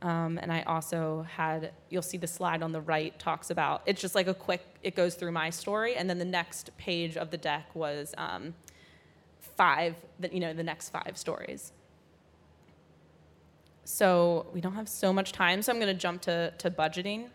Um, 0.00 0.38
and 0.40 0.52
I 0.52 0.62
also 0.62 1.26
had, 1.28 1.72
you'll 1.90 2.02
see 2.02 2.18
the 2.18 2.28
slide 2.28 2.62
on 2.62 2.70
the 2.70 2.80
right 2.80 3.18
talks 3.18 3.50
about, 3.50 3.82
it's 3.84 4.00
just 4.00 4.14
like 4.14 4.28
a 4.28 4.34
quick, 4.34 4.64
it 4.84 4.94
goes 4.94 5.16
through 5.16 5.32
my 5.32 5.50
story. 5.50 5.96
And 5.96 6.08
then 6.08 6.20
the 6.20 6.24
next 6.24 6.70
page 6.78 7.16
of 7.16 7.32
the 7.32 7.36
deck 7.36 7.74
was 7.74 8.14
um, 8.16 8.54
five, 9.56 9.96
the, 10.20 10.32
you 10.32 10.38
know, 10.38 10.52
the 10.52 10.62
next 10.62 10.90
five 10.90 11.14
stories. 11.16 11.72
So 13.88 14.44
we 14.52 14.60
don't 14.60 14.74
have 14.74 14.86
so 14.86 15.14
much 15.14 15.32
time, 15.32 15.62
so 15.62 15.72
I'm 15.72 15.80
going 15.80 15.92
to 15.92 15.98
jump 15.98 16.20
to, 16.22 16.52
to 16.58 16.70
budgeting. 16.70 17.28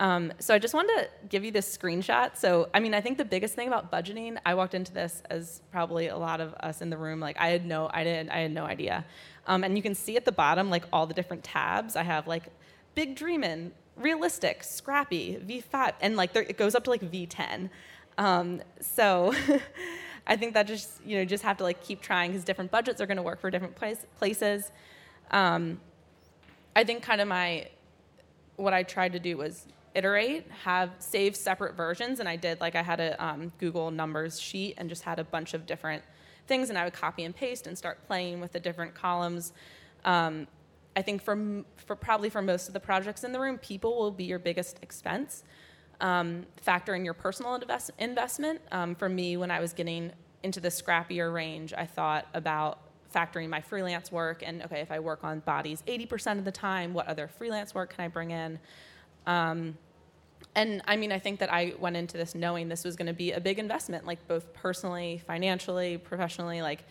Um, 0.00 0.32
so 0.38 0.54
I 0.54 0.58
just 0.58 0.72
wanted 0.72 0.94
to 0.96 1.08
give 1.28 1.44
you 1.44 1.50
this 1.50 1.76
screenshot. 1.76 2.34
So 2.34 2.70
I 2.72 2.80
mean, 2.80 2.94
I 2.94 3.02
think 3.02 3.18
the 3.18 3.24
biggest 3.26 3.54
thing 3.54 3.68
about 3.68 3.92
budgeting, 3.92 4.38
I 4.46 4.54
walked 4.54 4.74
into 4.74 4.94
this 4.94 5.22
as 5.28 5.60
probably 5.70 6.08
a 6.08 6.16
lot 6.16 6.40
of 6.40 6.54
us 6.54 6.80
in 6.80 6.88
the 6.88 6.96
room, 6.96 7.20
like 7.20 7.38
I 7.38 7.48
had 7.48 7.66
no, 7.66 7.90
I 7.92 8.04
didn't, 8.04 8.30
I 8.30 8.38
had 8.38 8.52
no 8.52 8.64
idea. 8.64 9.04
Um, 9.46 9.64
and 9.64 9.76
you 9.76 9.82
can 9.82 9.94
see 9.94 10.16
at 10.16 10.24
the 10.24 10.32
bottom 10.32 10.70
like 10.70 10.84
all 10.94 11.06
the 11.06 11.14
different 11.14 11.44
tabs. 11.44 11.94
I 11.94 12.02
have 12.02 12.26
like 12.26 12.44
big 12.94 13.16
dreamin', 13.16 13.72
realistic, 13.96 14.64
scrappy, 14.64 15.38
V5, 15.46 15.92
and 16.00 16.16
like 16.16 16.32
there, 16.32 16.42
it 16.42 16.56
goes 16.56 16.74
up 16.74 16.84
to 16.84 16.90
like 16.90 17.02
V10. 17.02 17.68
Um, 18.16 18.62
so 18.80 19.34
I 20.26 20.36
think 20.36 20.54
that 20.54 20.66
just 20.66 21.04
you 21.04 21.18
know 21.18 21.24
just 21.24 21.44
have 21.44 21.56
to 21.58 21.64
like 21.64 21.82
keep 21.82 22.00
trying 22.00 22.32
because 22.32 22.44
different 22.44 22.70
budgets 22.70 23.00
are 23.00 23.06
going 23.06 23.16
to 23.16 23.22
work 23.22 23.40
for 23.40 23.50
different 23.50 23.76
place, 23.76 24.04
places. 24.18 24.70
Um, 25.30 25.80
I 26.74 26.84
think 26.84 27.02
kind 27.02 27.20
of 27.20 27.28
my 27.28 27.68
what 28.56 28.72
I 28.72 28.82
tried 28.82 29.12
to 29.12 29.18
do 29.18 29.36
was 29.36 29.66
iterate, 29.94 30.46
have 30.64 30.90
save 30.98 31.34
separate 31.34 31.74
versions, 31.74 32.20
and 32.20 32.28
I 32.28 32.36
did 32.36 32.60
like 32.60 32.74
I 32.74 32.82
had 32.82 33.00
a 33.00 33.24
um, 33.24 33.52
Google 33.58 33.90
Numbers 33.90 34.40
sheet 34.40 34.74
and 34.78 34.88
just 34.88 35.02
had 35.02 35.18
a 35.18 35.24
bunch 35.24 35.54
of 35.54 35.66
different 35.66 36.02
things, 36.46 36.68
and 36.68 36.78
I 36.78 36.84
would 36.84 36.92
copy 36.92 37.24
and 37.24 37.34
paste 37.34 37.66
and 37.66 37.76
start 37.76 38.06
playing 38.06 38.40
with 38.40 38.52
the 38.52 38.60
different 38.60 38.94
columns. 38.94 39.52
Um, 40.04 40.46
I 40.96 41.02
think 41.02 41.22
for, 41.22 41.64
for 41.76 41.94
probably 41.94 42.30
for 42.30 42.40
most 42.40 42.68
of 42.68 42.74
the 42.74 42.80
projects 42.80 43.22
in 43.22 43.32
the 43.32 43.40
room, 43.40 43.58
people 43.58 43.98
will 43.98 44.10
be 44.10 44.24
your 44.24 44.38
biggest 44.38 44.78
expense. 44.82 45.44
Um, 46.00 46.44
factor 46.56 46.94
in 46.94 47.04
your 47.04 47.14
personal 47.14 47.54
invest- 47.54 47.90
investment. 47.98 48.60
Um, 48.70 48.94
for 48.94 49.08
me, 49.08 49.36
when 49.36 49.50
I 49.50 49.60
was 49.60 49.72
getting 49.72 50.12
into 50.42 50.60
the 50.60 50.68
scrappier 50.68 51.32
range, 51.32 51.72
I 51.72 51.86
thought 51.86 52.26
about 52.34 52.80
factoring 53.14 53.48
my 53.48 53.60
freelance 53.60 54.12
work 54.12 54.42
and 54.44 54.62
okay, 54.64 54.80
if 54.80 54.90
I 54.90 55.00
work 55.00 55.24
on 55.24 55.40
bodies 55.40 55.82
80% 55.86 56.38
of 56.38 56.44
the 56.44 56.52
time, 56.52 56.92
what 56.92 57.06
other 57.06 57.28
freelance 57.28 57.74
work 57.74 57.94
can 57.94 58.04
I 58.04 58.08
bring 58.08 58.30
in? 58.30 58.58
Um, 59.26 59.78
and 60.54 60.82
I 60.86 60.96
mean, 60.96 61.12
I 61.12 61.18
think 61.18 61.40
that 61.40 61.52
I 61.52 61.74
went 61.78 61.96
into 61.96 62.16
this 62.16 62.34
knowing 62.34 62.68
this 62.68 62.84
was 62.84 62.96
going 62.96 63.06
to 63.06 63.12
be 63.12 63.32
a 63.32 63.40
big 63.40 63.58
investment, 63.58 64.06
like 64.06 64.26
both 64.28 64.52
personally, 64.52 65.22
financially, 65.26 65.98
professionally. 65.98 66.62
Like, 66.62 66.84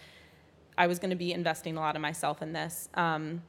I 0.77 0.87
was 0.87 0.99
going 0.99 1.09
to 1.09 1.15
be 1.15 1.31
investing 1.31 1.77
a 1.77 1.79
lot 1.79 1.95
of 1.95 2.01
myself 2.01 2.41
in 2.41 2.53
this. 2.53 2.89
Um, 2.93 3.41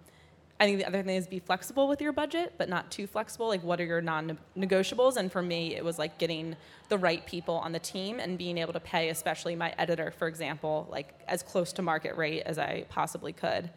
I 0.59 0.65
think 0.65 0.79
the 0.79 0.87
other 0.87 1.03
thing 1.03 1.17
is 1.17 1.27
be 1.27 1.39
flexible 1.39 1.87
with 1.87 2.01
your 2.01 2.13
budget, 2.13 2.55
but 2.57 2.71
not 2.71 2.91
too 2.91 3.07
flexible. 3.07 3.49
Like, 3.49 3.63
what 3.63 3.79
are 3.79 3.85
your 3.85 4.01
non 4.01 4.39
negotiables? 4.57 5.17
And 5.17 5.31
for 5.31 5.43
me, 5.43 5.75
it 5.75 5.85
was 5.85 5.99
like 5.99 6.17
getting 6.19 6.57
the 6.89 6.97
right 6.97 7.27
people 7.27 7.57
on 7.57 7.73
the 7.73 7.79
team 7.79 8.19
and 8.21 8.39
being 8.39 8.57
able 8.57 8.73
to 8.73 8.81
pay, 8.81 9.11
especially 9.11 9.55
my 9.55 9.75
editor, 9.77 10.11
for 10.11 10.29
example, 10.29 10.89
like 10.91 11.15
as 11.29 11.43
close 11.43 11.75
to 11.75 11.83
market 11.83 12.17
rate 12.17 12.43
as 12.47 12.59
I 12.59 12.87
possibly 12.89 13.35
could. 13.35 13.69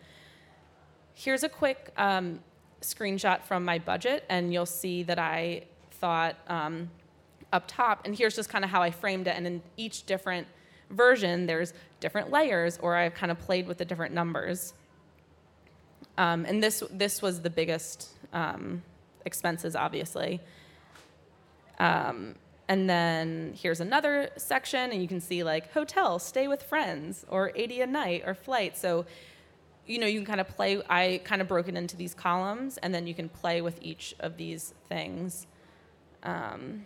Here's 1.16 1.44
a 1.44 1.50
quick 1.50 1.92
um, 1.98 2.40
screenshot 2.82 3.44
from 3.44 3.66
my 3.66 3.80
budget, 3.80 4.24
and 4.30 4.54
you'll 4.54 4.66
see 4.66 5.04
that 5.04 5.20
I 5.20 5.64
thought 5.92 6.38
um, 6.48 6.90
up 7.52 7.66
top. 7.68 8.06
And 8.06 8.16
here's 8.16 8.36
just 8.38 8.50
kind 8.50 8.64
of 8.64 8.72
how 8.72 8.82
I 8.82 8.92
framed 8.92 9.28
it. 9.28 9.36
And 9.36 9.46
in 9.46 9.62
each 9.76 10.06
different 10.06 10.48
version, 10.92 11.46
there's 11.46 11.74
different 12.00 12.32
layers, 12.32 12.80
or 12.82 12.96
I've 12.96 13.16
kind 13.16 13.34
of 13.34 13.40
played 13.40 13.68
with 13.68 13.78
the 13.78 13.86
different 13.86 14.14
numbers. 14.14 14.74
Um, 16.20 16.46
and 16.46 16.62
this 16.62 16.84
this 16.92 17.22
was 17.22 17.42
the 17.42 17.50
biggest 17.50 18.10
um, 18.34 18.84
expenses, 19.26 19.74
obviously. 19.74 20.42
Um, 21.80 22.36
and 22.68 22.90
then 22.90 23.54
here's 23.56 23.80
another 23.80 24.30
section, 24.36 24.92
and 24.92 25.02
you 25.02 25.08
can 25.08 25.22
see 25.22 25.44
like 25.44 25.72
hotel, 25.72 26.20
stay 26.20 26.50
with 26.50 26.62
friends, 26.62 27.26
or 27.30 27.54
80 27.56 27.82
a 27.82 27.88
night, 27.88 28.24
or 28.28 28.36
flight. 28.36 28.78
So, 28.78 29.06
you 29.88 29.98
know, 29.98 30.08
you 30.08 30.20
can 30.20 30.26
kind 30.26 30.42
of 30.42 30.50
play. 30.50 30.82
I 30.90 31.22
kind 31.24 31.42
of 31.42 31.48
broke 31.48 31.70
it 31.70 31.76
into 31.76 31.96
these 31.96 32.14
columns, 32.14 32.78
and 32.78 32.94
then 32.94 33.08
you 33.08 33.16
can 33.16 33.30
play 33.30 33.62
with 33.62 33.80
each 33.82 34.14
of 34.20 34.36
these 34.36 34.74
things. 34.90 35.48
Um, 36.22 36.86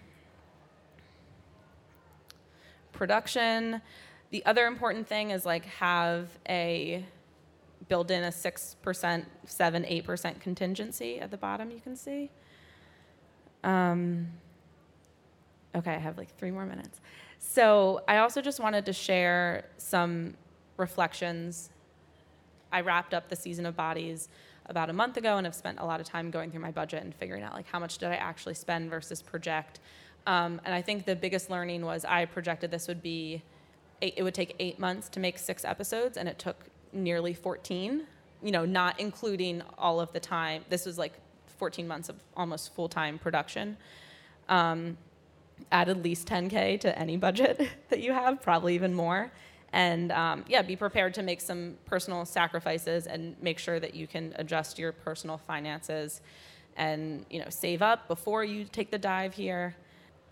production. 2.92 3.82
The 4.30 4.46
other 4.46 4.68
important 4.68 5.08
thing 5.08 5.32
is 5.32 5.44
like 5.44 5.66
have 5.66 6.30
a 6.48 7.04
build 7.94 8.10
in 8.10 8.24
a 8.24 8.30
6%, 8.30 9.26
7, 9.46 9.84
8% 9.84 10.40
contingency 10.40 11.20
at 11.20 11.30
the 11.30 11.38
bottom, 11.38 11.70
you 11.70 11.80
can 11.80 11.96
see. 11.96 12.32
Um, 13.64 14.30
okay, 15.76 15.94
I 15.94 16.00
have 16.00 16.18
like 16.18 16.36
three 16.36 16.50
more 16.50 16.66
minutes. 16.66 17.02
So 17.38 18.02
I 18.08 18.18
also 18.18 18.42
just 18.42 18.60
wanted 18.60 18.84
to 18.88 18.94
share 18.94 19.66
some 19.78 20.34
reflections. 20.78 21.70
I 22.72 22.82
wrapped 22.82 23.14
up 23.14 23.30
the 23.30 23.36
season 23.36 23.68
of 23.68 23.76
bodies 23.76 24.28
about 24.66 24.90
a 24.90 24.94
month 24.94 25.18
ago 25.18 25.38
and 25.38 25.46
have 25.46 25.54
spent 25.54 25.78
a 25.78 25.86
lot 25.86 26.00
of 26.00 26.08
time 26.08 26.32
going 26.32 26.50
through 26.50 26.62
my 26.62 26.72
budget 26.72 27.04
and 27.04 27.14
figuring 27.14 27.44
out 27.44 27.54
like 27.54 27.68
how 27.68 27.78
much 27.78 28.00
did 28.00 28.10
I 28.10 28.16
actually 28.16 28.56
spend 28.56 28.90
versus 28.90 29.22
project. 29.22 29.82
Um, 30.26 30.60
and 30.66 30.74
I 30.74 30.82
think 30.82 31.06
the 31.06 31.16
biggest 31.16 31.52
learning 31.52 31.86
was 31.86 32.06
I 32.06 32.26
projected 32.26 32.72
this 32.72 32.88
would 32.88 33.04
be 33.04 33.44
eight, 34.02 34.16
it 34.18 34.24
would 34.24 34.34
take 34.34 34.56
eight 34.58 34.80
months 34.80 35.10
to 35.10 35.20
make 35.20 35.38
six 35.38 35.64
episodes, 35.64 36.18
and 36.18 36.28
it 36.28 36.40
took 36.40 36.73
nearly 36.94 37.34
14. 37.34 38.04
You 38.42 38.52
know, 38.52 38.66
not 38.66 39.00
including 39.00 39.62
all 39.78 40.00
of 40.00 40.12
the 40.12 40.20
time. 40.20 40.66
This 40.70 40.86
was 40.86 40.98
like 40.98 41.14
14 41.58 41.88
months 41.88 42.10
of 42.10 42.18
almost 42.36 42.74
full 42.74 42.90
time 42.90 43.18
production. 43.18 43.78
Um, 44.50 44.98
add 45.72 45.88
at 45.88 46.04
least 46.04 46.28
10k 46.28 46.80
to 46.82 46.98
any 47.00 47.16
budget 47.16 47.62
that 47.90 48.02
you 48.02 48.12
have, 48.12 48.42
probably 48.42 48.76
even 48.76 48.94
more 48.94 49.32
and 49.74 50.12
um, 50.12 50.46
yeah, 50.48 50.62
be 50.62 50.76
prepared 50.76 51.16
to 51.16 51.24
make 51.24 51.42
some 51.42 51.76
personal 51.86 52.26
sacrifices 52.26 53.08
and 53.08 53.36
make 53.42 53.58
sure 53.58 53.80
that 53.80 53.96
you 53.96 54.06
can 54.06 54.34
adjust 54.38 54.78
your 54.78 54.92
personal 54.92 55.38
finances 55.38 56.22
and 56.78 57.26
you 57.30 57.40
know 57.40 57.50
save 57.50 57.82
up 57.82 58.08
before 58.08 58.44
you 58.44 58.66
take 58.66 58.92
the 58.92 58.98
dive 58.98 59.34
here. 59.34 59.76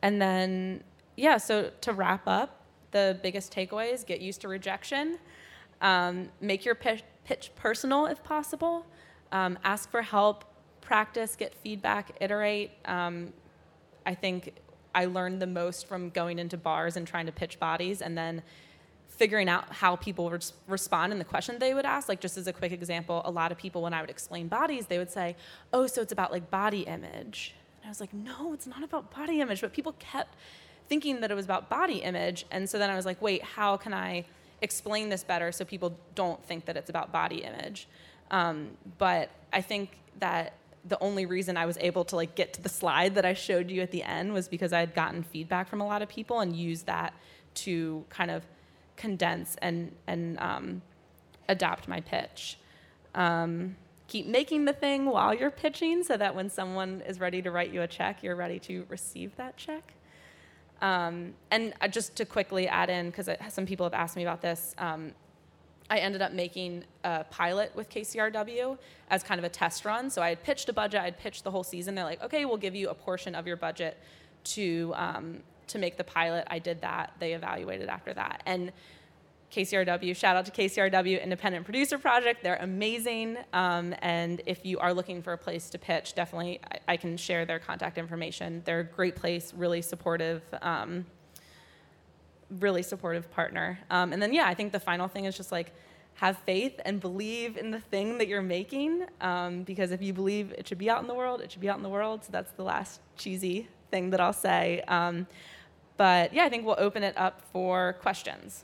And 0.04 0.22
then 0.22 0.84
yeah, 1.18 1.38
so 1.38 1.72
to 1.82 1.92
wrap 1.92 2.28
up, 2.28 2.62
the 2.92 3.20
biggest 3.24 3.54
takeaways: 3.54 4.06
get 4.06 4.22
used 4.22 4.42
to 4.42 4.48
rejection, 4.48 5.18
um, 5.82 6.30
make 6.40 6.64
your 6.64 6.76
pitch, 6.76 7.04
personal 7.56 8.06
if 8.08 8.24
possible, 8.24 8.86
um, 9.32 9.58
ask 9.64 9.90
for 9.90 10.02
help, 10.02 10.44
practice, 10.82 11.36
get 11.36 11.56
feedback, 11.56 12.12
iterate. 12.20 12.72
Um, 12.86 13.32
I 14.06 14.14
think 14.14 14.54
I 14.94 15.06
learned 15.06 15.42
the 15.42 15.48
most 15.48 15.88
from 15.88 16.10
going 16.10 16.40
into 16.40 16.58
bars 16.58 16.98
and 16.98 17.08
trying 17.08 17.26
to 17.28 17.32
pitch 17.32 17.60
bodies, 17.60 18.02
and 18.02 18.18
then 18.18 18.42
figuring 19.08 19.48
out 19.48 19.72
how 19.72 19.96
people 19.96 20.30
res- 20.30 20.54
respond 20.68 21.12
and 21.12 21.22
the 21.22 21.26
question 21.26 21.60
they 21.60 21.74
would 21.74 21.86
ask. 21.86 22.10
Like, 22.10 22.20
just 22.20 22.38
as 22.38 22.48
a 22.48 22.54
quick 22.54 22.72
example, 22.72 23.22
a 23.24 23.32
lot 23.32 23.52
of 23.52 23.58
people, 23.58 23.82
when 23.82 23.94
I 23.94 24.02
would 24.02 24.10
explain 24.10 24.48
bodies, 24.48 24.88
they 24.88 24.98
would 24.98 25.12
say, 25.12 25.36
Oh, 25.72 25.88
so 25.88 26.02
it's 26.02 26.12
about 26.12 26.32
like 26.32 26.50
body 26.50 26.82
image. 26.82 27.56
And 27.82 27.88
I 27.88 27.90
was 27.90 28.00
like, 28.00 28.14
No, 28.14 28.54
it's 28.54 28.68
not 28.68 28.84
about 28.84 29.16
body 29.16 29.40
image. 29.40 29.62
But 29.62 29.74
people 29.74 29.96
kept 30.00 30.36
thinking 30.90 31.22
that 31.22 31.32
it 31.32 31.36
was 31.36 31.46
about 31.46 31.70
body 31.70 31.98
image. 31.98 32.46
And 32.52 32.70
so 32.70 32.80
then 32.80 32.90
I 32.90 32.96
was 32.96 33.06
like, 33.06 33.22
Wait, 33.22 33.44
how 33.44 33.78
can 33.78 33.94
I 33.94 34.26
explain 34.62 35.10
this 35.10 35.24
better 35.24 35.52
so 35.52 35.66
people 35.66 35.98
don't 36.16 36.44
think 36.46 36.66
that 36.66 36.78
it's 36.78 36.90
about 36.90 37.12
body 37.12 37.44
image? 37.44 37.88
Um, 38.30 38.72
but 38.98 39.30
I 39.52 39.62
think 39.62 39.98
that 40.20 40.54
the 40.86 40.98
only 41.00 41.26
reason 41.26 41.58
I 41.58 41.66
was 41.66 41.78
able 41.80 42.06
to 42.06 42.16
like 42.16 42.36
get 42.36 42.54
to 42.54 42.62
the 42.62 42.70
slide 42.70 43.16
that 43.16 43.26
I 43.26 43.34
showed 43.34 43.70
you 43.70 43.82
at 43.82 43.92
the 43.92 44.04
end 44.04 44.34
was 44.34 44.48
because 44.48 44.74
I 44.74 44.80
had 44.80 44.94
gotten 44.94 45.24
feedback 45.24 45.68
from 45.68 45.82
a 45.82 45.86
lot 45.86 46.02
of 46.02 46.10
people 46.10 46.40
and 46.40 46.56
used 46.56 46.88
that 46.88 47.14
to 47.54 48.06
kind 48.10 48.32
of 48.32 48.44
condense 48.96 49.56
and 49.62 49.92
and 50.08 50.40
um, 50.40 50.82
adapt 51.48 51.88
my 51.88 52.00
pitch. 52.02 52.58
Um, 53.14 53.76
keep 54.08 54.26
making 54.26 54.66
the 54.66 54.74
thing 54.74 55.06
while 55.06 55.34
you're 55.34 55.52
pitching, 55.52 56.04
so 56.04 56.18
that 56.18 56.36
when 56.36 56.50
someone 56.50 57.02
is 57.08 57.20
ready 57.20 57.42
to 57.42 57.52
write 57.52 57.72
you 57.72 57.82
a 57.82 57.88
check, 57.88 58.24
you're 58.24 58.36
ready 58.36 58.60
to 58.60 58.86
receive 58.90 59.36
that 59.36 59.58
check. 59.58 59.94
Um, 60.82 61.34
and 61.52 61.74
uh, 61.82 61.88
just 61.88 62.16
to 62.16 62.26
quickly 62.26 62.68
add 62.68 62.90
in, 62.90 63.12
because 63.12 63.30
some 63.50 63.66
people 63.66 63.86
have 63.86 63.94
asked 63.94 64.16
me 64.16 64.24
about 64.24 64.42
this, 64.42 64.74
um, 64.78 65.12
I 65.90 65.98
ended 65.98 66.22
up 66.22 66.32
making 66.32 66.86
a 67.04 67.26
pilot 67.26 67.76
with 67.76 67.90
KCRW 67.90 68.78
as 69.10 69.24
kind 69.24 69.40
of 69.40 69.46
a 69.46 69.50
test 69.50 69.84
run. 69.84 70.10
So 70.10 70.22
I 70.22 70.30
had 70.30 70.42
pitched 70.42 70.70
a 70.70 70.74
budget, 70.74 71.02
I'd 71.02 71.20
pitched 71.20 71.44
the 71.44 71.52
whole 71.52 71.64
season. 71.64 71.96
They're 71.96 72.06
like, 72.06 72.24
okay, 72.24 72.46
we'll 72.46 72.58
give 72.58 72.76
you 72.76 72.90
a 72.90 72.94
portion 72.94 73.36
of 73.36 73.46
your 73.46 73.58
budget 73.58 73.98
to 74.44 74.94
um, 74.96 75.44
to 75.68 75.78
make 75.80 75.98
the 75.98 76.04
pilot. 76.04 76.46
I 76.50 76.60
did 76.60 76.82
that. 76.82 77.14
They 77.20 77.34
evaluated 77.34 77.90
after 77.90 78.14
that. 78.14 78.42
And 78.46 78.72
KCRW, 79.52 80.16
shout 80.16 80.38
out 80.38 80.46
to 80.46 80.52
KCRW 80.52 81.22
Independent 81.22 81.66
Producer 81.66 81.98
Project. 81.98 82.42
They're 82.42 82.56
amazing. 82.62 83.38
Um, 83.52 83.94
and 84.02 84.42
if 84.46 84.66
you 84.66 84.80
are 84.80 84.94
looking 84.94 85.22
for 85.22 85.34
a 85.34 85.38
place 85.38 85.70
to 85.72 85.78
pitch, 85.78 86.16
definitely 86.16 86.62
I, 86.72 86.94
I 86.94 86.98
can 86.98 87.18
share 87.18 87.46
their 87.46 87.60
contact 87.60 87.98
information. 87.98 88.62
They're 88.64 88.80
a 88.80 88.86
great 88.86 89.16
place, 89.16 89.54
really 89.54 89.82
supportive, 89.82 90.42
um, 90.62 91.06
really 92.60 92.82
supportive 92.82 93.30
partner. 93.30 93.78
Um, 93.90 94.14
and 94.14 94.22
then, 94.22 94.34
yeah, 94.34 94.48
I 94.48 94.54
think 94.54 94.72
the 94.72 94.80
final 94.80 95.10
thing 95.10 95.26
is 95.26 95.36
just 95.36 95.52
like 95.52 95.74
have 96.16 96.38
faith 96.40 96.80
and 96.86 97.02
believe 97.02 97.58
in 97.58 97.72
the 97.72 97.80
thing 97.80 98.20
that 98.20 98.30
you're 98.30 98.42
making. 98.42 99.06
Um, 99.20 99.64
because 99.64 99.92
if 99.92 100.02
you 100.02 100.14
believe 100.14 100.54
it 100.58 100.68
should 100.68 100.78
be 100.78 100.90
out 100.90 101.02
in 101.02 101.08
the 101.08 101.14
world, 101.14 101.42
it 101.42 101.52
should 101.52 101.62
be 101.62 101.70
out 101.70 101.78
in 101.78 101.84
the 101.84 101.90
world. 101.90 102.24
So 102.24 102.30
that's 102.32 102.52
the 102.54 102.64
last 102.64 103.02
cheesy 103.18 103.68
thing 103.90 104.12
that 104.12 104.22
I'll 104.22 104.32
say. 104.32 104.82
Um, 104.88 105.28
but 105.98 106.34
yeah, 106.34 106.46
I 106.46 106.50
think 106.50 106.66
we'll 106.66 106.76
open 106.80 107.04
it 107.04 107.18
up 107.18 107.42
for 107.52 107.94
questions. 108.02 108.64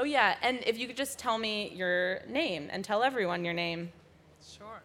Oh, 0.00 0.04
yeah, 0.04 0.36
and 0.40 0.60
if 0.66 0.78
you 0.78 0.86
could 0.86 0.96
just 0.96 1.18
tell 1.18 1.36
me 1.36 1.74
your 1.76 2.20
name 2.26 2.68
and 2.72 2.82
tell 2.82 3.02
everyone 3.02 3.44
your 3.44 3.52
name. 3.52 3.92
Sure. 4.42 4.80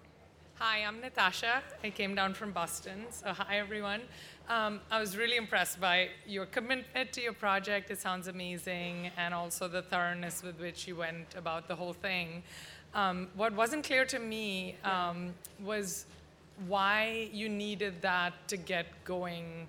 Hi, 0.56 0.80
I'm 0.80 1.00
Natasha. 1.00 1.64
I 1.86 1.90
came 1.90 2.16
down 2.16 2.34
from 2.34 2.52
Boston. 2.52 3.06
So, 3.12 3.32
hi, 3.32 3.60
everyone. 3.60 4.02
Um, 4.50 4.82
I 4.92 5.00
was 5.00 5.16
really 5.16 5.38
impressed 5.38 5.80
by 5.80 6.10
your 6.28 6.46
commitment 6.48 7.14
to 7.14 7.22
your 7.22 7.32
project. 7.32 7.92
It 7.92 8.00
sounds 8.02 8.28
amazing, 8.28 9.10
and 9.16 9.34
also 9.34 9.70
the 9.70 9.82
thoroughness 9.82 10.44
with 10.44 10.60
which 10.60 10.86
you 10.86 10.98
went 10.98 11.34
about 11.38 11.70
the 11.70 11.76
whole 11.78 11.94
thing. 11.94 12.44
Um, 12.94 13.30
what 13.38 13.54
wasn't 13.54 13.86
clear 13.86 14.04
to 14.04 14.20
me 14.20 14.76
um, 14.84 15.34
was 15.64 16.08
why 16.68 17.30
you 17.32 17.48
needed 17.48 18.02
that 18.02 18.34
to 18.50 18.58
get 18.58 18.88
going, 19.06 19.68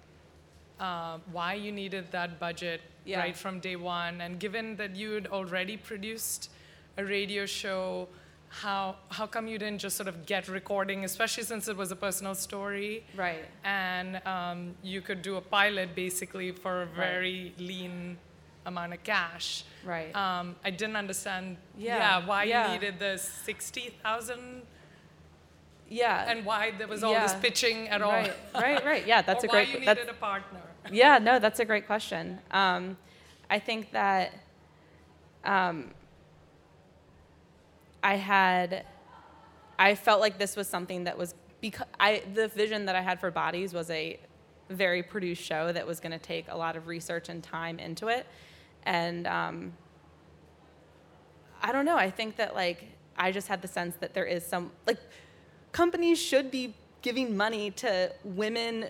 uh, 0.81 1.19
why 1.31 1.55
you 1.55 1.71
needed 1.71 2.11
that 2.11 2.41
budget 2.41 2.81
Yeah. 3.07 3.21
right 3.21 3.37
from 3.37 3.61
day 3.61 3.77
one, 3.77 4.21
and 4.21 4.39
given 4.41 4.77
that 4.77 4.97
you 4.97 5.13
had 5.13 5.27
already 5.29 5.77
produced 5.77 6.51
a 6.99 7.05
radio 7.05 7.47
show, 7.47 8.09
how 8.49 8.97
how 9.11 9.27
come 9.27 9.47
you 9.49 9.59
didn't 9.59 9.81
just 9.81 9.97
sort 9.97 10.09
of 10.09 10.27
get 10.27 10.49
recording, 10.49 11.05
especially 11.05 11.45
since 11.45 11.69
it 11.69 11.77
was 11.77 11.91
a 11.93 11.97
personal 11.97 12.35
story, 12.35 13.05
Right. 13.17 13.45
and 13.65 14.21
um, 14.27 14.75
you 14.83 15.01
could 15.03 15.23
do 15.23 15.37
a 15.37 15.41
pilot 15.41 15.95
basically 15.95 16.53
for 16.53 16.83
a 16.83 16.87
very 16.87 17.55
lean 17.59 18.19
amount 18.65 18.93
of 18.95 19.03
cash. 19.05 19.65
Right. 19.85 20.15
Um, 20.17 20.57
I 20.65 20.71
didn't 20.71 20.97
understand. 20.97 21.57
Yeah, 21.79 21.99
yeah 21.99 22.27
why 22.27 22.45
yeah. 22.45 22.67
you 22.67 22.79
needed 22.81 22.99
the 22.99 23.19
sixty 23.19 23.91
thousand 24.03 24.63
Yeah. 25.89 26.29
and 26.31 26.45
why 26.45 26.73
there 26.79 26.89
was 26.89 27.03
all 27.05 27.15
this 27.15 27.35
pitching 27.35 27.89
at 27.89 28.03
all. 28.03 28.11
Right, 28.13 28.33
right, 28.55 28.85
right. 28.85 29.07
Yeah, 29.13 29.23
that's 29.23 29.45
a 29.45 29.49
great. 29.49 29.69
Why 29.69 29.75
you 29.75 29.81
needed 29.81 30.09
a 30.09 30.15
partner. 30.15 30.66
Yeah, 30.91 31.19
no, 31.19 31.39
that's 31.39 31.61
a 31.61 31.65
great 31.65 31.87
question. 31.87 32.39
Um, 32.51 32.97
I 33.49 33.59
think 33.59 33.93
that 33.93 34.33
um, 35.45 35.91
I 38.03 38.17
had, 38.17 38.85
I 39.79 39.95
felt 39.95 40.21
like 40.21 40.39
this 40.39 40.57
was 40.57 40.69
something 40.69 41.05
that 41.05 41.17
was 41.17 41.35
because 41.61 41.87
I 41.99 42.23
the 42.35 42.49
vision 42.49 42.87
that 42.87 42.97
I 42.97 43.01
had 43.01 43.19
for 43.21 43.31
Bodies 43.31 43.73
was 43.73 43.91
a 43.91 44.19
very 44.69 45.03
produced 45.03 45.43
show 45.43 45.73
that 45.73 45.87
was 45.87 46.01
going 46.01 46.13
to 46.13 46.19
take 46.19 46.47
a 46.49 46.57
lot 46.57 46.77
of 46.77 46.87
research 46.87 47.29
and 47.29 47.43
time 47.43 47.79
into 47.79 48.09
it, 48.09 48.27
and 48.85 49.27
um, 49.27 49.73
I 51.63 51.73
don't 51.73 51.85
know. 51.85 51.97
I 51.97 52.11
think 52.11 52.37
that 52.37 52.55
like 52.55 52.85
I 53.17 53.33
just 53.33 53.49
had 53.49 53.63
the 53.63 53.69
sense 53.69 53.97
that 54.01 54.15
there 54.15 54.27
is 54.27 54.45
some 54.45 54.71
like 54.87 54.99
companies 55.73 56.21
should 56.21 56.51
be 56.51 56.75
giving 57.03 57.37
money 57.37 57.71
to 57.71 58.13
women 58.25 58.87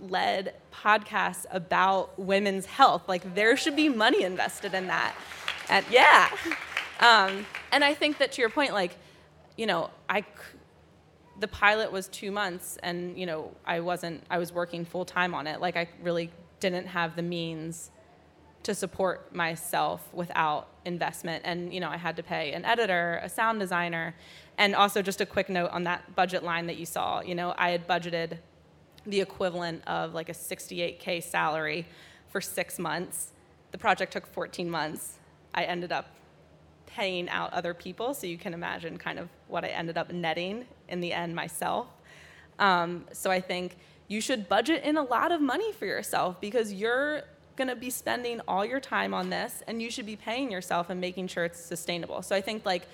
led 0.00 0.54
podcasts 0.72 1.46
about 1.50 2.18
women's 2.18 2.66
health. 2.66 3.02
Like 3.08 3.34
there 3.34 3.56
should 3.56 3.76
be 3.76 3.88
money 3.88 4.22
invested 4.22 4.74
in 4.74 4.86
that. 4.88 5.14
And 5.68 5.84
yeah. 5.90 6.28
Um, 7.00 7.46
and 7.72 7.84
I 7.84 7.94
think 7.94 8.18
that 8.18 8.32
to 8.32 8.40
your 8.40 8.50
point, 8.50 8.72
like, 8.72 8.96
you 9.56 9.66
know, 9.66 9.90
I, 10.08 10.24
the 11.38 11.48
pilot 11.48 11.92
was 11.92 12.08
two 12.08 12.30
months 12.30 12.78
and, 12.82 13.18
you 13.18 13.26
know, 13.26 13.52
I 13.66 13.80
wasn't, 13.80 14.22
I 14.30 14.38
was 14.38 14.52
working 14.52 14.84
full 14.84 15.04
time 15.04 15.34
on 15.34 15.46
it. 15.46 15.60
Like 15.60 15.76
I 15.76 15.88
really 16.02 16.30
didn't 16.60 16.86
have 16.86 17.16
the 17.16 17.22
means 17.22 17.90
to 18.66 18.74
support 18.74 19.32
myself 19.32 20.08
without 20.12 20.66
investment. 20.84 21.42
And 21.44 21.72
you 21.72 21.78
know, 21.78 21.88
I 21.88 21.96
had 21.96 22.16
to 22.16 22.22
pay 22.24 22.52
an 22.52 22.64
editor, 22.64 23.20
a 23.22 23.28
sound 23.28 23.60
designer, 23.60 24.16
and 24.58 24.74
also 24.74 25.02
just 25.02 25.20
a 25.20 25.26
quick 25.26 25.48
note 25.48 25.70
on 25.70 25.84
that 25.84 26.16
budget 26.16 26.42
line 26.42 26.66
that 26.66 26.76
you 26.76 26.84
saw. 26.84 27.20
You 27.20 27.36
know, 27.36 27.54
I 27.56 27.70
had 27.70 27.86
budgeted 27.86 28.38
the 29.06 29.20
equivalent 29.20 29.86
of 29.86 30.14
like 30.14 30.28
a 30.28 30.32
68k 30.32 31.22
salary 31.22 31.86
for 32.28 32.40
six 32.40 32.78
months. 32.78 33.28
The 33.72 33.78
project 33.78 34.12
took 34.12 34.26
14 34.26 34.68
months. 34.68 35.14
I 35.54 35.64
ended 35.64 35.92
up 35.92 36.10
paying 36.86 37.28
out 37.28 37.52
other 37.52 37.74
people, 37.74 38.14
so 38.14 38.26
you 38.26 38.38
can 38.38 38.54
imagine 38.54 38.96
kind 38.96 39.18
of 39.18 39.28
what 39.48 39.64
I 39.64 39.68
ended 39.68 39.98
up 39.98 40.12
netting 40.12 40.64
in 40.88 41.00
the 41.00 41.12
end 41.12 41.34
myself. 41.34 41.88
Um, 42.58 43.04
so 43.12 43.30
I 43.30 43.40
think 43.40 43.76
you 44.08 44.20
should 44.20 44.48
budget 44.48 44.84
in 44.84 44.96
a 44.96 45.02
lot 45.02 45.32
of 45.32 45.40
money 45.40 45.72
for 45.72 45.86
yourself 45.86 46.40
because 46.40 46.72
you're 46.72 47.22
going 47.56 47.68
to 47.68 47.76
be 47.76 47.90
spending 47.90 48.40
all 48.46 48.64
your 48.64 48.80
time 48.80 49.14
on 49.14 49.30
this 49.30 49.62
and 49.66 49.82
you 49.82 49.90
should 49.90 50.06
be 50.06 50.16
paying 50.16 50.50
yourself 50.50 50.90
and 50.90 51.00
making 51.00 51.26
sure 51.26 51.44
it's 51.44 51.58
sustainable. 51.58 52.22
So 52.22 52.36
I 52.36 52.40
think 52.40 52.64
like 52.64 52.86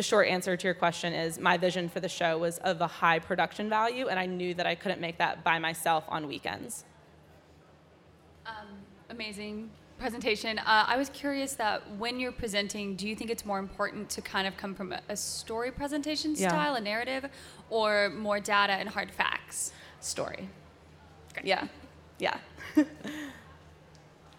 the 0.00 0.04
short 0.04 0.28
answer 0.28 0.56
to 0.56 0.66
your 0.66 0.72
question 0.72 1.12
is 1.12 1.38
my 1.38 1.58
vision 1.58 1.86
for 1.86 2.00
the 2.00 2.08
show 2.08 2.38
was 2.38 2.56
of 2.60 2.80
a 2.80 2.86
high 2.86 3.18
production 3.18 3.68
value 3.68 4.08
and 4.08 4.18
I 4.18 4.24
knew 4.24 4.54
that 4.54 4.66
I 4.66 4.74
couldn't 4.74 4.98
make 4.98 5.18
that 5.18 5.44
by 5.44 5.58
myself 5.58 6.04
on 6.08 6.26
weekends. 6.26 6.86
amazing 9.10 9.68
presentation. 9.98 10.58
Uh, 10.60 10.84
I 10.86 10.96
was 10.96 11.10
curious 11.10 11.52
that 11.56 11.82
when 11.98 12.18
you're 12.18 12.32
presenting, 12.32 12.96
do 12.96 13.06
you 13.06 13.14
think 13.14 13.28
it's 13.30 13.44
more 13.44 13.58
important 13.58 14.08
to 14.10 14.22
kind 14.22 14.46
of 14.48 14.56
come 14.56 14.74
from 14.74 14.92
a, 14.92 15.02
a 15.10 15.16
story 15.16 15.70
presentation 15.70 16.34
Yeah. 16.34 16.48
style, 16.48 16.76
a 16.76 16.80
narrative, 16.80 17.26
or 17.68 18.08
more 18.08 18.40
data 18.40 18.72
and 18.72 18.88
hard 18.88 19.10
facts? 19.10 19.72
Story. 20.00 20.48
Yeah. 21.44 21.66
Yeah. 22.18 22.38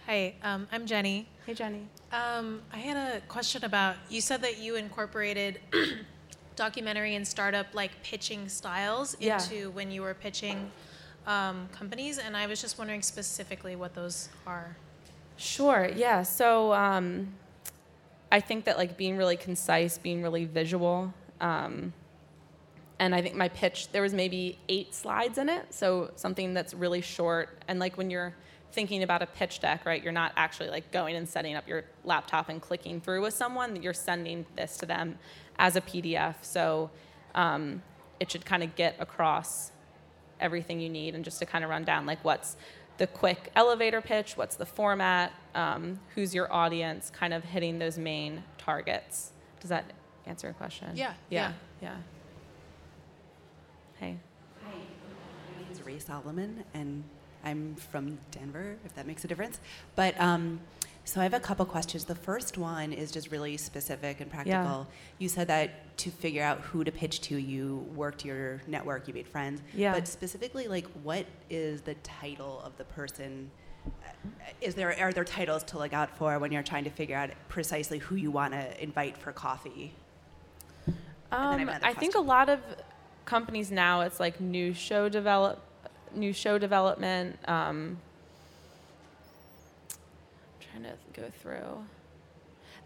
Hi, 0.08 0.34
um, 0.42 0.68
I'm 0.72 0.88
Jenny. 0.88 1.28
Hey 1.46 1.54
Jenny. 1.54 1.88
Um, 2.12 2.62
I 2.72 2.78
had 2.78 2.98
a 2.98 3.22
question 3.22 3.64
about 3.64 3.96
you 4.10 4.22
said 4.22 4.42
that 4.44 4.60
you 4.60 4.76
incorporated 4.76 5.60
documentary 6.56 7.16
and 7.16 7.28
startup 7.28 7.68
like 7.74 7.92
pitching 8.04 8.48
styles 8.48 9.16
Yeah. 9.20 9.42
into 9.42 9.72
when 9.72 9.92
you 9.92 10.02
were 10.04 10.14
pitching 10.14 10.72
um, 11.26 11.68
companies, 11.72 12.18
and 12.20 12.36
I 12.38 12.48
was 12.48 12.62
just 12.62 12.78
wondering 12.78 13.02
specifically 13.02 13.76
what 13.76 13.94
those 13.96 14.30
are. 14.46 14.76
Sure. 15.38 15.90
Yeah. 15.96 16.24
So 16.24 16.74
um, 16.74 17.34
I 18.32 18.40
think 18.40 18.66
that 18.66 18.78
like 18.78 18.98
being 18.98 19.18
really 19.18 19.38
concise, 19.38 19.98
being 19.98 20.22
really 20.22 20.46
visual, 20.46 21.14
um, 21.40 21.94
and 23.00 23.16
I 23.16 23.22
think 23.24 23.36
my 23.36 23.50
pitch 23.50 23.92
there 23.92 24.04
was 24.04 24.14
maybe 24.14 24.60
eight 24.70 24.94
slides 24.94 25.40
in 25.40 25.50
it, 25.50 25.74
so 25.74 26.12
something 26.16 26.54
that's 26.54 26.76
really 26.76 27.02
short. 27.02 27.50
And 27.68 27.80
like 27.80 27.98
when 27.98 28.12
you're 28.12 28.36
thinking 28.72 29.04
about 29.04 29.22
a 29.22 29.26
pitch 29.26 29.60
deck, 29.60 29.86
right? 29.86 30.02
You're 30.02 30.14
not 30.14 30.32
actually 30.36 30.70
like 30.70 30.92
going 30.92 31.16
and 31.16 31.28
setting 31.28 31.56
up 31.56 31.68
your 31.68 31.84
laptop 32.04 32.50
and 32.50 32.62
clicking 32.62 33.02
through 33.02 33.22
with 33.22 33.34
someone. 33.34 33.82
You're 33.82 33.94
sending 33.94 34.46
this 34.56 34.78
to 34.78 34.86
them 34.86 35.20
as 35.58 35.76
a 35.76 35.82
PDF. 35.82 36.36
So 36.42 36.90
um, 37.36 37.82
it 38.20 38.32
should 38.32 38.46
kind 38.46 38.64
of 38.64 38.76
get 38.76 38.96
across 39.00 39.72
everything 40.40 40.80
you 40.80 40.90
need 40.90 41.14
and 41.16 41.24
just 41.24 41.40
to 41.40 41.46
kind 41.46 41.64
of 41.64 41.70
run 41.70 41.84
down 41.84 42.06
like 42.06 42.24
what's 42.26 42.58
the 42.98 43.08
quick 43.08 43.52
elevator 43.56 44.02
pitch, 44.02 44.38
what's 44.38 44.56
the 44.56 44.66
format, 44.66 45.32
um, 45.56 46.00
who's 46.16 46.36
your 46.36 46.52
audience, 46.54 47.10
kind 47.10 47.34
of 47.34 47.44
hitting 47.44 47.80
those 47.80 47.98
main 47.98 48.44
targets. 48.58 49.32
Does 49.60 49.70
that 49.70 49.86
answer 50.26 50.48
your 50.48 50.54
question? 50.54 50.90
Yeah, 50.96 51.14
Yeah. 51.30 51.54
Yeah. 51.82 51.96
Hey. 54.00 54.18
Hi, 54.64 54.72
my 54.72 55.62
name 55.62 55.72
is 55.72 55.84
Ray 55.84 56.00
Solomon, 56.00 56.64
and 56.74 57.04
I'm 57.44 57.76
from 57.76 58.20
Denver, 58.32 58.78
if 58.86 58.94
that 58.96 59.08
makes 59.08 59.24
a 59.24 59.28
difference. 59.28 59.60
But 59.96 60.20
um, 60.20 60.60
so 61.04 61.20
I 61.20 61.24
have 61.24 61.34
a 61.34 61.40
couple 61.40 61.66
questions. 61.66 62.06
The 62.06 62.16
first 62.16 62.58
one 62.58 62.94
is 62.94 63.12
just 63.12 63.32
really 63.32 63.58
specific 63.58 64.22
and 64.22 64.30
practical. 64.30 64.88
Yeah. 64.90 64.96
You 65.18 65.30
said 65.30 65.48
that 65.48 65.98
to 65.98 66.12
figure 66.12 66.44
out 66.44 66.60
who 66.62 66.84
to 66.84 66.92
pitch 66.92 67.22
to, 67.22 67.38
you 67.38 67.86
worked 67.96 68.24
your 68.24 68.62
network, 68.68 69.08
you 69.08 69.14
made 69.14 69.28
friends. 69.28 69.62
Yeah. 69.74 69.94
But 69.94 70.08
specifically, 70.08 70.68
like, 70.68 70.88
what 71.04 71.26
is 71.50 71.82
the 71.82 71.96
title 71.96 72.62
of 72.64 72.78
the 72.78 72.84
person? 72.86 73.50
Uh, 73.86 74.10
Is 74.62 74.76
there 74.76 74.96
are 75.00 75.12
there 75.12 75.24
titles 75.24 75.64
to 75.64 75.80
look 75.80 75.92
out 75.92 76.16
for 76.16 76.38
when 76.38 76.52
you're 76.52 76.62
trying 76.62 76.84
to 76.84 76.92
figure 76.92 77.18
out 77.18 77.32
precisely 77.50 77.98
who 77.98 78.16
you 78.16 78.30
want 78.30 78.54
to 78.54 78.84
invite 78.84 79.18
for 79.18 79.32
coffee? 79.32 79.94
then 80.86 80.96
I 81.32 81.60
have 81.60 81.70
Um, 81.70 81.80
I 81.84 81.94
think 81.94 82.16
a 82.16 82.20
lot 82.20 82.48
of 82.50 82.60
companies 83.26 83.72
now 83.72 84.02
it's 84.02 84.20
like 84.20 84.40
new 84.40 84.74
show 84.74 85.10
develop, 85.10 85.62
new 86.16 86.34
show 86.34 86.58
development. 86.58 87.38
Um, 87.48 87.98
I'm 89.92 90.82
trying 90.82 90.84
to 90.84 91.22
go 91.22 91.30
through. 91.42 91.86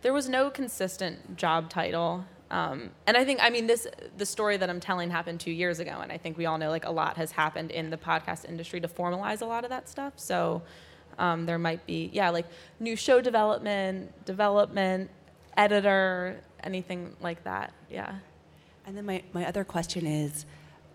There 0.01 0.13
was 0.13 0.29
no 0.29 0.49
consistent 0.49 1.37
job 1.37 1.69
title 1.69 2.25
Um, 2.51 2.91
and 3.07 3.17
I 3.17 3.25
think, 3.25 3.39
I 3.41 3.49
mean, 3.49 3.67
this 3.67 3.87
the 4.17 4.25
story 4.25 4.57
that 4.57 4.69
I'm 4.69 4.79
telling 4.79 5.09
happened 5.09 5.39
two 5.39 5.51
years 5.51 5.79
ago, 5.79 5.99
and 6.01 6.11
I 6.11 6.17
think 6.17 6.37
we 6.37 6.45
all 6.45 6.57
know 6.57 6.69
like 6.69 6.85
a 6.85 6.91
lot 6.91 7.17
has 7.17 7.31
happened 7.31 7.71
in 7.71 7.89
the 7.89 7.97
podcast 7.97 8.47
industry 8.47 8.79
to 8.81 8.87
formalize 8.87 9.41
a 9.41 9.45
lot 9.45 9.63
of 9.63 9.69
that 9.71 9.89
stuff. 9.89 10.13
So 10.17 10.61
um, 11.17 11.45
there 11.45 11.57
might 11.57 11.85
be, 11.85 12.09
yeah, 12.13 12.29
like 12.29 12.45
new 12.79 12.95
show 12.95 13.19
development, 13.19 14.25
development, 14.25 15.09
editor, 15.57 16.39
anything 16.63 17.15
like 17.21 17.43
that. 17.45 17.73
Yeah. 17.89 18.15
And 18.85 18.95
then 18.95 19.05
my, 19.05 19.23
my 19.33 19.47
other 19.47 19.63
question 19.63 20.05
is 20.05 20.45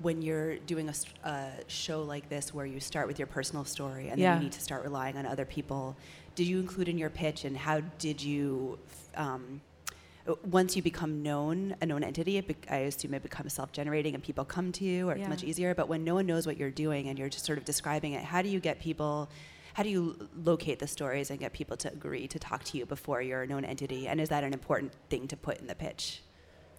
when 0.00 0.22
you're 0.22 0.56
doing 0.58 0.88
a, 1.24 1.50
show 1.68 2.02
like 2.02 2.28
this 2.28 2.54
where 2.54 2.66
you 2.66 2.80
start 2.80 3.06
with 3.06 3.18
your 3.18 3.26
personal 3.26 3.64
story 3.64 4.08
and 4.08 4.20
then 4.20 4.38
you 4.38 4.44
need 4.44 4.52
to 4.52 4.60
start 4.60 4.82
relying 4.82 5.16
on 5.16 5.26
other 5.26 5.44
people, 5.44 5.96
did 6.34 6.46
you 6.46 6.58
include 6.58 6.88
in 6.88 6.98
your 6.98 7.10
pitch 7.10 7.44
and 7.44 7.56
how 7.56 7.80
did 7.98 8.22
you, 8.22 8.78
um, 9.16 9.60
uh, 10.26 10.34
once 10.44 10.76
you 10.76 10.82
become 10.82 11.22
known, 11.22 11.74
a 11.80 11.86
known 11.86 12.02
entity, 12.02 12.36
it 12.38 12.46
bec- 12.46 12.66
I 12.70 12.78
assume 12.78 13.14
it 13.14 13.22
becomes 13.22 13.52
self 13.52 13.72
generating 13.72 14.14
and 14.14 14.22
people 14.22 14.44
come 14.44 14.72
to 14.72 14.84
you 14.84 15.08
or 15.08 15.14
it's 15.14 15.28
much 15.28 15.44
easier. 15.44 15.74
But 15.74 15.88
when 15.88 16.04
no 16.04 16.14
one 16.14 16.26
knows 16.26 16.46
what 16.46 16.56
you're 16.56 16.70
doing 16.70 17.08
and 17.08 17.18
you're 17.18 17.28
just 17.28 17.44
sort 17.44 17.58
of 17.58 17.64
describing 17.64 18.12
it, 18.12 18.24
how 18.24 18.42
do 18.42 18.48
you 18.48 18.60
get 18.60 18.80
people? 18.80 19.28
How 19.74 19.82
do 19.82 19.88
you 19.88 20.28
locate 20.44 20.78
the 20.78 20.86
stories 20.86 21.30
and 21.30 21.38
get 21.38 21.52
people 21.52 21.76
to 21.78 21.92
agree 21.92 22.26
to 22.28 22.38
talk 22.38 22.64
to 22.64 22.78
you 22.78 22.86
before 22.86 23.22
you're 23.22 23.42
a 23.42 23.46
known 23.46 23.64
entity? 23.64 24.08
And 24.08 24.20
is 24.20 24.28
that 24.30 24.44
an 24.44 24.52
important 24.52 24.92
thing 25.08 25.28
to 25.28 25.36
put 25.36 25.58
in 25.58 25.66
the 25.68 25.74
pitch? 25.74 26.22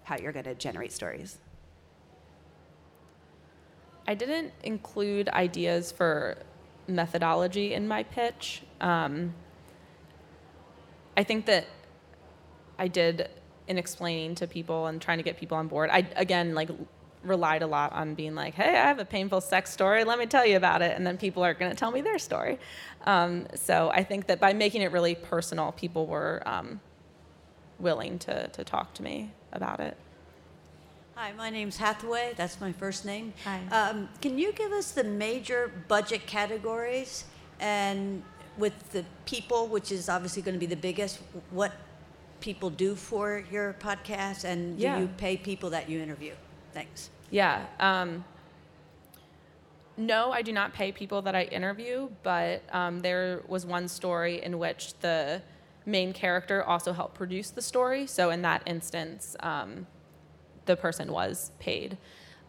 How 0.04 0.18
you're 0.18 0.34
going 0.34 0.46
to 0.46 0.56
generate 0.56 0.92
stories? 0.92 1.38
I 4.08 4.14
didn't 4.14 4.54
include 4.64 5.30
ideas 5.30 5.92
for 5.92 6.38
methodology 6.88 7.74
in 7.74 7.88
my 7.88 8.04
pitch. 8.04 8.64
Um, 8.80 9.34
I 11.16 11.24
think 11.24 11.46
that 11.46 11.68
I 12.80 12.88
did 12.88 13.30
in 13.68 13.78
explaining 13.78 14.36
to 14.36 14.48
people 14.48 14.88
and 14.88 15.02
trying 15.02 15.18
to 15.20 15.24
get 15.24 15.38
people 15.38 15.58
on 15.58 15.68
board. 15.68 15.90
I 15.92 16.06
again 16.16 16.54
like 16.56 16.70
relied 17.24 17.62
a 17.62 17.68
lot 17.68 17.94
on 17.94 18.16
being 18.16 18.34
like, 18.34 18.56
"Hey, 18.56 18.70
I 18.70 18.88
have 18.88 19.00
a 19.00 19.06
painful 19.06 19.42
sex 19.42 19.72
story. 19.72 20.04
Let 20.04 20.18
me 20.18 20.26
tell 20.26 20.46
you 20.46 20.58
about 20.58 20.82
it," 20.82 20.98
and 20.98 21.06
then 21.06 21.18
people 21.18 21.44
are 21.44 21.54
going 21.54 21.72
to 21.72 21.78
tell 21.78 21.92
me 21.92 22.02
their 22.02 22.18
story. 22.18 22.58
Um, 23.06 23.48
so 23.54 23.92
I 23.94 24.04
think 24.04 24.28
that 24.28 24.40
by 24.40 24.54
making 24.54 24.82
it 24.82 24.92
really 24.92 25.16
personal, 25.16 25.72
people 25.74 26.08
were 26.08 26.42
um, 26.46 26.82
willing 27.80 28.18
to 28.20 28.48
to 28.48 28.64
talk 28.64 28.94
to 28.96 29.04
me 29.04 29.32
about 29.52 29.80
it. 29.80 29.96
Hi, 31.16 31.34
my 31.34 31.50
name's 31.50 31.78
Hathaway. 31.78 32.34
That's 32.36 32.60
my 32.62 32.72
first 32.72 33.06
name. 33.06 33.34
Hi. 33.44 33.60
Um, 33.72 34.10
can 34.22 34.40
you 34.40 34.54
give 34.54 34.72
us 34.72 34.92
the 34.92 35.04
major 35.04 35.72
budget 35.88 36.26
categories 36.26 37.26
and 37.60 38.24
with 38.58 38.92
the 38.92 39.06
people, 39.26 39.68
which 39.68 39.92
is 39.92 40.10
obviously 40.10 40.42
going 40.42 40.54
to 40.56 40.60
be 40.60 40.66
the 40.66 40.76
biggest, 40.76 41.20
what 41.52 41.74
people 42.40 42.70
do 42.70 42.96
for 42.96 43.44
your 43.52 43.74
podcast 43.80 44.46
and 44.46 44.78
do 44.78 44.84
Yeah. 44.84 45.00
you 45.00 45.08
pay 45.18 45.38
people 45.38 45.70
that 45.72 45.90
you 45.90 46.00
interview? 46.02 46.34
Thanks. 46.74 47.10
Yeah. 47.30 47.66
Um, 47.80 48.24
no, 49.98 50.32
I 50.32 50.42
do 50.42 50.52
not 50.52 50.74
pay 50.74 50.92
people 50.92 51.22
that 51.24 51.36
I 51.36 51.44
interview, 51.44 52.10
but 52.24 52.64
um, 52.74 53.02
there 53.02 53.44
was 53.48 53.66
one 53.66 53.88
story 53.88 54.42
in 54.42 54.58
which 54.58 54.94
the 55.02 55.42
main 55.86 56.14
character 56.14 56.64
also 56.64 56.94
helped 56.94 57.16
produce 57.16 57.52
the 57.52 57.62
story. 57.62 58.08
So 58.08 58.32
in 58.32 58.42
that 58.42 58.64
instance, 58.66 59.36
um, 59.42 59.86
the 60.72 60.78
person 60.78 61.12
was 61.12 61.52
paid. 61.60 61.98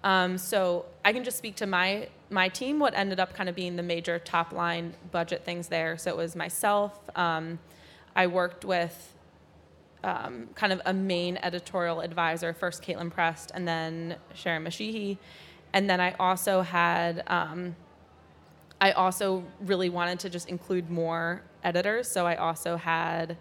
Um, 0.04 0.38
so 0.38 0.86
I 1.04 1.12
can 1.12 1.24
just 1.24 1.38
speak 1.38 1.56
to 1.56 1.66
my 1.66 2.08
my 2.30 2.48
team. 2.48 2.78
What 2.78 2.94
ended 2.94 3.20
up 3.20 3.34
kind 3.34 3.48
of 3.48 3.54
being 3.54 3.76
the 3.76 3.82
major 3.82 4.18
top 4.18 4.52
line 4.52 4.94
budget 5.10 5.44
things 5.44 5.68
there. 5.68 5.98
So 5.98 6.10
it 6.10 6.16
was 6.16 6.34
myself. 6.34 6.98
Um, 7.14 7.58
I 8.16 8.26
worked 8.26 8.64
with 8.64 8.96
um, 10.04 10.48
kind 10.54 10.72
of 10.72 10.80
a 10.84 10.92
main 10.92 11.36
editorial 11.42 12.00
advisor, 12.00 12.52
first 12.52 12.82
Caitlin 12.82 13.10
Prest, 13.10 13.52
and 13.54 13.66
then 13.66 14.16
Sharon 14.34 14.64
Mashihi. 14.64 15.18
And 15.72 15.88
then 15.88 16.00
I 16.00 16.14
also 16.18 16.62
had, 16.62 17.22
um, 17.28 17.76
I 18.80 18.92
also 18.92 19.44
really 19.60 19.90
wanted 19.90 20.18
to 20.20 20.30
just 20.30 20.48
include 20.48 20.90
more 20.90 21.42
editors. 21.62 22.08
So 22.08 22.26
I 22.26 22.36
also 22.36 22.76
had 22.76 23.36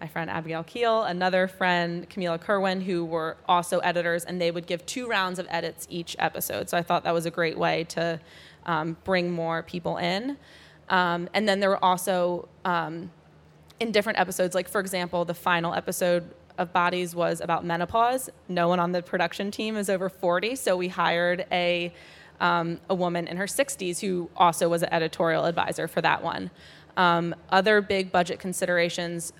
my 0.00 0.06
friend 0.06 0.30
Abigail 0.30 0.64
Keel, 0.64 1.02
another 1.04 1.48
friend, 1.48 2.08
Camila 2.08 2.40
Kerwin, 2.40 2.80
who 2.80 3.04
were 3.04 3.36
also 3.48 3.78
editors, 3.78 4.24
and 4.24 4.40
they 4.40 4.50
would 4.50 4.66
give 4.66 4.84
two 4.86 5.06
rounds 5.06 5.38
of 5.38 5.46
edits 5.50 5.86
each 5.90 6.16
episode. 6.18 6.68
So 6.68 6.76
I 6.76 6.82
thought 6.82 7.04
that 7.04 7.14
was 7.14 7.26
a 7.26 7.30
great 7.30 7.56
way 7.56 7.84
to 7.90 8.20
um, 8.66 8.96
bring 9.04 9.30
more 9.30 9.62
people 9.62 9.96
in. 9.96 10.36
Um, 10.88 11.28
and 11.32 11.48
then 11.48 11.60
there 11.60 11.70
were 11.70 11.84
also, 11.84 12.48
um, 12.64 13.10
in 13.80 13.92
different 13.92 14.18
episodes, 14.18 14.54
like 14.54 14.68
for 14.68 14.80
example, 14.80 15.24
the 15.24 15.34
final 15.34 15.74
episode 15.74 16.28
of 16.58 16.72
Bodies 16.72 17.14
was 17.14 17.40
about 17.40 17.64
menopause. 17.64 18.30
No 18.48 18.68
one 18.68 18.78
on 18.78 18.92
the 18.92 19.02
production 19.02 19.50
team 19.50 19.76
is 19.76 19.90
over 19.90 20.08
40, 20.08 20.56
so 20.56 20.76
we 20.76 20.88
hired 20.88 21.46
a 21.50 21.92
um, 22.40 22.80
a 22.90 22.94
woman 22.94 23.28
in 23.28 23.36
her 23.36 23.46
60s 23.46 24.00
who 24.00 24.28
also 24.36 24.68
was 24.68 24.82
an 24.82 24.92
editorial 24.92 25.44
advisor 25.44 25.86
for 25.86 26.00
that 26.02 26.22
one. 26.22 26.50
Um, 26.96 27.34
other 27.50 27.80
big 27.80 28.12
budget 28.12 28.38
considerations 28.38 29.32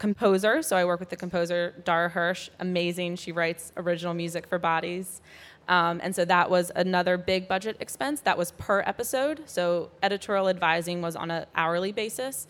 composer. 0.00 0.62
So 0.62 0.76
I 0.76 0.84
work 0.84 0.98
with 0.98 1.10
the 1.10 1.16
composer 1.16 1.74
Dara 1.84 2.08
Hirsch, 2.08 2.48
amazing. 2.58 3.16
She 3.16 3.30
writes 3.30 3.72
original 3.76 4.14
music 4.14 4.48
for 4.48 4.58
Bodies. 4.58 5.20
Um, 5.68 6.00
and 6.02 6.16
so 6.16 6.24
that 6.24 6.50
was 6.50 6.72
another 6.74 7.16
big 7.16 7.46
budget 7.46 7.76
expense. 7.78 8.22
That 8.22 8.36
was 8.36 8.50
per 8.52 8.80
episode. 8.80 9.42
So 9.44 9.90
editorial 10.02 10.48
advising 10.48 11.02
was 11.02 11.14
on 11.14 11.30
an 11.30 11.44
hourly 11.54 11.92
basis. 11.92 12.48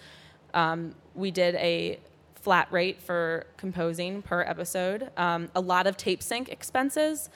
Um, 0.55 0.95
we 1.15 1.31
did 1.31 1.57
a 1.57 1.99
flat 2.37 2.69
rate 2.71 3.03
for 3.03 3.47
composing 3.57 4.23
per 4.23 4.43
episode. 4.43 5.11
Um, 5.17 5.51
a 5.55 5.61
lot 5.61 5.87
of 5.87 5.97
tape 5.97 6.23
sync 6.23 6.49
expenses. 6.49 7.29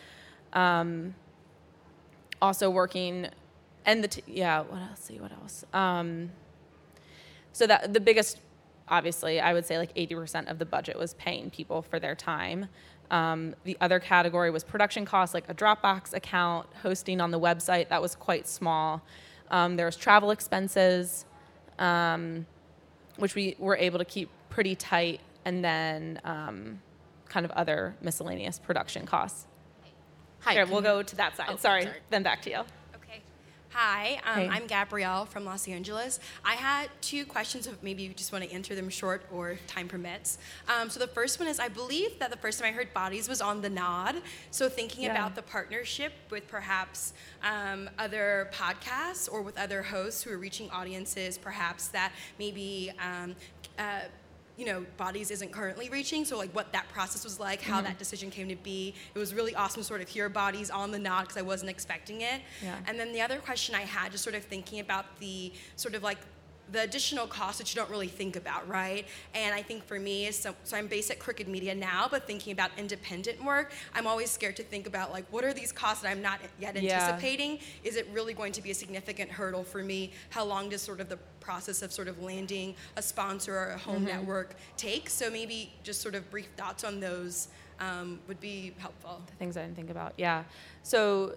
Um, 0.52 1.16
also 2.40 2.70
working, 2.70 3.28
and 3.84 4.02
the 4.02 4.08
t- 4.08 4.22
yeah. 4.26 4.60
What 4.60 4.80
else? 4.80 5.00
See 5.00 5.18
what 5.18 5.32
else? 5.32 5.64
Um, 5.74 6.30
so 7.52 7.66
that 7.66 7.92
the 7.92 8.00
biggest, 8.00 8.40
obviously, 8.88 9.40
I 9.40 9.52
would 9.52 9.66
say 9.66 9.78
like 9.78 9.94
80% 9.94 10.50
of 10.50 10.58
the 10.58 10.64
budget 10.64 10.98
was 10.98 11.14
paying 11.14 11.50
people 11.50 11.82
for 11.82 11.98
their 11.98 12.14
time. 12.14 12.68
Um, 13.10 13.54
the 13.64 13.76
other 13.80 14.00
category 14.00 14.50
was 14.50 14.64
production 14.64 15.04
costs, 15.04 15.34
like 15.34 15.48
a 15.48 15.54
Dropbox 15.54 16.14
account, 16.14 16.66
hosting 16.82 17.20
on 17.20 17.30
the 17.30 17.40
website. 17.40 17.88
That 17.88 18.02
was 18.02 18.14
quite 18.14 18.48
small. 18.48 19.02
Um, 19.50 19.76
there 19.76 19.86
was 19.86 19.96
travel 19.96 20.30
expenses, 20.30 21.26
um, 21.78 22.46
which 23.16 23.34
we 23.34 23.56
were 23.58 23.76
able 23.76 23.98
to 23.98 24.04
keep 24.04 24.30
pretty 24.48 24.74
tight, 24.74 25.20
and 25.44 25.64
then 25.64 26.20
um, 26.24 26.80
kind 27.28 27.44
of 27.44 27.52
other 27.52 27.94
miscellaneous 28.00 28.58
production 28.58 29.06
costs. 29.06 29.46
Hi. 30.40 30.52
Here, 30.52 30.66
we'll 30.66 30.82
go 30.82 31.02
to 31.02 31.16
that 31.16 31.36
side. 31.36 31.46
Oh, 31.50 31.56
sorry. 31.56 31.84
sorry. 31.84 31.96
Then 32.10 32.22
back 32.22 32.42
to 32.42 32.50
you. 32.50 32.60
Hi, 33.76 34.20
um, 34.24 34.38
Hey. 34.38 34.48
I'm 34.50 34.66
Gabrielle 34.68 35.26
from 35.26 35.44
Los 35.44 35.66
Angeles. 35.66 36.20
I 36.44 36.54
had 36.54 36.90
two 37.00 37.26
questions, 37.26 37.66
if 37.66 37.82
maybe 37.82 38.04
you 38.04 38.14
just 38.14 38.30
want 38.30 38.44
to 38.44 38.52
answer 38.52 38.76
them 38.76 38.88
short 38.88 39.26
or 39.32 39.58
time 39.66 39.88
permits. 39.88 40.38
Um, 40.68 40.88
so 40.88 41.00
the 41.00 41.08
first 41.08 41.40
one 41.40 41.48
is 41.48 41.58
I 41.58 41.66
believe 41.66 42.20
that 42.20 42.30
the 42.30 42.36
first 42.36 42.60
time 42.60 42.68
I 42.68 42.72
heard 42.72 42.94
Bodies 42.94 43.28
was 43.28 43.40
on 43.40 43.62
The 43.62 43.70
Nod. 43.70 44.22
So 44.52 44.68
thinking 44.68 45.02
Yeah. 45.02 45.10
about 45.10 45.34
the 45.34 45.42
partnership 45.42 46.12
with 46.30 46.46
perhaps 46.46 47.14
um, 47.42 47.90
other 47.98 48.48
podcasts 48.52 49.28
or 49.30 49.42
with 49.42 49.58
other 49.58 49.82
hosts 49.82 50.22
who 50.22 50.30
are 50.30 50.38
reaching 50.38 50.70
audiences, 50.70 51.36
perhaps 51.36 51.88
that 51.88 52.12
maybe. 52.38 52.92
Um, 53.02 53.34
uh, 53.76 54.02
you 54.56 54.64
know, 54.66 54.86
bodies 54.96 55.30
isn't 55.30 55.50
currently 55.52 55.88
reaching. 55.88 56.24
So, 56.24 56.38
like, 56.38 56.54
what 56.54 56.72
that 56.72 56.88
process 56.88 57.24
was 57.24 57.40
like, 57.40 57.60
how 57.60 57.80
Mhm. 57.80 57.84
that 57.84 57.98
decision 57.98 58.30
came 58.30 58.48
to 58.48 58.56
be. 58.56 58.94
It 59.14 59.18
was 59.18 59.34
really 59.34 59.54
awesome 59.54 59.82
to 59.82 59.86
sort 59.86 60.00
of 60.00 60.08
hear 60.08 60.28
bodies 60.28 60.70
on 60.70 60.90
the 60.92 60.98
nod 60.98 61.22
because 61.22 61.36
I 61.36 61.42
wasn't 61.42 61.70
expecting 61.70 62.20
it. 62.20 62.40
Yeah. 62.62 62.78
And 62.86 62.98
then 62.98 63.12
the 63.12 63.20
other 63.20 63.38
question 63.38 63.74
I 63.74 63.82
had, 63.82 64.12
just 64.12 64.22
sort 64.22 64.36
of 64.36 64.44
thinking 64.44 64.78
about 64.80 65.18
the 65.18 65.52
sort 65.76 65.94
of 65.94 66.02
like 66.02 66.18
the 66.72 66.82
additional 66.82 67.26
costs 67.26 67.58
that 67.58 67.74
you 67.74 67.78
don't 67.80 67.90
really 67.90 68.08
think 68.08 68.36
about, 68.36 68.66
right? 68.68 69.06
And 69.34 69.54
I 69.54 69.62
think 69.62 69.84
for 69.84 69.98
me, 69.98 70.30
so, 70.32 70.54
so 70.64 70.76
I'm 70.76 70.86
based 70.86 71.10
at 71.10 71.18
Crooked 71.18 71.46
Media 71.46 71.74
now, 71.74 72.08
but 72.10 72.26
thinking 72.26 72.52
about 72.52 72.70
independent 72.78 73.42
work, 73.44 73.72
I'm 73.94 74.06
always 74.06 74.30
scared 74.30 74.56
to 74.56 74.62
think 74.62 74.86
about 74.86 75.12
like, 75.12 75.24
what 75.30 75.44
are 75.44 75.52
these 75.52 75.72
costs 75.72 76.02
that 76.02 76.08
I'm 76.10 76.22
not 76.22 76.40
yet 76.58 76.74
Yeah. 76.80 76.94
anticipating? 77.06 77.58
Is 77.82 77.96
it 77.96 78.08
really 78.12 78.32
going 78.34 78.52
to 78.52 78.62
be 78.62 78.70
a 78.70 78.74
significant 78.74 79.30
hurdle 79.30 79.62
for 79.64 79.82
me? 79.82 80.12
How 80.30 80.44
long 80.44 80.68
does 80.70 80.80
sort 80.82 81.00
of 81.00 81.08
the 81.08 81.18
process 81.40 81.82
of 81.82 81.92
sort 81.92 82.08
of 82.08 82.22
landing 82.22 82.74
a 82.96 83.02
sponsor 83.02 83.54
or 83.56 83.70
a 83.72 83.78
home 83.78 84.04
Mhm. 84.04 84.08
network 84.08 84.54
take? 84.76 85.10
So 85.10 85.30
maybe 85.30 85.72
just 85.82 86.00
sort 86.00 86.14
of 86.14 86.30
brief 86.30 86.48
thoughts 86.56 86.82
on 86.84 87.00
those 87.00 87.48
um, 87.80 88.20
would 88.28 88.40
be 88.40 88.72
helpful. 88.78 89.20
The 89.26 89.32
things 89.34 89.56
I 89.56 89.62
didn't 89.62 89.74
think 89.76 89.90
about. 89.90 90.14
Yeah. 90.16 90.44
So 90.84 91.36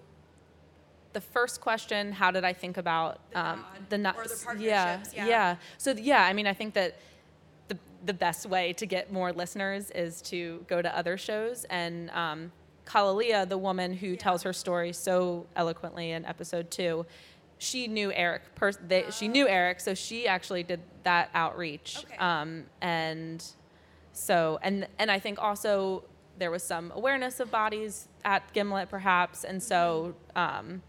the 1.18 1.26
first 1.38 1.60
question, 1.60 2.12
how 2.12 2.30
did 2.30 2.44
I 2.44 2.52
think 2.52 2.76
about 2.76 3.18
um, 3.34 3.64
the 3.88 3.98
nod, 3.98 4.14
no- 4.14 4.20
or 4.22 4.24
the 4.24 4.62
yeah, 4.62 4.84
partnerships, 4.84 5.16
yeah. 5.16 5.26
yeah. 5.26 5.56
So 5.78 5.90
yeah, 5.92 6.22
I 6.22 6.32
mean, 6.32 6.46
I 6.46 6.54
think 6.54 6.74
that 6.74 6.96
the 7.66 7.76
the 8.04 8.14
best 8.14 8.46
way 8.46 8.72
to 8.74 8.86
get 8.86 9.12
more 9.12 9.32
listeners 9.32 9.90
is 9.90 10.22
to 10.22 10.64
go 10.68 10.80
to 10.80 10.90
other 10.96 11.16
shows 11.16 11.64
and. 11.70 12.10
Um, 12.10 12.52
Kalalea, 12.86 13.46
the 13.46 13.58
woman 13.58 13.92
who 13.92 14.16
tells 14.16 14.42
her 14.44 14.54
story 14.54 14.94
so 14.94 15.44
eloquently 15.54 16.12
in 16.12 16.24
episode 16.24 16.70
two, 16.70 17.04
she 17.58 17.86
knew 17.86 18.10
Eric. 18.12 18.54
Pers- 18.54 18.78
they, 18.86 19.04
She 19.10 19.28
knew 19.28 19.46
Eric, 19.46 19.80
so 19.80 19.92
she 19.92 20.26
actually 20.26 20.62
did 20.62 20.80
that 21.02 21.28
outreach. 21.34 21.98
Um, 22.18 22.64
and 22.80 23.44
so, 24.14 24.58
and 24.62 24.88
and 24.98 25.10
I 25.10 25.18
think 25.18 25.38
also 25.38 26.02
there 26.38 26.50
was 26.50 26.62
some 26.62 26.90
awareness 26.94 27.40
of 27.40 27.50
bodies 27.50 28.08
at 28.24 28.50
Gimlet, 28.54 28.88
perhaps, 28.88 29.44
and 29.44 29.62
so. 29.62 30.14
Um, 30.34 30.80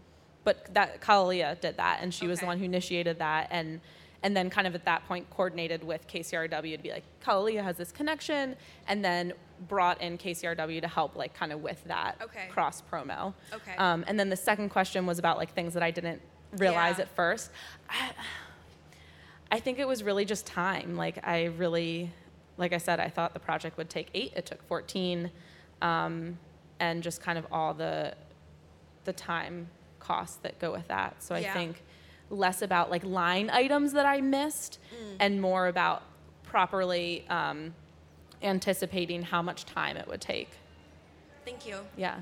but 0.44 0.72
that 0.74 1.00
Kalalea 1.00 1.60
did 1.60 1.76
that, 1.76 1.98
and 2.02 2.12
she 2.12 2.26
was 2.26 2.40
the 2.40 2.46
one 2.46 2.58
who 2.58 2.64
initiated 2.64 3.18
that, 3.18 3.48
and 3.50 3.80
and 4.22 4.36
then 4.36 4.50
kind 4.50 4.66
of 4.66 4.74
at 4.74 4.84
that 4.84 5.06
point 5.08 5.28
coordinated 5.30 5.82
with 5.82 6.06
KCRW 6.06 6.76
to 6.76 6.82
be 6.82 6.90
like, 6.90 7.04
Kalalea 7.24 7.62
has 7.64 7.78
this 7.78 7.90
connection, 7.90 8.54
and 8.86 9.02
then 9.04 9.32
brought 9.68 10.00
in 10.02 10.18
KCRW 10.18 10.80
to 10.82 10.88
help 10.88 11.16
like 11.16 11.32
kind 11.34 11.52
of 11.52 11.62
with 11.62 11.82
that 11.84 12.16
Okay. 12.20 12.48
cross 12.50 12.82
promo. 12.90 13.32
Okay. 13.52 13.74
Um, 13.78 14.04
and 14.06 14.18
then 14.20 14.28
the 14.28 14.36
second 14.36 14.68
question 14.70 15.06
was 15.06 15.18
about 15.18 15.38
like 15.38 15.54
things 15.54 15.72
that 15.74 15.82
I 15.82 15.90
didn't 15.90 16.20
realize 16.58 16.96
Yeah. 16.98 17.02
at 17.04 17.16
first. 17.16 17.50
I, 17.88 18.10
I 19.52 19.58
think 19.60 19.78
it 19.78 19.88
was 19.88 20.02
really 20.02 20.24
just 20.26 20.46
time. 20.46 20.96
Like 20.96 21.18
I 21.26 21.44
really, 21.44 22.10
like 22.58 22.72
I 22.74 22.78
said, 22.78 23.00
I 23.00 23.08
thought 23.08 23.32
the 23.34 23.40
project 23.40 23.76
would 23.78 23.88
take 23.90 24.08
eight. 24.14 24.32
It 24.36 24.44
took 24.46 24.62
14, 24.68 25.30
um, 25.82 26.38
and 26.78 27.02
just 27.02 27.22
kind 27.22 27.38
of 27.38 27.46
all 27.50 27.72
the 27.74 28.14
the 29.04 29.12
time 29.14 29.68
costs 30.10 30.36
that 30.42 30.58
go 30.58 30.72
with 30.72 30.88
that. 30.88 31.22
So 31.22 31.34
I 31.34 31.40
Yeah. 31.40 31.52
think 31.54 31.82
less 32.30 32.62
about 32.62 32.90
like 32.90 33.04
line 33.04 33.48
items 33.50 33.92
that 33.92 34.06
I 34.06 34.20
missed, 34.20 34.78
Mm. 34.92 35.16
and 35.20 35.40
more 35.40 35.66
about 35.68 36.02
properly 36.42 37.24
um, 37.28 37.74
anticipating 38.42 39.22
how 39.22 39.40
much 39.42 39.64
time 39.64 39.96
it 39.96 40.06
would 40.08 40.20
take. 40.20 40.50
Thank 41.44 41.66
you. 41.66 41.76
Yeah. 41.96 42.20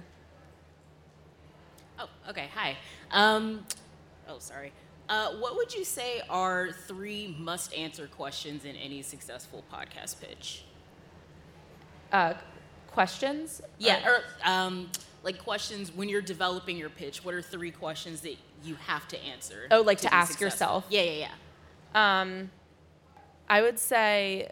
Oh, 1.98 2.08
okay. 2.30 2.48
Hi. 2.54 2.76
Um, 3.10 3.64
oh, 4.28 4.38
sorry. 4.38 4.72
Uh, 5.08 5.30
what 5.42 5.56
would 5.56 5.72
you 5.74 5.84
say 5.84 6.20
are 6.28 6.70
three 6.70 7.34
must-answer 7.38 8.06
questions 8.08 8.64
in 8.66 8.76
any 8.76 9.00
successful 9.02 9.64
podcast 9.72 10.20
pitch? 10.20 10.64
Uh, 12.12 12.34
questions? 12.92 13.62
Yeah, 13.78 14.06
or 14.06 14.22
um, 14.44 14.90
like 15.22 15.38
questions 15.38 15.92
when 15.94 16.08
you're 16.08 16.22
developing 16.22 16.76
your 16.76 16.90
pitch. 16.90 17.24
What 17.24 17.34
are 17.34 17.42
three 17.42 17.70
questions 17.70 18.20
that 18.22 18.36
you 18.62 18.76
have 18.76 19.06
to 19.08 19.24
answer? 19.24 19.66
Oh, 19.70 19.82
like 19.82 19.98
to 19.98 20.08
be 20.08 20.12
ask 20.12 20.32
successful? 20.32 20.46
yourself? 20.46 20.86
Yeah, 20.90 21.02
yeah, 21.02 21.28
yeah. 21.94 22.20
Um, 22.20 22.50
I 23.48 23.62
would 23.62 23.78
say, 23.78 24.50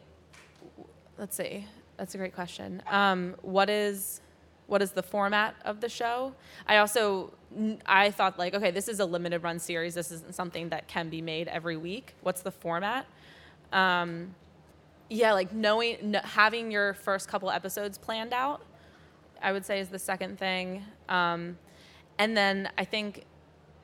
let's 1.18 1.36
see, 1.36 1.66
that's 1.96 2.14
a 2.14 2.18
great 2.18 2.34
question. 2.34 2.82
Um, 2.90 3.34
what 3.42 3.70
is 3.70 4.20
what 4.66 4.82
is 4.82 4.90
the 4.90 5.02
format 5.02 5.54
of 5.64 5.80
the 5.80 5.88
show? 5.88 6.34
I 6.66 6.78
also 6.78 7.32
I 7.86 8.10
thought 8.10 8.38
like, 8.38 8.54
okay, 8.54 8.70
this 8.70 8.88
is 8.88 9.00
a 9.00 9.04
limited 9.04 9.42
run 9.42 9.58
series. 9.58 9.94
This 9.94 10.10
isn't 10.10 10.34
something 10.34 10.70
that 10.70 10.88
can 10.88 11.08
be 11.08 11.22
made 11.22 11.48
every 11.48 11.76
week. 11.76 12.14
What's 12.22 12.42
the 12.42 12.50
format? 12.50 13.06
Um, 13.72 14.34
yeah, 15.08 15.32
like 15.32 15.52
knowing, 15.52 16.14
having 16.14 16.70
your 16.70 16.94
first 16.94 17.28
couple 17.28 17.50
episodes 17.50 17.96
planned 17.96 18.32
out, 18.32 18.62
I 19.46 19.52
would 19.52 19.64
say 19.64 19.78
is 19.78 19.88
the 19.90 19.98
second 20.00 20.40
thing. 20.40 20.82
Um, 21.08 21.56
and 22.18 22.36
then 22.36 22.68
I 22.76 22.84
think 22.84 23.24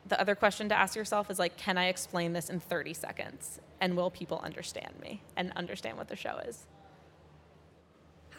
the 0.08 0.20
other 0.20 0.34
question 0.34 0.68
to 0.70 0.74
ask 0.74 0.96
yourself 0.96 1.30
is 1.30 1.38
like, 1.38 1.56
can 1.56 1.78
I 1.78 1.86
explain 1.86 2.32
this 2.32 2.50
in 2.50 2.58
30 2.58 2.94
seconds? 2.94 3.60
And 3.80 3.96
will 3.96 4.10
people 4.10 4.40
understand 4.42 4.92
me 5.00 5.22
and 5.36 5.52
understand 5.54 5.96
what 5.98 6.08
the 6.08 6.16
show 6.16 6.38
is? 6.48 6.66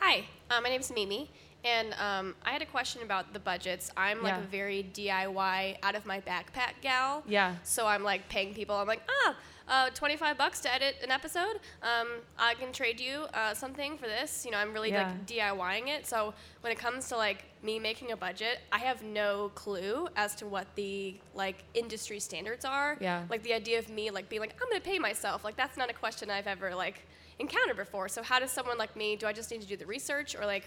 Hi, 0.01 0.25
uh, 0.51 0.59
my 0.59 0.67
name 0.67 0.81
is 0.81 0.91
Mimi, 0.91 1.31
and 1.63 1.93
um, 1.93 2.35
I 2.45 2.51
had 2.51 2.61
a 2.61 2.65
question 2.65 3.03
about 3.03 3.31
the 3.31 3.39
budgets. 3.39 3.89
I'm 3.95 4.21
like 4.21 4.33
Yeah. 4.33 4.39
a 4.39 4.47
very 4.47 4.83
DIY, 4.93 5.77
out 5.81 5.95
of 5.95 6.05
my 6.05 6.19
backpack 6.19 6.73
gal. 6.81 7.23
Yeah. 7.25 7.55
So 7.63 7.87
I'm 7.87 8.03
like 8.03 8.27
paying 8.27 8.53
people. 8.53 8.75
I'm 8.75 8.87
like, 8.87 9.01
ah, 9.25 9.35
uh, 9.73 9.89
25 9.89 10.37
bucks 10.37 10.59
to 10.59 10.71
edit 10.73 10.95
an 11.03 11.09
episode. 11.09 11.55
Um, 11.81 12.07
I 12.37 12.53
can 12.53 12.71
trade 12.71 12.99
you 12.99 13.25
uh, 13.33 13.55
something 13.55 13.97
for 13.97 14.05
this. 14.05 14.45
You 14.45 14.51
know, 14.51 14.57
I'm 14.57 14.71
really 14.71 14.91
like 14.91 15.25
DIYing 15.25 15.87
it. 15.87 16.05
So 16.05 16.33
when 16.61 16.71
it 16.71 16.77
comes 16.77 17.09
to 17.09 17.17
like 17.17 17.45
me 17.63 17.79
making 17.79 18.11
a 18.11 18.17
budget, 18.17 18.59
I 18.71 18.77
have 18.79 19.01
no 19.03 19.49
clue 19.55 20.07
as 20.15 20.35
to 20.35 20.45
what 20.45 20.67
the 20.75 21.15
like 21.33 21.63
industry 21.73 22.19
standards 22.19 22.65
are. 22.65 22.97
Yeah. 23.01 23.23
Like 23.29 23.41
the 23.41 23.53
idea 23.53 23.79
of 23.79 23.89
me 23.89 24.11
like 24.11 24.29
being 24.29 24.41
like, 24.41 24.53
I'm 24.61 24.69
gonna 24.69 24.79
pay 24.81 24.99
myself. 24.99 25.43
Like 25.43 25.57
that's 25.57 25.75
not 25.77 25.89
a 25.89 25.93
question 25.93 26.29
I've 26.29 26.47
ever 26.47 26.75
like 26.75 27.07
encountered 27.39 27.77
before. 27.77 28.07
So 28.09 28.21
how 28.21 28.39
does 28.39 28.51
someone 28.51 28.77
like 28.77 28.95
me? 28.95 29.15
Do 29.15 29.25
I 29.25 29.33
just 29.33 29.49
need 29.49 29.61
to 29.61 29.67
do 29.67 29.75
the 29.75 29.87
research, 29.87 30.35
or 30.35 30.45
like 30.45 30.65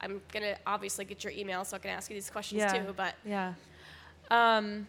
I'm 0.00 0.22
gonna 0.32 0.56
obviously 0.66 1.04
get 1.04 1.24
your 1.24 1.32
email 1.34 1.62
so 1.66 1.76
I 1.76 1.78
can 1.80 1.90
ask 1.90 2.08
you 2.10 2.14
these 2.16 2.30
questions 2.30 2.60
Yeah. 2.62 2.72
too? 2.72 2.94
But 2.96 3.16
Yeah. 3.22 3.52
Um, 4.30 4.86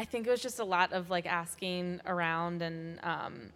I 0.00 0.04
think 0.06 0.26
it 0.26 0.30
was 0.30 0.40
just 0.40 0.60
a 0.60 0.64
lot 0.64 0.94
of 0.94 1.10
like 1.10 1.26
asking 1.26 2.00
around 2.06 2.62
and 2.62 2.98
um, 3.02 3.50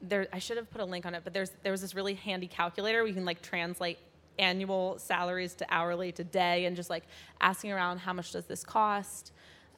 there. 0.00 0.26
I 0.32 0.38
should 0.38 0.56
have 0.56 0.70
put 0.70 0.80
a 0.80 0.84
link 0.86 1.04
on 1.04 1.14
it, 1.14 1.20
but 1.24 1.34
there's 1.34 1.52
there 1.62 1.72
was 1.72 1.82
this 1.82 1.94
really 1.94 2.14
handy 2.14 2.46
calculator 2.46 3.00
where 3.00 3.06
you 3.06 3.12
can 3.12 3.26
like 3.26 3.42
translate 3.42 3.98
annual 4.38 4.98
salaries 4.98 5.54
to 5.56 5.66
hourly 5.68 6.10
to 6.12 6.24
day 6.24 6.64
and 6.64 6.74
just 6.74 6.88
like 6.88 7.04
asking 7.42 7.70
around 7.70 7.98
how 7.98 8.14
much 8.14 8.32
does 8.32 8.46
this 8.46 8.64
cost. 8.64 9.32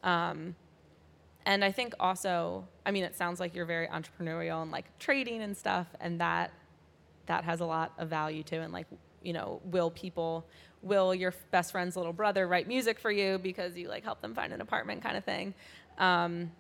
Um, 0.05 0.55
and 1.45 1.65
I 1.65 1.73
think 1.73 1.93
also, 1.99 2.69
I 2.87 2.93
mean, 2.93 3.03
it 3.03 3.17
sounds 3.17 3.41
like 3.41 3.53
you're 3.53 3.67
very 3.67 3.89
entrepreneurial 3.89 4.63
and 4.63 4.71
like 4.71 4.97
trading 5.01 5.43
and 5.43 5.57
stuff, 5.57 5.89
and 5.99 6.21
that 6.21 6.53
that 7.27 7.43
has 7.43 7.59
a 7.59 7.67
lot 7.67 7.93
of 7.99 8.09
value 8.09 8.45
too. 8.45 8.61
And 8.61 8.73
like, 8.73 8.87
you 9.27 9.33
know, 9.33 9.61
will 9.65 9.91
people, 9.91 10.47
will 10.83 11.15
your 11.15 11.35
best 11.51 11.73
friend's 11.73 11.97
little 11.97 12.13
brother 12.13 12.47
write 12.47 12.69
music 12.69 12.99
for 12.99 13.11
you 13.11 13.39
because 13.39 13.77
you 13.77 13.89
like 13.89 14.05
help 14.05 14.21
them 14.21 14.35
find 14.35 14.53
an 14.53 14.61
apartment 14.61 15.03
kind 15.03 15.17
of 15.17 15.25
thing? 15.25 15.53
Um, 15.99 16.53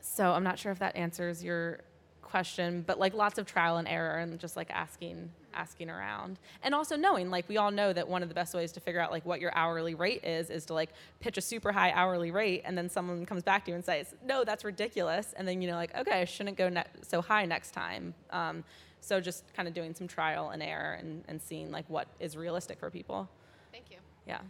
so 0.00 0.32
I'm 0.32 0.44
not 0.44 0.58
sure 0.58 0.70
if 0.72 0.78
that 0.78 0.96
answers 0.96 1.42
your 1.42 1.80
question, 2.22 2.84
but 2.86 2.98
like 2.98 3.14
lots 3.14 3.38
of 3.38 3.46
trial 3.46 3.78
and 3.78 3.88
error 3.88 4.18
and 4.18 4.38
just 4.38 4.56
like 4.56 4.70
asking 4.70 5.30
asking 5.54 5.90
around. 5.90 6.38
And 6.62 6.74
also 6.74 6.94
knowing 6.94 7.30
like 7.30 7.48
we 7.48 7.56
all 7.56 7.70
know 7.72 7.92
that 7.92 8.06
one 8.06 8.22
of 8.22 8.28
the 8.28 8.34
best 8.34 8.54
ways 8.54 8.70
to 8.72 8.80
figure 8.80 9.00
out 9.00 9.10
like 9.10 9.24
what 9.26 9.40
your 9.40 9.52
hourly 9.56 9.94
rate 9.94 10.24
is 10.24 10.50
is 10.50 10.66
to 10.66 10.74
like 10.74 10.90
pitch 11.20 11.38
a 11.38 11.40
super 11.40 11.72
high 11.72 11.90
hourly 11.90 12.30
rate 12.30 12.62
and 12.64 12.78
then 12.78 12.88
someone 12.88 13.26
comes 13.26 13.42
back 13.42 13.64
to 13.64 13.70
you 13.72 13.74
and 13.74 13.84
says 13.84 14.14
no 14.24 14.44
that's 14.44 14.64
ridiculous. 14.64 15.34
And 15.36 15.48
then 15.48 15.60
you 15.60 15.68
know 15.68 15.76
like 15.76 15.96
okay 15.96 16.20
i 16.20 16.24
shouldn't 16.24 16.56
go 16.56 16.68
ne- 16.68 16.84
so 17.02 17.20
high 17.20 17.44
next 17.44 17.72
time. 17.72 18.14
Um, 18.30 18.62
so 19.00 19.20
just 19.20 19.44
kind 19.54 19.68
of 19.68 19.74
doing 19.74 19.94
some 19.94 20.08
trial 20.08 20.50
and 20.50 20.62
error 20.62 20.94
and, 20.94 21.24
and 21.28 21.40
seeing 21.40 21.70
like 21.70 21.88
what 21.88 22.08
is 22.20 22.36
realistic 22.36 22.78
for 22.78 22.90
people 22.90 23.28
thank 23.72 23.84
you 23.90 23.98
yeah 24.26 24.40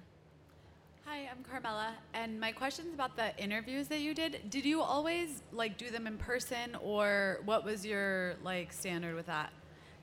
Hi, 1.10 1.26
I'm 1.30 1.42
Carmela, 1.42 1.94
and 2.12 2.38
my 2.38 2.52
question's 2.52 2.92
about 2.92 3.16
the 3.16 3.34
interviews 3.42 3.88
that 3.88 4.00
you 4.00 4.12
did. 4.12 4.50
Did 4.50 4.66
you 4.66 4.82
always 4.82 5.42
like 5.52 5.78
do 5.78 5.88
them 5.88 6.06
in 6.06 6.18
person, 6.18 6.76
or 6.82 7.40
what 7.46 7.64
was 7.64 7.86
your 7.86 8.34
like 8.44 8.74
standard 8.74 9.14
with 9.14 9.24
that? 9.24 9.50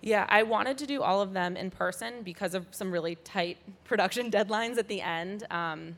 Yeah, 0.01 0.25
I 0.29 0.41
wanted 0.41 0.79
to 0.79 0.87
do 0.87 1.03
all 1.03 1.21
of 1.21 1.33
them 1.33 1.57
in 1.57 1.69
person 1.69 2.23
because 2.23 2.55
of 2.55 2.65
some 2.71 2.91
really 2.91 3.15
tight 3.17 3.57
production 3.83 4.31
deadlines 4.31 4.79
at 4.79 4.87
the 4.87 4.99
end. 4.99 5.45
Um, 5.51 5.95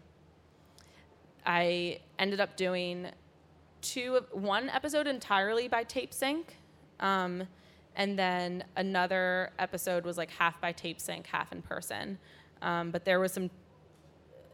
I 1.46 2.00
ended 2.20 2.42
up 2.42 2.58
doing 2.58 3.08
two, 3.82 4.26
one 4.32 4.70
episode 4.70 5.08
entirely 5.08 5.70
by 5.70 5.84
tape 5.84 6.14
sync, 6.14 6.58
um, 7.00 7.48
and 7.98 8.18
then 8.18 8.64
another 8.78 9.50
episode 9.60 10.06
was 10.06 10.18
like 10.18 10.30
half 10.32 10.62
by 10.62 10.72
tape 10.72 11.02
sync, 11.02 11.26
half 11.28 11.52
in 11.52 11.62
person. 11.64 12.20
Um, 12.62 12.92
but 12.92 13.04
there 13.04 13.20
was 13.20 13.34
some, 13.34 13.50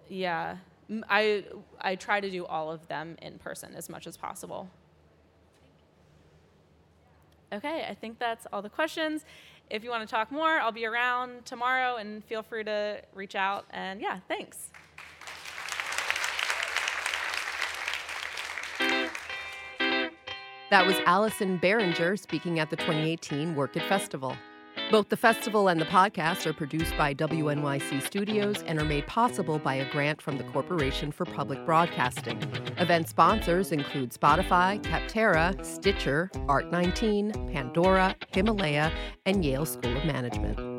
yeah, 0.07 0.57
I 1.09 1.43
I 1.79 1.95
try 1.95 2.21
to 2.21 2.29
do 2.29 2.45
all 2.45 2.71
of 2.71 2.87
them 2.87 3.17
in 3.21 3.37
person 3.37 3.73
as 3.75 3.89
much 3.89 4.07
as 4.07 4.17
possible. 4.17 4.69
Okay, 7.51 7.85
I 7.87 7.93
think 7.93 8.17
that's 8.17 8.47
all 8.51 8.61
the 8.61 8.69
questions. 8.69 9.25
If 9.69 9.83
you 9.83 9.89
want 9.89 10.07
to 10.07 10.11
talk 10.11 10.31
more, 10.31 10.59
I'll 10.59 10.71
be 10.71 10.85
around 10.85 11.45
tomorrow 11.45 11.97
and 11.97 12.23
feel 12.23 12.43
free 12.43 12.63
to 12.63 13.01
reach 13.13 13.35
out. 13.35 13.65
And 13.71 14.01
yeah, 14.01 14.19
thanks. 14.27 14.71
That 20.74 20.88
was 20.88 20.95
Allison 21.05 21.59
Behringer 21.59 22.17
speaking 22.17 22.57
at 22.59 22.71
the 22.71 22.76
2018 22.78 23.53
Werk 23.53 23.78
It 23.78 23.84
Festival. 23.84 24.36
Both 24.89 25.09
the 25.09 25.15
festival 25.15 25.67
and 25.67 25.80
the 25.80 25.86
podcast 25.86 26.47
are 26.47 26.53
produced 26.53 26.97
by 26.97 27.13
WNYC 27.13 28.01
Studios 28.01 28.63
and 28.63 28.82
are 28.82 28.84
made 28.84 29.05
possible 29.05 29.59
by 29.59 29.76
a 29.76 29.91
grant 29.91 30.19
from 30.19 30.39
the 30.39 30.43
Corporation 30.45 31.11
for 31.11 31.26
Public 31.26 31.63
Broadcasting. 31.67 32.41
Event 32.80 33.07
sponsors 33.07 33.71
include 33.71 34.13
Spotify, 34.13 34.82
Capterra, 34.82 35.63
Stitcher, 35.63 36.32
Art19, 36.47 37.53
Pandora, 37.53 38.15
Himalaya, 38.30 38.91
and 39.28 39.45
Yale 39.45 39.67
School 39.67 39.95
of 39.95 40.05
Management. 40.05 40.72